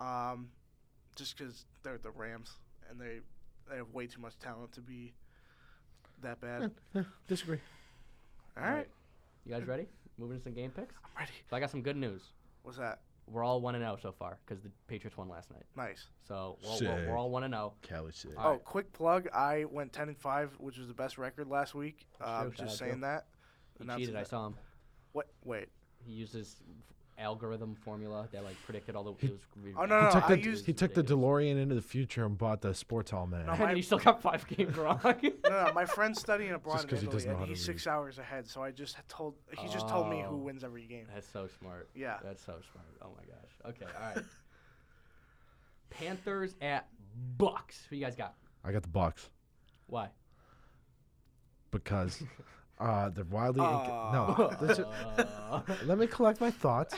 um, 0.00 0.48
just 1.14 1.38
because 1.38 1.64
they're 1.84 1.98
the 1.98 2.10
Rams 2.10 2.50
and 2.90 3.00
they 3.00 3.20
they 3.70 3.76
have 3.76 3.90
way 3.92 4.08
too 4.08 4.20
much 4.20 4.36
talent 4.40 4.72
to 4.72 4.80
be 4.80 5.12
that 6.26 6.40
bad. 6.40 7.04
disagree. 7.28 7.58
All 8.60 8.68
right, 8.68 8.88
You 9.44 9.52
guys 9.52 9.64
ready? 9.66 9.86
Moving 10.18 10.38
to 10.38 10.42
some 10.42 10.54
game 10.54 10.70
picks. 10.70 10.94
I'm 11.04 11.20
ready. 11.20 11.32
So 11.50 11.56
I 11.56 11.60
got 11.60 11.70
some 11.70 11.82
good 11.82 11.96
news. 11.96 12.22
What's 12.62 12.78
that? 12.78 13.00
We're 13.28 13.44
all 13.44 13.60
one 13.60 13.74
and 13.74 13.82
zero 13.82 13.98
so 14.00 14.12
far 14.12 14.38
because 14.46 14.62
the 14.62 14.70
Patriots 14.86 15.16
won 15.16 15.28
last 15.28 15.50
night. 15.50 15.64
Nice. 15.76 16.06
So 16.28 16.56
we're, 16.80 16.88
we're, 16.88 17.08
we're 17.10 17.16
all 17.18 17.28
one 17.30 17.42
and 17.44 17.52
zero. 17.52 17.74
Cali 17.82 18.12
City. 18.12 18.34
All 18.38 18.46
oh, 18.46 18.50
right. 18.52 18.64
quick 18.64 18.92
plug! 18.92 19.28
I 19.34 19.64
went 19.70 19.92
ten 19.92 20.08
and 20.08 20.16
five, 20.16 20.52
which 20.58 20.78
was 20.78 20.86
the 20.88 20.94
best 20.94 21.18
record 21.18 21.48
last 21.48 21.74
week. 21.74 22.06
That's 22.18 22.30
Um, 22.30 22.42
true. 22.42 22.50
Shout 22.56 22.66
just 22.66 22.82
out 22.82 22.86
saying 22.86 23.00
Joe. 23.00 23.06
that. 23.06 23.26
He 23.78 23.84
Announcing 23.84 24.00
cheated. 24.06 24.16
I 24.16 24.20
that. 24.20 24.28
saw 24.28 24.46
him. 24.46 24.54
What? 25.12 25.26
Wait. 25.44 25.68
He 26.04 26.12
used 26.12 26.32
his 26.34 26.56
algorithm 27.18 27.74
formula 27.74 28.28
that 28.32 28.44
like 28.44 28.56
predicted 28.64 28.94
all 28.96 29.04
the. 29.04 29.12
He- 29.18 29.28
it 29.28 29.32
was 29.32 29.40
re- 29.62 29.72
Oh, 29.76 29.84
no, 29.86 29.98
he 30.00 30.04
no, 30.06 30.10
took 30.10 30.24
I 30.24 30.34
the 30.36 30.40
used- 30.42 30.66
he 30.66 30.72
took 30.72 30.94
the. 30.94 31.02
DeLorean 31.02 31.56
into 31.60 31.74
the 31.74 31.80
future 31.82 32.24
and 32.24 32.36
bought 32.36 32.60
the 32.60 32.74
sports 32.74 33.12
almanac. 33.12 33.46
No, 33.46 33.52
and 33.52 33.60
my- 33.60 33.66
then 33.68 33.76
he 33.76 33.82
still 33.82 33.98
got 33.98 34.20
five 34.22 34.46
games 34.48 34.76
wrong. 34.78 35.00
No, 35.04 35.14
no, 35.48 35.72
my 35.74 35.84
friend's 35.84 36.20
studying 36.20 36.52
abroad 36.52 36.82
in 36.82 36.88
'cause 36.88 37.00
he 37.00 37.06
Italy, 37.06 37.12
doesn't 37.12 37.30
and 37.30 37.38
how 37.38 37.44
to 37.44 37.50
he's 37.50 37.64
six 37.64 37.86
read. 37.86 37.92
hours 37.92 38.18
ahead. 38.18 38.46
So 38.48 38.62
I 38.62 38.70
just 38.70 38.96
told 39.08 39.34
he 39.58 39.68
just 39.68 39.88
told 39.88 40.08
me 40.10 40.20
who 40.20 40.34
Oh. 40.34 40.36
wins 40.36 40.62
every 40.64 40.84
game. 40.86 41.06
That's 41.14 41.26
so 41.28 41.48
smart. 41.58 41.88
Yeah. 41.94 42.18
That's 42.22 42.44
so 42.44 42.54
smart. 42.72 42.86
Oh 43.02 43.08
my 43.16 43.24
gosh. 43.24 43.74
Okay. 43.74 43.86
All 43.98 44.14
right. 44.14 44.24
Panthers 45.90 46.54
at 46.60 46.88
Bucs. 47.38 47.86
Who 47.88 47.96
you 47.96 48.04
guys 48.04 48.16
got? 48.16 48.34
I 48.64 48.72
got 48.72 48.82
the 48.82 48.88
Bucs 48.88 49.28
Why? 49.86 50.08
because 51.70 52.22
uh, 52.78 53.08
they're 53.10 53.24
wildly 53.24 53.60
inc- 53.62 53.88
Aw. 53.88 54.12
no. 54.12 54.66
this 54.66 54.78
is- 54.78 54.84
Uh, 54.86 55.60
let 55.84 55.98
me 55.98 56.06
collect 56.06 56.40
my 56.40 56.50
thoughts. 56.50 56.94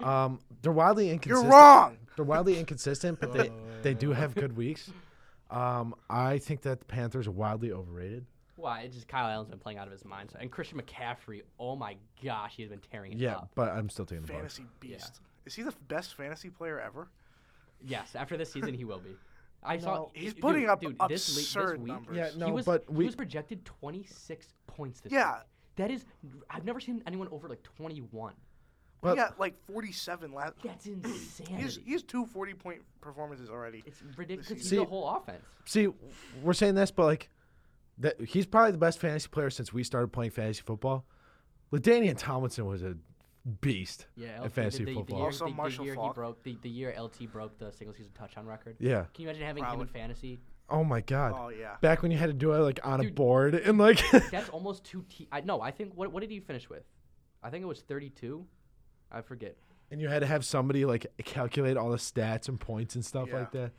Um, 0.00 0.38
they're 0.62 0.72
wildly 0.72 1.06
You're 1.06 1.14
inconsistent. 1.14 1.52
wrong. 1.52 1.96
They're 2.16 2.24
wildly 2.24 2.58
inconsistent, 2.58 3.20
but 3.20 3.32
they 3.32 3.50
they 3.82 3.94
do 3.94 4.10
have 4.12 4.34
good 4.34 4.56
weeks. 4.56 4.90
Um, 5.50 5.94
I 6.10 6.38
think 6.38 6.62
that 6.62 6.78
the 6.80 6.84
Panthers 6.84 7.26
are 7.26 7.30
wildly 7.32 7.72
overrated. 7.72 8.26
why? 8.56 8.80
It's 8.82 8.94
just 8.96 9.08
Kyle 9.08 9.28
Allen's 9.28 9.48
been 9.50 9.58
playing 9.58 9.78
out 9.78 9.86
of 9.86 9.92
his 9.92 10.04
mind. 10.04 10.30
So- 10.32 10.38
And 10.40 10.50
Christian 10.50 10.80
McCaffrey. 10.80 11.42
Oh 11.58 11.74
my 11.76 11.96
gosh, 12.24 12.54
he's 12.56 12.68
been 12.68 12.80
tearing 12.92 13.12
it 13.12 13.18
Yeah, 13.18 13.36
up. 13.36 13.50
but 13.54 13.70
I'm 13.70 13.88
still 13.88 14.04
taking 14.04 14.24
the 14.24 14.32
Bucs. 14.32 14.36
Fantasy 14.36 14.66
beast. 14.80 15.20
Is 15.46 15.54
he 15.54 15.62
the 15.62 15.72
best 15.88 16.14
fantasy 16.16 16.50
player 16.50 16.78
ever? 16.80 17.08
Yes. 17.84 18.14
After 18.16 18.36
this 18.36 18.52
season, 18.52 18.74
he 18.74 18.84
will 18.84 18.98
be. 18.98 19.16
I 19.62 19.78
saw. 19.78 20.08
He's 20.14 20.32
dude, 20.34 20.42
putting 20.42 20.68
up 20.68 20.80
dude, 20.80 20.96
absurd 21.00 21.08
this, 21.10 21.56
le- 21.56 21.62
this 21.66 21.78
week, 21.78 21.86
numbers. 21.88 22.16
Yeah, 22.16 22.30
no, 22.36 22.46
he 22.46 22.52
was, 22.52 22.64
but 22.66 22.84
he 22.88 23.04
was 23.04 23.16
projected 23.16 23.64
26 23.64 24.46
points 24.66 25.00
this 25.00 25.12
Yeah. 25.12 25.32
week. 25.34 25.42
That 25.76 25.90
is, 25.90 26.04
I've 26.50 26.64
never 26.64 26.80
seen 26.80 27.02
anyone 27.06 27.28
over 27.30 27.48
like 27.48 27.62
21. 27.62 28.34
But- 29.00 29.10
he 29.10 29.16
got 29.16 29.38
like 29.38 29.54
47 29.66 30.32
last. 30.32 30.54
That's 30.64 30.84
He 30.84 30.92
has, 30.92 31.04
insanity. 31.04 31.82
he 31.84 31.92
has 31.92 32.02
two 32.02 32.26
40 32.26 32.54
point 32.54 32.82
performances 33.00 33.48
already. 33.48 33.82
It's 33.86 34.02
ridiculous. 34.16 34.48
He's 34.48 34.68
See- 34.68 34.76
the 34.76 34.84
whole 34.84 35.08
offense. 35.08 35.44
See, 35.66 35.88
we're 36.42 36.52
saying 36.52 36.74
this, 36.74 36.90
but 36.90 37.04
like, 37.04 37.28
that 37.98 38.20
he's 38.20 38.46
probably 38.46 38.72
the 38.72 38.78
best 38.78 38.98
fantasy 39.00 39.28
player 39.28 39.50
since 39.50 39.72
we 39.72 39.82
started 39.84 40.08
playing 40.12 40.30
fantasy 40.30 40.62
football. 40.62 41.04
Ladainian 41.72 42.16
Tomlinson 42.16 42.64
was 42.66 42.82
a 42.82 42.96
beast 43.60 44.06
Yeah, 44.16 44.36
in 44.38 44.42
LT, 44.44 44.52
fantasy 44.52 44.78
the, 44.78 44.84
the, 44.90 44.94
football. 44.94 45.16
The 45.16 45.20
year, 45.20 45.26
Also 45.26 45.44
the, 45.44 45.50
the 45.50 45.56
Marshall 45.56 45.84
year 45.84 45.94
he 45.94 46.08
broke 46.14 46.42
the, 46.42 46.58
the 46.62 46.68
year 46.68 46.94
LT 47.00 47.32
broke 47.32 47.58
the 47.58 47.70
single 47.72 47.94
season 47.94 48.12
touchdown 48.14 48.46
record. 48.46 48.76
yeah. 48.78 49.04
Can 49.14 49.22
you 49.24 49.28
imagine 49.28 49.46
having 49.46 49.64
him 49.64 49.80
in 49.80 49.86
fantasy? 49.86 50.38
Oh 50.70 50.84
my 50.84 51.00
God. 51.00 51.32
Oh 51.34 51.48
yeah. 51.48 51.76
Back 51.80 52.02
when 52.02 52.10
you 52.10 52.18
had 52.18 52.26
to 52.26 52.32
do 52.34 52.52
it 52.52 52.58
like 52.58 52.80
on 52.84 53.00
a 53.04 53.10
board 53.10 53.54
and 53.54 53.78
like. 53.78 54.02
That's 54.30 54.50
almost 54.50 54.84
two. 54.84 55.04
T- 55.08 55.26
I 55.32 55.40
no. 55.40 55.60
I 55.62 55.70
think 55.70 55.92
what 55.94 56.12
what 56.12 56.20
did 56.20 56.30
he 56.30 56.40
finish 56.40 56.68
with? 56.68 56.82
I 57.42 57.48
think 57.50 57.62
it 57.62 57.66
was 57.66 57.80
thirty 57.80 58.10
two. 58.10 58.44
I 59.10 59.22
forget. 59.22 59.56
and 59.90 59.98
you 60.00 60.08
had 60.08 60.18
to 60.20 60.26
have 60.26 60.44
somebody 60.44 60.84
like 60.84 61.06
calculate 61.24 61.78
all 61.78 61.88
the 61.90 61.96
stats 61.96 62.48
and 62.48 62.60
points 62.60 62.94
and 62.96 63.02
stuff 63.04 63.28
Yeah. 63.30 63.38
like 63.38 63.52
that. 63.52 63.70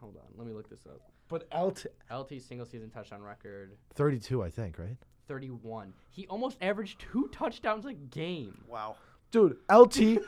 Hold 0.00 0.16
on. 0.16 0.24
Let 0.36 0.46
me 0.46 0.52
look 0.52 0.68
this 0.68 0.84
up. 0.86 1.00
But 1.28 1.46
LT 1.56 1.86
LT 2.12 2.40
single 2.42 2.66
season 2.66 2.90
touchdown 2.90 3.22
record 3.22 3.76
32, 3.94 4.42
I 4.42 4.50
think, 4.50 4.78
right? 4.78 4.96
Thirty 5.28 5.48
one. 5.48 5.92
He 6.10 6.26
almost 6.28 6.56
averaged 6.60 7.00
two 7.00 7.28
touchdowns 7.32 7.84
a 7.84 7.92
game. 7.92 8.62
Wow. 8.68 8.96
Dude, 9.32 9.56
LT 9.70 10.18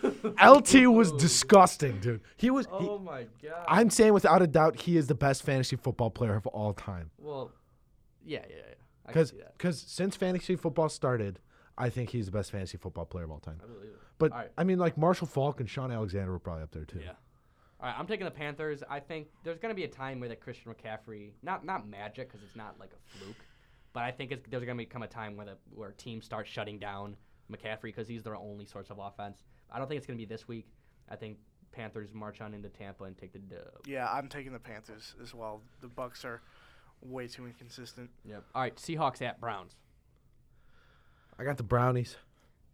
LT 0.42 0.87
was 0.92 1.12
disgusting, 1.12 2.00
dude. 2.00 2.20
He 2.37 2.50
was 2.50 2.66
he, 2.66 2.72
Oh 2.72 2.98
my 2.98 3.26
god. 3.42 3.64
I'm 3.68 3.90
saying 3.90 4.12
without 4.12 4.42
a 4.42 4.46
doubt 4.46 4.80
he 4.80 4.96
is 4.96 5.06
the 5.06 5.14
best 5.14 5.44
fantasy 5.44 5.76
football 5.76 6.11
player 6.11 6.34
of 6.34 6.46
all 6.48 6.72
time. 6.72 7.11
well. 7.18 7.52
Yeah, 8.24 8.40
yeah, 8.50 8.56
yeah. 8.56 8.74
I 9.06 9.12
can 9.12 9.22
Cuz 9.22 9.30
see 9.30 9.37
that. 9.38 9.58
cuz 9.58 9.80
since 9.87 10.16
fantasy 10.16 10.56
football 10.56 10.88
started, 10.88 11.38
I 11.78 11.88
think 11.90 12.11
he's 12.11 12.26
the 12.26 12.32
best 12.32 12.50
fantasy 12.50 12.76
football 12.76 13.06
player 13.06 13.24
of 13.24 13.30
all 13.30 13.38
time. 13.38 13.61
I 13.62 13.66
believe 13.66 13.90
it. 13.90 13.98
But 14.18 14.32
All 14.32 14.38
right. 14.38 14.50
I 14.58 14.64
mean 14.64 14.78
like 14.78 14.98
Marshall 14.98 15.28
Faulk 15.28 15.61
and 15.61 15.70
Shaun 15.70 15.92
Alexander 15.92 16.32
were 16.32 16.40
probably 16.40 16.64
up 16.64 16.72
there 16.72 16.84
too. 16.84 16.98
Yeah. 17.02 17.12
All 17.80 17.87
right, 17.88 17.94
I'm 17.96 18.08
taking 18.08 18.24
the 18.24 18.32
Panthers. 18.32 18.82
I 18.90 18.98
think 18.98 19.28
there's 19.44 19.61
going 19.61 19.70
to 19.70 19.76
be 19.76 19.84
a 19.84 19.88
time 19.88 20.18
where 20.18 20.28
that 20.30 20.40
Christian 20.40 20.74
McCaffrey, 20.74 21.30
not 21.44 21.64
not 21.64 21.87
magic 21.88 22.28
because 22.28 22.42
it's 22.44 22.56
not 22.56 22.74
like 22.80 22.90
a 22.92 23.16
fluke, 23.16 23.37
but 23.92 24.03
I 24.03 24.11
think 24.11 24.33
it's, 24.33 24.46
there's 24.48 24.64
going 24.64 24.77
to 24.77 24.85
become 24.85 25.03
a 25.03 25.09
time 25.09 25.37
where 25.37 25.46
the 25.46 25.57
where 25.74 25.92
teams 25.92 26.24
start 26.24 26.46
shutting 26.46 26.79
down 26.79 27.16
McCaffrey 27.51 27.83
because 27.85 28.09
he's 28.09 28.22
their 28.22 28.37
only 28.37 28.66
source 28.66 28.90
of 28.90 28.98
offense. 28.98 29.42
I 29.70 29.79
don't 29.79 29.88
think 29.88 29.98
it's 29.98 30.07
going 30.07 30.18
to 30.18 30.22
be 30.27 30.29
this 30.29 30.46
week. 30.48 30.66
I 31.09 31.16
think 31.16 31.38
Panthers 31.72 32.12
march 32.12 32.40
on 32.40 32.55
into 32.55 32.68
Tampa 32.68 33.05
and 33.05 33.16
take 33.16 33.33
the 33.33 33.38
dub. 33.38 33.87
Yeah, 33.87 34.09
I'm 34.11 34.29
taking 34.29 34.53
the 34.53 34.59
Panthers 34.59 35.14
as 35.22 35.35
well. 35.35 35.62
The 35.81 35.87
Bucs 35.88 36.24
are 36.24 36.42
way 37.01 37.27
too 37.29 37.46
inconsistent. 37.46 38.11
Yep. 38.24 38.44
All 38.55 38.62
right, 38.62 38.77
Seahawks 38.77 39.22
at 39.22 39.40
Browns. 39.40 39.77
I 41.38 41.44
got 41.44 41.57
the 41.57 41.62
Brownies. 41.62 42.16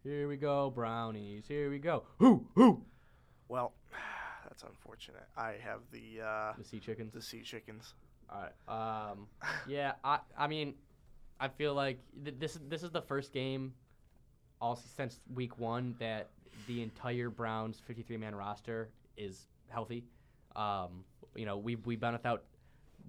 Here 0.03 0.27
we 0.27 0.37
go, 0.37 0.69
Brownies. 0.69 1.45
Here 1.47 1.69
we 1.69 1.79
go. 1.79 2.03
Who 2.19 2.45
who? 2.55 2.81
Well, 3.47 3.73
that's 4.43 4.63
unfortunate. 4.63 5.25
I 5.37 5.55
have 5.63 5.81
the 5.91 6.21
uh, 6.25 6.53
The 6.57 6.63
Sea 6.63 6.79
Chickens. 6.79 7.13
the 7.13 7.21
Sea 7.21 7.41
Chickens. 7.41 7.93
All 8.29 8.41
right. 8.41 9.11
Um, 9.11 9.27
yeah, 9.67 9.93
I 10.03 10.19
I 10.37 10.47
mean, 10.47 10.75
I 11.39 11.47
feel 11.47 11.73
like 11.73 11.99
th- 12.23 12.35
this 12.39 12.55
is 12.55 12.61
this 12.69 12.83
is 12.83 12.91
the 12.91 13.01
first 13.01 13.33
game, 13.33 13.73
all 14.61 14.75
since 14.75 15.19
week 15.33 15.57
one 15.59 15.95
that 15.99 16.29
the 16.67 16.81
entire 16.81 17.29
Browns 17.29 17.81
53 17.85 18.17
man 18.17 18.35
roster 18.35 18.89
is 19.17 19.47
healthy. 19.67 20.05
Um, 20.55 21.03
you 21.35 21.45
know, 21.45 21.57
we've 21.57 21.85
we've 21.85 21.99
been 21.99 22.13
without 22.13 22.43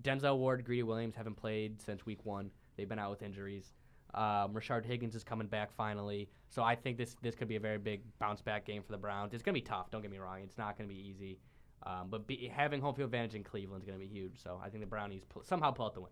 Denzel 0.02 0.38
Ward, 0.38 0.64
Greedy 0.64 0.82
Williams 0.82 1.14
haven't 1.14 1.36
played 1.36 1.80
since 1.80 2.04
week 2.04 2.24
one. 2.24 2.50
They've 2.76 2.88
been 2.88 2.98
out 2.98 3.10
with 3.10 3.22
injuries. 3.22 3.72
Um, 4.14 4.54
Rashard 4.54 4.84
Higgins 4.84 5.14
is 5.14 5.24
coming 5.24 5.46
back 5.46 5.72
finally, 5.76 6.28
so 6.48 6.62
I 6.62 6.74
think 6.74 6.96
this 6.96 7.16
this 7.22 7.34
could 7.34 7.48
be 7.48 7.56
a 7.56 7.60
very 7.60 7.78
big 7.78 8.02
bounce 8.18 8.40
back 8.40 8.64
game 8.64 8.82
for 8.82 8.92
the 8.92 8.98
Browns. 8.98 9.34
It's 9.34 9.42
gonna 9.42 9.54
be 9.54 9.60
tough. 9.60 9.90
Don't 9.90 10.02
get 10.02 10.10
me 10.10 10.18
wrong. 10.18 10.40
It's 10.42 10.58
not 10.58 10.76
gonna 10.76 10.88
be 10.88 11.08
easy. 11.08 11.38
Um, 11.86 12.08
but 12.10 12.26
be, 12.26 12.50
having 12.52 12.80
home 12.80 12.94
field 12.94 13.06
advantage 13.06 13.36
in 13.36 13.44
Cleveland 13.44 13.82
is 13.82 13.86
going 13.86 13.98
to 13.98 14.04
be 14.04 14.12
huge. 14.12 14.42
So 14.42 14.60
I 14.62 14.68
think 14.68 14.82
the 14.82 14.88
Brownies 14.88 15.22
pull, 15.28 15.44
somehow 15.44 15.70
pull 15.70 15.86
out 15.86 15.94
the 15.94 16.00
win. 16.00 16.10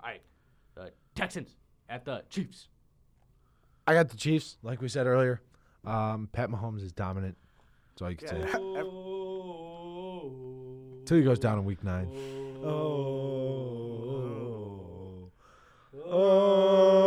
All 0.00 0.08
right, 0.08 0.22
the 0.74 0.92
Texans 1.14 1.56
at 1.88 2.04
the 2.04 2.22
Chiefs. 2.30 2.68
I 3.86 3.94
got 3.94 4.08
the 4.08 4.16
Chiefs, 4.16 4.56
like 4.62 4.80
we 4.82 4.88
said 4.88 5.06
earlier. 5.06 5.40
Um, 5.84 6.28
Pat 6.32 6.48
Mahomes 6.50 6.82
is 6.82 6.92
dominant. 6.92 7.36
That's 7.90 8.02
all 8.02 8.10
you 8.10 8.16
can 8.16 8.28
Yeah. 8.40 8.46
say. 8.46 8.50
Ev- 8.78 8.86
Till 11.06 11.16
he 11.16 11.22
goes 11.24 11.38
down 11.38 11.58
in 11.58 11.64
week 11.64 11.82
nine. 11.82 12.08
Oh. 12.62 12.90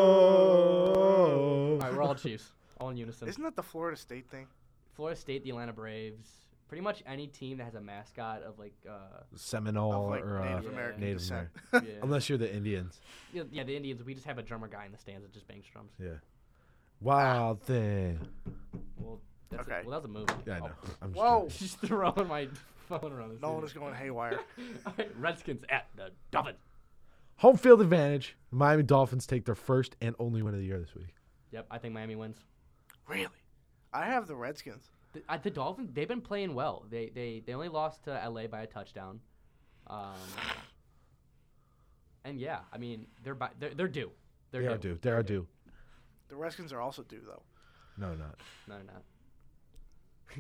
Oh. 0.04 1.70
All 1.74 1.78
right, 1.80 1.94
we're 1.94 2.02
all 2.04 2.16
Chiefs, 2.16 2.52
all 2.80 2.90
in 2.90 2.98
unison. 2.98 3.28
Isn't 3.28 3.44
that 3.44 3.56
the 3.56 3.64
Florida 3.64 3.96
State 3.98 4.30
thing? 4.30 4.48
Florida 4.96 5.20
State, 5.20 5.44
the 5.44 5.52
Atlanta 5.52 5.74
Braves, 5.74 6.30
pretty 6.74 6.82
much 6.84 7.04
any 7.06 7.28
team 7.28 7.58
that 7.60 7.66
has 7.66 7.76
a 7.76 7.82
mascot 7.82 8.42
of 8.42 8.58
like, 8.58 8.74
uh, 8.90 9.22
Seminole 9.36 10.06
Of 10.06 10.10
like 10.10 10.24
or 10.24 10.42
uh, 10.42 10.44
Native 10.56 10.64
yeah, 10.64 10.70
American 10.72 11.02
Native 11.02 11.18
descent. 11.20 11.48
yeah, 11.74 11.80
unless 12.02 12.28
you're 12.28 12.40
the 12.40 12.52
Indians. 12.52 13.00
yeah, 13.32 13.44
yeah, 13.52 13.64
the 13.64 13.76
Indians. 13.76 14.04
We 14.04 14.16
just 14.16 14.26
have 14.26 14.40
a 14.40 14.42
drummer 14.42 14.68
guy 14.68 14.88
in 14.88 14.92
the 14.92 14.98
stands 14.98 15.22
that 15.22 15.32
just 15.32 15.48
bangs 15.48 15.66
drums. 15.72 15.92
Yeah. 16.00 16.14
Wild 17.00 17.62
thing. 17.62 18.20
Well, 18.98 19.22
that's 19.52 19.68
Okay. 19.68 19.82
A, 19.82 19.88
well, 19.88 19.92
that 19.92 19.98
was 19.98 20.06
a 20.06 20.08
movie. 20.08 20.34
Yeah, 20.48 20.56
I 20.56 20.58
Oh, 20.62 20.66
know. 20.66 20.72
I'm 21.04 21.14
just 21.14 21.24
Whoa! 21.24 21.48
just 21.60 21.80
throwing 21.86 22.28
my 22.28 22.48
phone 22.90 23.12
around. 23.12 23.40
The 23.40 23.40
No 23.48 23.54
one 23.54 23.64
is 23.64 23.74
going 23.74 23.94
haywire. 23.94 24.40
All 24.88 24.94
right, 24.98 25.12
Redskins 25.20 25.64
at 25.70 25.86
the 25.96 26.10
Dolphins. 26.32 26.58
Home 27.36 27.58
field 27.58 27.82
advantage. 27.82 28.36
Miami 28.50 28.82
Dolphins 28.82 29.28
take 29.28 29.46
their 29.46 29.54
first 29.54 29.96
and 30.02 30.16
only 30.18 30.42
win 30.42 30.56
of 30.56 30.60
the 30.60 30.66
year 30.66 30.80
this 30.80 30.96
week. 30.96 31.14
Yep, 31.52 31.68
I 31.70 31.78
think 31.78 31.94
Miami 31.94 32.16
wins. 32.16 32.38
Really? 33.08 33.28
I 33.94 34.06
have 34.08 34.26
the 34.28 34.36
Redskins. 34.36 34.90
The, 35.14 35.22
uh, 35.30 35.38
the 35.38 35.52
Dolphins, 35.52 35.92
they've 35.94 36.08
been 36.08 36.22
playing 36.22 36.54
well. 36.56 36.86
They 36.90 37.12
they 37.14 37.44
they 37.46 37.54
only 37.54 37.70
lost 37.70 38.04
to 38.06 38.12
LA 38.12 38.48
by 38.48 38.62
a 38.62 38.68
touchdown. 38.68 39.20
Um, 39.88 40.14
and 42.26 42.40
yeah, 42.40 42.60
I 42.72 42.78
mean 42.78 43.08
they're 43.24 43.36
by, 43.36 43.50
they're 43.60 43.74
they're 43.74 43.88
due. 43.88 44.12
They're 44.52 44.62
They 44.62 44.68
are 44.68 44.78
due. 44.78 45.00
They 45.02 45.12
are 45.12 45.24
due. 45.24 45.48
The 46.30 46.36
Redskins 46.36 46.74
are 46.74 46.82
also 46.82 47.04
due 47.04 47.22
though. 47.26 47.44
No, 47.98 48.14
not. 48.16 48.40
No, 48.68 48.76
not. 48.78 49.04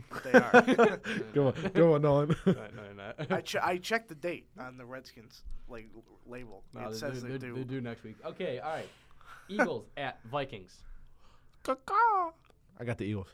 But 0.09 0.23
they 0.23 0.31
are. 0.31 0.97
Go 1.33 1.47
on, 1.47 1.71
go 1.75 1.93
on, 1.93 2.01
Nolan. 2.01 2.35
no, 2.47 2.53
no, 2.53 2.63
they're 2.75 2.93
not. 2.95 3.31
I 3.31 3.41
che- 3.41 3.59
I 3.61 3.77
checked 3.77 4.09
the 4.09 4.15
date 4.15 4.47
on 4.57 4.77
the 4.77 4.85
Redskins 4.85 5.43
like 5.67 5.87
label. 6.25 6.63
No, 6.73 6.81
it 6.81 6.83
they're, 6.83 6.93
says 6.93 7.21
they're, 7.21 7.31
they're, 7.31 7.37
they're, 7.37 7.49
due. 7.49 7.55
they're 7.55 7.63
due 7.63 7.81
next 7.81 8.03
week. 8.03 8.15
Okay, 8.25 8.59
all 8.59 8.71
right. 8.71 8.89
Eagles 9.49 9.85
at 9.97 10.19
Vikings. 10.31 10.77
I 12.79 12.83
got 12.85 12.97
the 12.97 13.05
Eagles. 13.05 13.27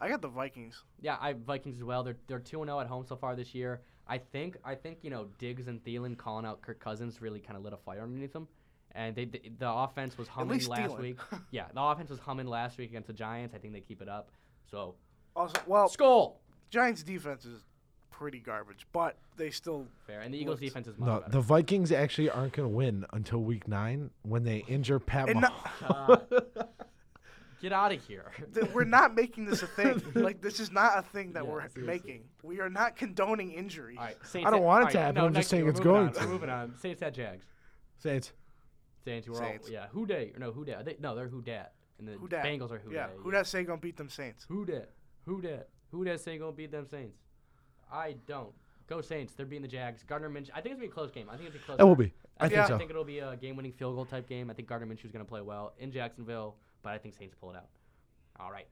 I 0.00 0.08
got 0.08 0.22
the 0.22 0.28
Vikings. 0.28 0.82
Yeah, 1.00 1.16
I 1.20 1.34
Vikings 1.34 1.76
as 1.76 1.84
well. 1.84 2.02
They're 2.02 2.16
they're 2.26 2.38
two 2.38 2.62
and 2.62 2.68
zero 2.68 2.80
at 2.80 2.86
home 2.86 3.04
so 3.06 3.16
far 3.16 3.36
this 3.36 3.54
year. 3.54 3.80
I 4.08 4.18
think 4.18 4.56
I 4.64 4.74
think 4.74 4.98
you 5.02 5.10
know 5.10 5.28
Diggs 5.38 5.68
and 5.68 5.82
Thielen 5.84 6.16
calling 6.16 6.46
out 6.46 6.62
Kirk 6.62 6.80
Cousins 6.80 7.20
really 7.20 7.40
kind 7.40 7.56
of 7.56 7.62
lit 7.62 7.72
a 7.72 7.76
fire 7.76 8.02
underneath 8.02 8.32
them, 8.32 8.48
and 8.92 9.14
they 9.14 9.26
the, 9.26 9.42
the 9.58 9.70
offense 9.70 10.16
was 10.18 10.26
humming 10.28 10.64
last 10.66 10.92
Thielen. 10.92 11.00
week. 11.00 11.18
yeah, 11.50 11.66
the 11.74 11.80
offense 11.82 12.10
was 12.10 12.18
humming 12.18 12.46
last 12.46 12.78
week 12.78 12.88
against 12.90 13.08
the 13.08 13.12
Giants. 13.12 13.54
I 13.54 13.58
think 13.58 13.72
they 13.74 13.80
keep 13.80 14.00
it 14.02 14.08
up. 14.08 14.30
So 14.70 14.94
Also, 15.36 15.60
well, 15.66 15.88
skull 15.88 16.40
Giants 16.70 17.02
defense 17.02 17.44
is 17.44 17.64
pretty 18.10 18.38
garbage, 18.40 18.86
but 18.92 19.16
they 19.36 19.50
still. 19.50 19.86
fair, 20.06 20.20
and 20.20 20.32
the 20.34 20.38
Eagles 20.38 20.60
Looks- 20.60 20.72
defense 20.72 20.86
is 20.88 20.98
much 20.98 21.06
No, 21.06 21.18
better. 21.20 21.32
the 21.32 21.40
Vikings 21.40 21.92
actually 21.92 22.30
aren't 22.30 22.52
going 22.54 22.68
to 22.68 22.74
win 22.74 23.04
until 23.12 23.38
week 23.42 23.68
nine 23.68 24.10
when 24.22 24.44
they 24.44 24.64
injure 24.66 24.98
Pat 24.98 25.28
And 25.28 25.42
Mahomes. 25.42 26.42
God. 27.60 27.68
Get 27.68 27.72
out 27.72 27.92
of 27.92 28.04
here. 28.06 28.30
We're 28.74 28.84
not 28.84 29.14
making 29.14 29.44
this 29.46 29.62
a 29.62 29.66
thing. 29.66 30.02
like 30.14 30.40
this 30.40 30.60
is 30.60 30.70
not 30.72 30.98
a 30.98 31.02
thing 31.02 31.32
that 31.34 31.44
Yeah, 31.44 31.50
we're 31.50 31.60
seriously. 31.68 31.82
making. 31.82 32.24
We 32.42 32.60
are 32.60 32.70
not 32.70 32.96
condoning 32.96 33.52
injuries. 33.52 33.98
All 33.98 34.04
right, 34.06 34.16
Saints 34.24 34.46
I 34.46 34.50
don't 34.50 34.60
at- 34.60 34.64
want 34.64 34.82
it 34.82 34.84
all 34.86 34.90
to 34.92 34.98
right, 34.98 35.04
happen, 35.06 35.20
no, 35.22 35.26
I'm 35.26 35.34
just 35.34 35.50
saying 35.50 35.68
it's 35.68 35.80
going 35.80 36.06
on, 36.08 36.12
to. 36.14 36.26
Moving 36.26 36.50
on. 36.50 36.74
Saints 36.78 37.02
at 37.02 37.14
Jags. 37.14 37.44
Saints. 37.98 38.32
Saints. 39.04 39.28
We're 39.28 39.36
Saints. 39.36 39.66
all 39.68 39.72
yeah. 39.72 39.86
Who 39.92 40.06
day? 40.06 40.32
No, 40.38 40.52
who 40.52 40.64
dat? 40.64 40.84
They, 40.84 40.96
no, 41.00 41.14
they're 41.14 41.28
who 41.28 41.42
dat. 41.42 41.72
And 41.98 42.08
the 42.08 42.12
Who 42.12 42.28
dat? 42.28 42.44
Bengals 42.44 42.70
are 42.70 42.78
who 42.78 42.92
yeah, 42.92 43.08
dat. 43.08 43.16
who 43.18 43.30
that 43.32 43.46
say 43.46 43.62
gonna 43.64 43.78
beat 43.80 43.96
them 43.96 44.08
Saints? 44.08 44.46
Who 44.48 44.64
dat? 44.64 44.90
Who 45.26 45.40
dat? 45.42 45.68
Who 45.90 46.04
dat 46.04 46.20
say 46.20 46.38
gonna 46.38 46.52
beat 46.52 46.70
them 46.72 46.86
Saints? 46.86 47.18
I 47.92 48.16
don't. 48.26 48.52
Go 48.88 49.00
Saints. 49.02 49.34
They're 49.34 49.44
beating 49.46 49.62
the 49.62 49.68
Jags. 49.68 50.02
Gardner 50.02 50.30
Minshew. 50.30 50.50
I 50.54 50.60
think 50.60 50.72
it's 50.72 50.80
gonna 50.80 50.80
be 50.80 50.86
a 50.86 50.90
close 50.90 51.10
game. 51.10 51.28
I 51.30 51.36
think 51.36 51.50
it's 51.50 51.56
gonna 51.56 51.76
be 51.76 51.78
close. 51.78 51.78
It 51.80 51.84
will 51.84 51.96
be. 51.96 52.12
I 52.38 52.48
think 52.48 52.52
Yeah. 52.68 52.74
I 52.74 52.78
think 52.78 52.90
it'll 52.90 53.04
be 53.04 53.18
a 53.18 53.36
game-winning 53.36 53.72
field 53.72 53.94
goal 53.96 54.06
type 54.06 54.26
game. 54.28 54.48
I 54.50 54.54
think 54.54 54.66
Gardner 54.68 54.86
Minshew's 54.92 55.12
gonna 55.12 55.24
play 55.26 55.42
well 55.42 55.74
in 55.78 55.92
Jacksonville, 55.92 56.56
but 56.82 56.92
I 56.92 56.98
think 56.98 57.14
Saints 57.14 57.34
pull 57.40 57.50
it 57.50 57.56
out. 57.56 57.68
All 58.38 58.50
right, 58.50 58.66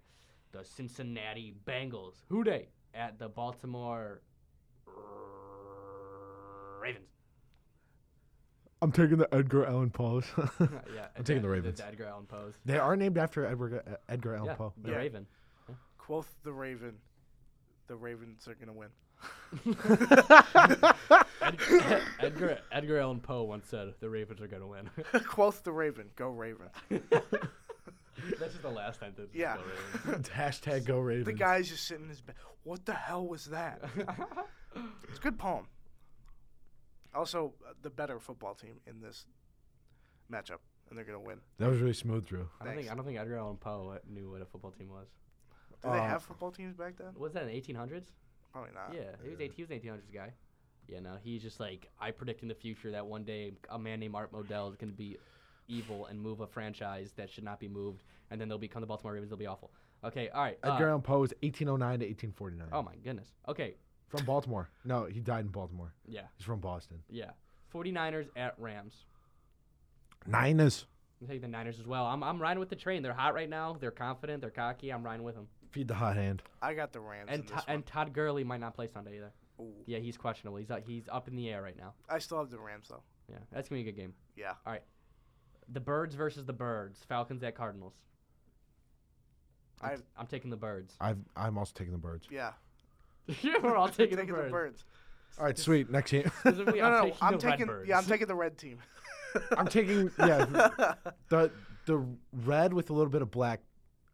the 0.52 0.64
Cincinnati 0.64 1.54
Bengals. 1.66 2.14
Who 2.28 2.42
they 2.44 2.68
at 2.94 3.18
the 3.18 3.28
Baltimore 3.28 4.22
Ravens? 6.80 7.08
I'm 8.80 8.92
taking 8.92 9.16
the 9.18 9.32
Edgar 9.34 9.66
Allan 9.66 9.90
Poe's. 9.90 10.24
yeah, 10.60 11.08
I'm 11.16 11.24
taking 11.24 11.42
the 11.42 11.48
Ravens. 11.48 11.78
The 11.80 11.86
Edgar 11.86 12.04
Allan 12.06 12.26
Poe. 12.26 12.52
they 12.64 12.78
are 12.78 12.94
named 12.96 13.18
after 13.18 13.44
Edgar, 13.44 13.82
uh, 13.86 13.96
Edgar 14.08 14.36
Allan 14.36 14.46
Yeah, 14.50 14.54
Poe. 14.54 14.72
the 14.80 14.90
Yeah. 14.90 14.96
Raven. 14.96 15.26
Quoth 15.98 16.32
the 16.44 16.52
Raven. 16.52 16.94
The 17.88 17.96
Ravens 17.96 18.46
are 18.48 18.54
gonna 18.54 18.72
win. 18.72 18.88
Edgar, 21.42 21.84
Edgar 22.20 22.58
Edgar 22.70 22.98
Allan 22.98 23.20
Poe 23.20 23.42
once 23.42 23.66
said, 23.66 23.92
"The 24.00 24.08
Ravens 24.08 24.40
are 24.40 24.46
gonna 24.46 24.66
win." 24.66 24.88
Quoth 25.26 25.64
the 25.64 25.72
Raven. 25.72 26.06
Go 26.16 26.28
Ravens. 26.30 26.70
That's 28.38 28.52
just 28.52 28.62
the 28.62 28.70
last 28.70 29.00
sentence. 29.00 29.30
Yeah. 29.34 29.56
Hashtag 30.06 30.84
go 30.86 30.98
Ravens. 31.00 31.26
the 31.26 31.32
guy's 31.32 31.68
just 31.68 31.86
sitting 31.86 32.04
in 32.04 32.10
his 32.10 32.20
bed. 32.20 32.34
What 32.64 32.84
the 32.84 32.92
hell 32.94 33.26
was 33.26 33.46
that? 33.46 33.82
it's 35.08 35.18
a 35.18 35.22
good 35.22 35.38
poem. 35.38 35.66
Also, 37.14 37.54
uh, 37.66 37.72
the 37.82 37.90
better 37.90 38.18
football 38.20 38.54
team 38.54 38.80
in 38.86 39.00
this 39.00 39.24
matchup, 40.30 40.58
and 40.88 40.96
they're 40.98 41.04
gonna 41.04 41.18
win. 41.20 41.38
That 41.58 41.68
was 41.70 41.78
really 41.80 41.94
smooth, 41.94 42.26
Drew. 42.26 42.48
I 42.60 42.64
don't 42.64 42.74
Thanks. 42.74 42.82
think 42.88 42.92
I 42.92 42.94
don't 42.96 43.04
think 43.06 43.18
Edgar 43.18 43.38
Allan 43.38 43.56
Poe 43.56 43.96
knew 44.08 44.30
what 44.30 44.42
a 44.42 44.44
football 44.44 44.70
team 44.72 44.90
was. 44.90 45.08
Did 45.82 45.92
they 45.92 45.98
Uh, 45.98 46.02
have 46.08 46.22
football 46.22 46.50
teams 46.52 46.74
back 46.76 46.96
then? 46.98 47.14
Was 47.16 47.32
that 47.32 47.44
in 47.44 47.48
the 47.48 47.54
1800s? 47.54 48.06
Probably 48.52 48.70
not. 48.74 48.92
yeah, 48.94 49.12
he 49.22 49.30
was 49.30 49.40
eight, 49.40 49.52
he 49.54 49.62
was 49.62 49.70
an 49.70 49.78
1800s 49.80 50.12
guy. 50.12 50.32
Yeah, 50.88 51.00
no, 51.00 51.16
he's 51.22 51.42
just 51.42 51.60
like 51.60 51.88
I 52.00 52.10
predict 52.10 52.42
in 52.42 52.48
the 52.48 52.54
future 52.54 52.90
that 52.92 53.06
one 53.06 53.24
day 53.24 53.52
a 53.70 53.78
man 53.78 54.00
named 54.00 54.14
Art 54.14 54.32
Modell 54.32 54.70
is 54.70 54.76
going 54.76 54.90
to 54.90 54.96
be 54.96 55.16
evil 55.68 56.06
and 56.06 56.20
move 56.20 56.40
a 56.40 56.46
franchise 56.46 57.12
that 57.16 57.30
should 57.30 57.44
not 57.44 57.60
be 57.60 57.68
moved, 57.68 58.02
and 58.30 58.40
then 58.40 58.48
they'll 58.48 58.58
become 58.58 58.80
the 58.80 58.86
Baltimore 58.86 59.12
Ravens. 59.14 59.30
They'll 59.30 59.38
be 59.38 59.46
awful. 59.46 59.70
Okay, 60.04 60.28
all 60.28 60.42
right. 60.42 60.58
uh, 60.62 60.72
Edgar 60.72 60.88
Allan 60.90 61.02
Poe 61.02 61.24
is 61.24 61.32
1809 61.42 61.98
to 62.00 62.06
1849. 62.06 62.68
oh 62.72 62.82
my 62.82 62.94
goodness. 63.02 63.28
Okay, 63.48 63.74
From 64.08 64.24
Baltimore. 64.24 64.70
No, 64.84 65.04
he 65.06 65.20
died 65.20 65.44
in 65.44 65.50
Baltimore. 65.50 65.92
yeah, 66.06 66.22
He's 66.36 66.46
from 66.46 66.60
Boston. 66.60 66.98
yeah. 67.08 67.30
49ers 67.74 68.28
at 68.36 68.54
Rams. 68.58 69.04
Niners. 70.26 70.86
I'm 71.20 71.26
taking 71.26 71.42
the 71.42 71.48
Niners 71.48 71.80
as 71.80 71.86
well. 71.86 72.06
I'm 72.06 72.22
I'm 72.22 72.40
riding 72.40 72.60
with 72.60 72.68
the 72.70 72.76
train. 72.76 73.02
They're 73.02 73.12
hot 73.12 73.34
right 73.34 73.48
now. 73.48 73.76
They're 73.80 73.90
confident. 73.90 74.40
They're 74.40 74.50
cocky. 74.50 74.90
I'm 74.90 75.02
riding 75.02 75.24
with 75.24 75.34
them. 75.34 75.48
Feed 75.70 75.88
the 75.88 75.94
hot 75.94 76.16
hand. 76.16 76.42
I 76.62 76.74
got 76.74 76.92
the 76.92 77.00
Rams. 77.00 77.28
And 77.30 77.40
in 77.42 77.46
To- 77.48 77.54
this 77.54 77.64
and 77.68 77.84
Todd 77.84 78.12
Gurley 78.12 78.44
might 78.44 78.60
not 78.60 78.74
play 78.74 78.86
Sunday 78.86 79.16
either. 79.16 79.32
Ooh. 79.60 79.72
Yeah, 79.86 79.98
he's 79.98 80.16
questionable. 80.16 80.58
He's 80.58 80.70
uh, 80.70 80.80
he's 80.86 81.08
up 81.10 81.28
in 81.28 81.34
the 81.36 81.50
air 81.50 81.60
right 81.62 81.76
now. 81.76 81.94
I 82.08 82.18
still 82.18 82.38
have 82.38 82.50
the 82.50 82.58
Rams 82.58 82.86
though. 82.88 83.02
Yeah, 83.28 83.38
that's 83.52 83.68
gonna 83.68 83.82
be 83.82 83.88
a 83.88 83.92
good 83.92 84.00
game. 84.00 84.14
Yeah. 84.36 84.52
All 84.64 84.72
right. 84.72 84.82
The 85.70 85.80
Birds 85.80 86.14
versus 86.14 86.44
the 86.46 86.52
Birds. 86.52 87.00
Falcons 87.08 87.42
at 87.42 87.54
Cardinals. 87.54 87.94
I'm, 89.82 89.90
I've- 89.90 90.02
I'm 90.16 90.26
taking 90.26 90.50
the 90.50 90.56
Birds. 90.56 90.94
I've, 91.00 91.18
I'm 91.36 91.58
also 91.58 91.72
taking 91.74 91.92
the 91.92 91.98
birds. 91.98 92.26
Yeah. 92.30 92.52
yeah, 93.42 93.54
We're 93.62 93.76
all 93.76 93.88
taking, 93.88 94.16
taking 94.16 94.34
the 94.34 94.42
Birds. 94.44 94.84
All 95.38 95.44
right, 95.44 95.58
sweet. 95.58 95.90
Next 95.90 96.10
game. 96.10 96.30
Specifically, 96.40 96.80
No, 96.80 96.90
no, 96.90 96.96
I'm 96.96 97.04
taking 97.04 97.18
I'm 97.22 97.32
the 97.38 97.46
Red 97.46 97.50
taking. 97.52 97.66
Birds. 97.66 97.88
Yeah, 97.88 97.98
I'm 97.98 98.04
taking 98.04 98.26
the 98.26 98.34
red 98.34 98.58
team. 98.58 98.78
I'm 99.56 99.66
taking 99.68 100.10
yeah 100.18 100.44
the 101.28 101.50
the 101.84 102.04
red 102.44 102.72
with 102.72 102.88
a 102.90 102.92
little 102.94 103.10
bit 103.10 103.20
of 103.22 103.30
black 103.30 103.60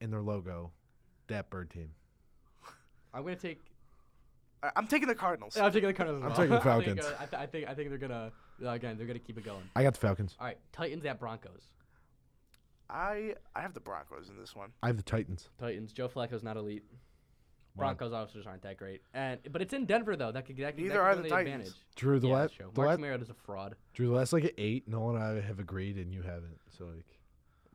in 0.01 0.11
their 0.11 0.21
logo. 0.23 0.73
That 1.29 1.49
bird 1.51 1.71
team. 1.71 1.91
I'm 3.15 3.23
gonna 3.23 3.37
take. 3.37 3.61
I- 4.63 4.73
I'm 4.77 4.87
taking 4.89 5.07
the 5.09 5.15
Cardinals. 5.15 5.57
I'm 5.57 5.73
taking 5.73 5.87
the 5.89 5.95
Cardinals. 5.95 6.25
as 6.25 6.39
I'm 6.39 6.49
well. 6.51 6.61
taking 6.61 6.69
the 6.69 6.71
I 6.71 6.85
think, 6.85 7.01
Falcons. 7.01 7.21
uh, 7.21 7.23
I, 7.23 7.27
th- 7.27 7.43
I 7.43 7.47
think 7.47 7.69
I 7.69 7.75
think 7.75 7.89
they're 7.91 7.99
gonna 7.99 8.33
uh, 8.65 8.69
again 8.71 8.99
they're 8.99 9.07
gonna 9.07 9.19
keep 9.21 9.39
it 9.39 9.45
going. 9.45 9.63
I 9.77 9.83
got 9.85 9.95
the 9.95 10.01
Falcons. 10.01 10.35
All 10.41 10.47
right, 10.47 10.59
Titans 10.73 11.05
at 11.07 11.21
Broncos. 11.21 11.63
I 12.91 13.35
I 13.55 13.61
have 13.63 13.75
the 13.75 13.81
Broncos 13.81 14.29
in 14.29 14.39
this 14.39 14.55
one. 14.55 14.71
I 14.83 14.89
have 14.89 14.97
the 14.97 15.03
Titans. 15.03 15.49
Titans. 15.59 15.93
Joe 15.93 16.09
Flacco's 16.09 16.43
not 16.43 16.57
elite. 16.57 16.85
Broncos 17.77 18.13
also 18.13 18.35
just 18.35 18.47
aren't 18.47 18.63
that 18.63 18.77
great. 18.77 19.03
And 19.15 19.41
but 19.51 19.61
it's 19.61 19.73
in 19.73 19.85
Denver 19.85 20.15
though. 20.17 20.31
That 20.31 20.47
could 20.47 20.57
that 20.59 20.77
Neither 20.77 20.91
that 20.91 20.95
could 20.95 21.01
are 21.01 21.15
go 21.17 21.23
the 21.23 21.29
to 21.29 21.35
Titans. 21.35 21.55
advantage. 21.69 21.81
Drew 21.97 22.21
the 22.21 22.29
yeah, 22.29 22.35
last 22.35 22.43
that's 22.51 22.57
true. 22.57 22.71
the 22.73 22.81
Marcus 22.83 23.01
Mariota 23.01 23.23
is 23.25 23.31
a 23.31 23.35
fraud. 23.35 23.75
Drew 23.95 24.09
the 24.09 24.15
last 24.15 24.33
like 24.33 24.45
at 24.45 24.53
eight. 24.59 24.87
No 24.87 25.01
one 25.01 25.17
I 25.21 25.41
have 25.41 25.59
agreed, 25.59 25.97
and 25.97 26.13
you 26.13 26.23
haven't. 26.23 26.59
So 26.79 26.85
like 26.85 27.07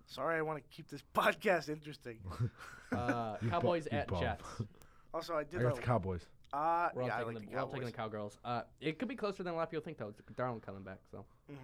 Sorry, 0.06 0.38
I 0.38 0.42
want 0.42 0.58
to 0.58 0.64
keep 0.76 0.90
this 0.90 1.04
podcast 1.16 1.70
interesting. 1.70 2.20
Uh, 2.92 3.38
You 3.40 3.50
bu- 3.50 3.52
Cowboys 3.52 3.86
at 3.92 4.08
bum. 4.08 4.20
Jets. 4.22 4.44
Also, 5.14 5.34
I 5.36 5.40
I 5.40 5.44
did. 5.44 5.62
got 5.62 5.76
the 5.76 5.82
Cowboys. 5.82 6.26
Uh, 6.54 6.90
We're 6.96 7.02
all, 7.04 7.08
yeah, 7.08 7.16
I 7.16 7.18
taking, 7.20 7.34
like 7.36 7.44
the, 7.44 7.50
the 7.50 7.56
we're 7.56 7.62
all 7.62 7.68
taking 7.68 7.86
the 7.86 7.92
Cowgirls. 7.92 8.38
Uh, 8.46 8.62
it 8.82 8.98
could 9.00 9.08
be 9.08 9.16
closer 9.16 9.42
than 9.44 9.54
a 9.54 9.56
lot 9.56 9.64
of 9.64 9.70
people 9.72 9.84
think, 9.84 9.98
though. 10.00 10.08
It's 10.10 10.20
Darnold 10.36 10.62
coming 10.64 10.82
back, 10.84 10.98
so. 11.12 11.24
Mhm. 11.52 11.56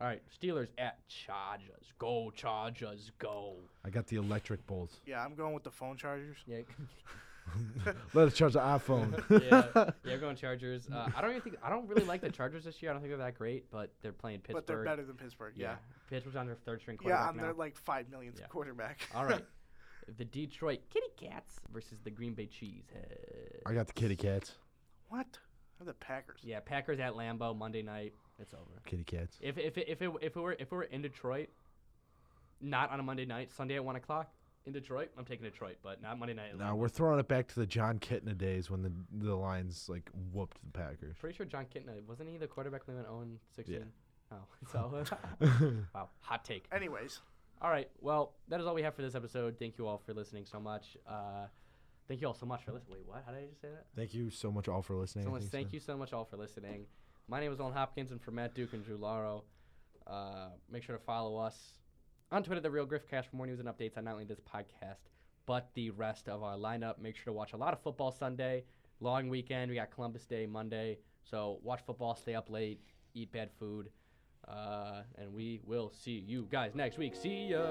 All 0.00 0.06
right, 0.08 0.22
Steelers 0.42 0.68
at 0.78 0.98
Chargers. 1.08 1.92
Go 1.98 2.32
Chargers, 2.34 3.12
go. 3.18 3.56
I 3.84 3.90
got 3.90 4.06
the 4.08 4.16
electric 4.16 4.66
bulls. 4.66 5.00
Yeah, 5.06 5.24
I'm 5.24 5.34
going 5.34 5.54
with 5.54 5.62
the 5.64 5.70
phone 5.70 5.96
chargers. 5.96 6.36
Yeah, 6.46 6.60
Let 8.14 8.28
us 8.28 8.34
charge 8.34 8.54
the 8.54 8.60
iPhone. 8.60 9.22
yeah, 9.74 9.90
yeah. 10.04 10.16
Going 10.16 10.34
Chargers. 10.36 10.88
Uh, 10.92 11.08
I 11.14 11.20
don't 11.20 11.30
even 11.30 11.42
think 11.42 11.56
I 11.62 11.68
don't 11.68 11.86
really 11.88 12.04
like 12.04 12.22
the 12.22 12.30
Chargers 12.30 12.64
this 12.64 12.80
year. 12.82 12.90
I 12.90 12.94
don't 12.94 13.02
think 13.02 13.10
they're 13.10 13.18
that 13.24 13.36
great, 13.36 13.70
but 13.70 13.92
they're 14.02 14.12
playing 14.12 14.38
Pittsburgh. 14.40 14.54
But 14.56 14.66
they're 14.66 14.82
better 14.84 15.04
than 15.04 15.16
Pittsburgh. 15.16 15.52
Yeah. 15.56 15.76
Pittsburgh's 16.08 16.36
on 16.36 16.46
their 16.46 16.54
third 16.56 16.80
string 16.80 16.96
Yeah, 17.02 17.02
quarterback 17.10 17.28
I'm 17.28 17.36
now. 17.36 17.42
their 17.42 17.52
like 17.52 17.76
five 17.76 18.08
millionth 18.10 18.38
Yeah. 18.40 18.46
quarterback. 18.46 19.00
All 19.14 19.26
right, 19.26 19.44
the 20.16 20.24
Detroit 20.24 20.80
Kitty 20.90 21.06
Cats 21.18 21.54
versus 21.72 21.98
the 22.02 22.10
Green 22.10 22.32
Bay 22.34 22.46
Cheeseheads. 22.48 23.60
I 23.66 23.74
got 23.74 23.86
the 23.88 23.92
Kitty 23.92 24.16
Cats. 24.16 24.52
what? 25.08 25.26
They're 25.78 25.86
the 25.86 25.92
Packers. 25.94 26.40
Yeah, 26.42 26.60
Packers 26.60 26.98
at 26.98 27.12
Lambeau 27.12 27.54
Monday 27.56 27.82
night. 27.82 28.14
It's 28.38 28.54
over. 28.54 28.80
Kitty 28.84 29.04
Cats. 29.04 29.38
If 29.40 29.58
if 29.58 29.78
it, 29.78 29.88
if 29.88 30.02
it, 30.02 30.10
if 30.20 30.36
it 30.36 30.40
were 30.40 30.52
if 30.52 30.66
it 30.66 30.72
were 30.72 30.82
in 30.84 31.02
Detroit, 31.02 31.48
not 32.60 32.90
on 32.90 33.00
a 33.00 33.02
Monday 33.02 33.24
night, 33.24 33.50
Sunday 33.50 33.76
at 33.76 33.84
one 33.84 33.96
o'clock 33.96 34.28
in 34.66 34.72
Detroit, 34.72 35.10
I'm 35.18 35.24
taking 35.24 35.44
Detroit, 35.44 35.76
but 35.82 36.02
not 36.02 36.18
Monday 36.18 36.34
night. 36.34 36.58
No, 36.58 36.64
Now 36.64 36.76
we're 36.76 36.88
throwing 36.88 37.20
it 37.20 37.28
back 37.28 37.48
to 37.48 37.60
the 37.60 37.66
Jon 37.66 37.98
Kitna 37.98 38.36
days 38.36 38.70
when 38.70 38.82
the 38.82 38.92
the 39.12 39.34
Lions 39.34 39.88
like 39.88 40.10
whooped 40.32 40.58
the 40.64 40.78
Packers. 40.78 41.16
pretty 41.20 41.36
sure 41.36 41.46
Jon 41.46 41.66
Kitna 41.66 42.02
wasn't 42.08 42.30
he 42.30 42.38
the 42.38 42.46
quarterback 42.46 42.86
when 42.86 42.96
they 42.96 43.02
went 43.02 43.08
0 43.08 43.38
16? 43.54 43.76
Yeah. 43.76 43.84
Oh, 44.32 44.36
so 44.72 45.04
wow, 45.94 46.08
hot 46.20 46.44
take. 46.44 46.64
Anyways, 46.72 47.20
All 47.62 47.70
right, 47.70 47.88
well 48.00 48.32
that 48.48 48.60
is 48.60 48.66
all 48.66 48.74
we 48.74 48.82
have 48.82 48.94
for 48.94 49.02
this 49.02 49.14
episode. 49.14 49.56
Thank 49.58 49.78
you 49.78 49.86
all 49.86 49.98
for 49.98 50.12
listening 50.14 50.44
so 50.46 50.58
much. 50.58 50.96
Uh, 51.06 51.46
thank 52.08 52.20
you 52.20 52.26
all 52.26 52.34
so 52.34 52.46
much 52.46 52.64
for 52.64 52.72
listening. 52.72 52.96
Wait, 52.98 53.06
what? 53.06 53.22
How 53.26 53.32
did 53.32 53.44
I 53.44 53.46
just 53.46 53.60
say 53.60 53.68
that? 53.68 53.86
Thank 53.94 54.14
you 54.14 54.30
so 54.30 54.50
much 54.50 54.66
all 54.66 54.82
for 54.82 54.96
listening. 54.96 55.26
So 55.26 55.30
much, 55.30 55.42
thank 55.44 55.68
so. 55.68 55.74
you 55.74 55.80
so 55.80 55.96
much 55.96 56.12
all 56.12 56.24
for 56.24 56.36
listening. 56.36 56.86
My 57.26 57.40
name 57.40 57.52
is 57.52 57.60
Owen 57.60 57.72
Hopkins, 57.72 58.10
and 58.10 58.20
for 58.20 58.32
Matt 58.32 58.54
Duke 58.54 58.74
and 58.74 58.84
Drew 58.84 58.98
Laro, 58.98 59.44
uh, 60.06 60.48
make 60.70 60.82
sure 60.82 60.96
to 60.96 61.02
follow 61.02 61.38
us 61.38 61.74
on 62.30 62.42
Twitter, 62.42 62.60
The 62.60 62.70
Real 62.70 62.86
Griffcast, 62.86 63.26
for 63.30 63.36
more 63.36 63.46
news 63.46 63.60
and 63.60 63.68
updates 63.68 63.96
on 63.96 64.04
not 64.04 64.12
only 64.12 64.24
this 64.24 64.40
podcast, 64.40 65.08
but 65.46 65.70
the 65.74 65.90
rest 65.90 66.28
of 66.28 66.42
our 66.42 66.56
lineup. 66.56 66.98
Make 66.98 67.16
sure 67.16 67.26
to 67.26 67.32
watch 67.32 67.54
a 67.54 67.56
lot 67.56 67.72
of 67.72 67.80
football 67.82 68.12
Sunday. 68.12 68.64
Long 69.00 69.28
weekend. 69.28 69.70
We 69.70 69.76
got 69.76 69.90
Columbus 69.90 70.26
Day 70.26 70.46
Monday. 70.46 70.98
So 71.22 71.60
watch 71.62 71.80
football, 71.86 72.14
stay 72.14 72.34
up 72.34 72.50
late, 72.50 72.80
eat 73.14 73.32
bad 73.32 73.50
food. 73.58 73.90
Uh, 74.46 75.02
and 75.16 75.32
we 75.32 75.60
will 75.64 75.90
see 75.90 76.22
you 76.26 76.46
guys 76.50 76.74
next 76.74 76.98
week. 76.98 77.14
See 77.16 77.48
ya. 77.48 77.64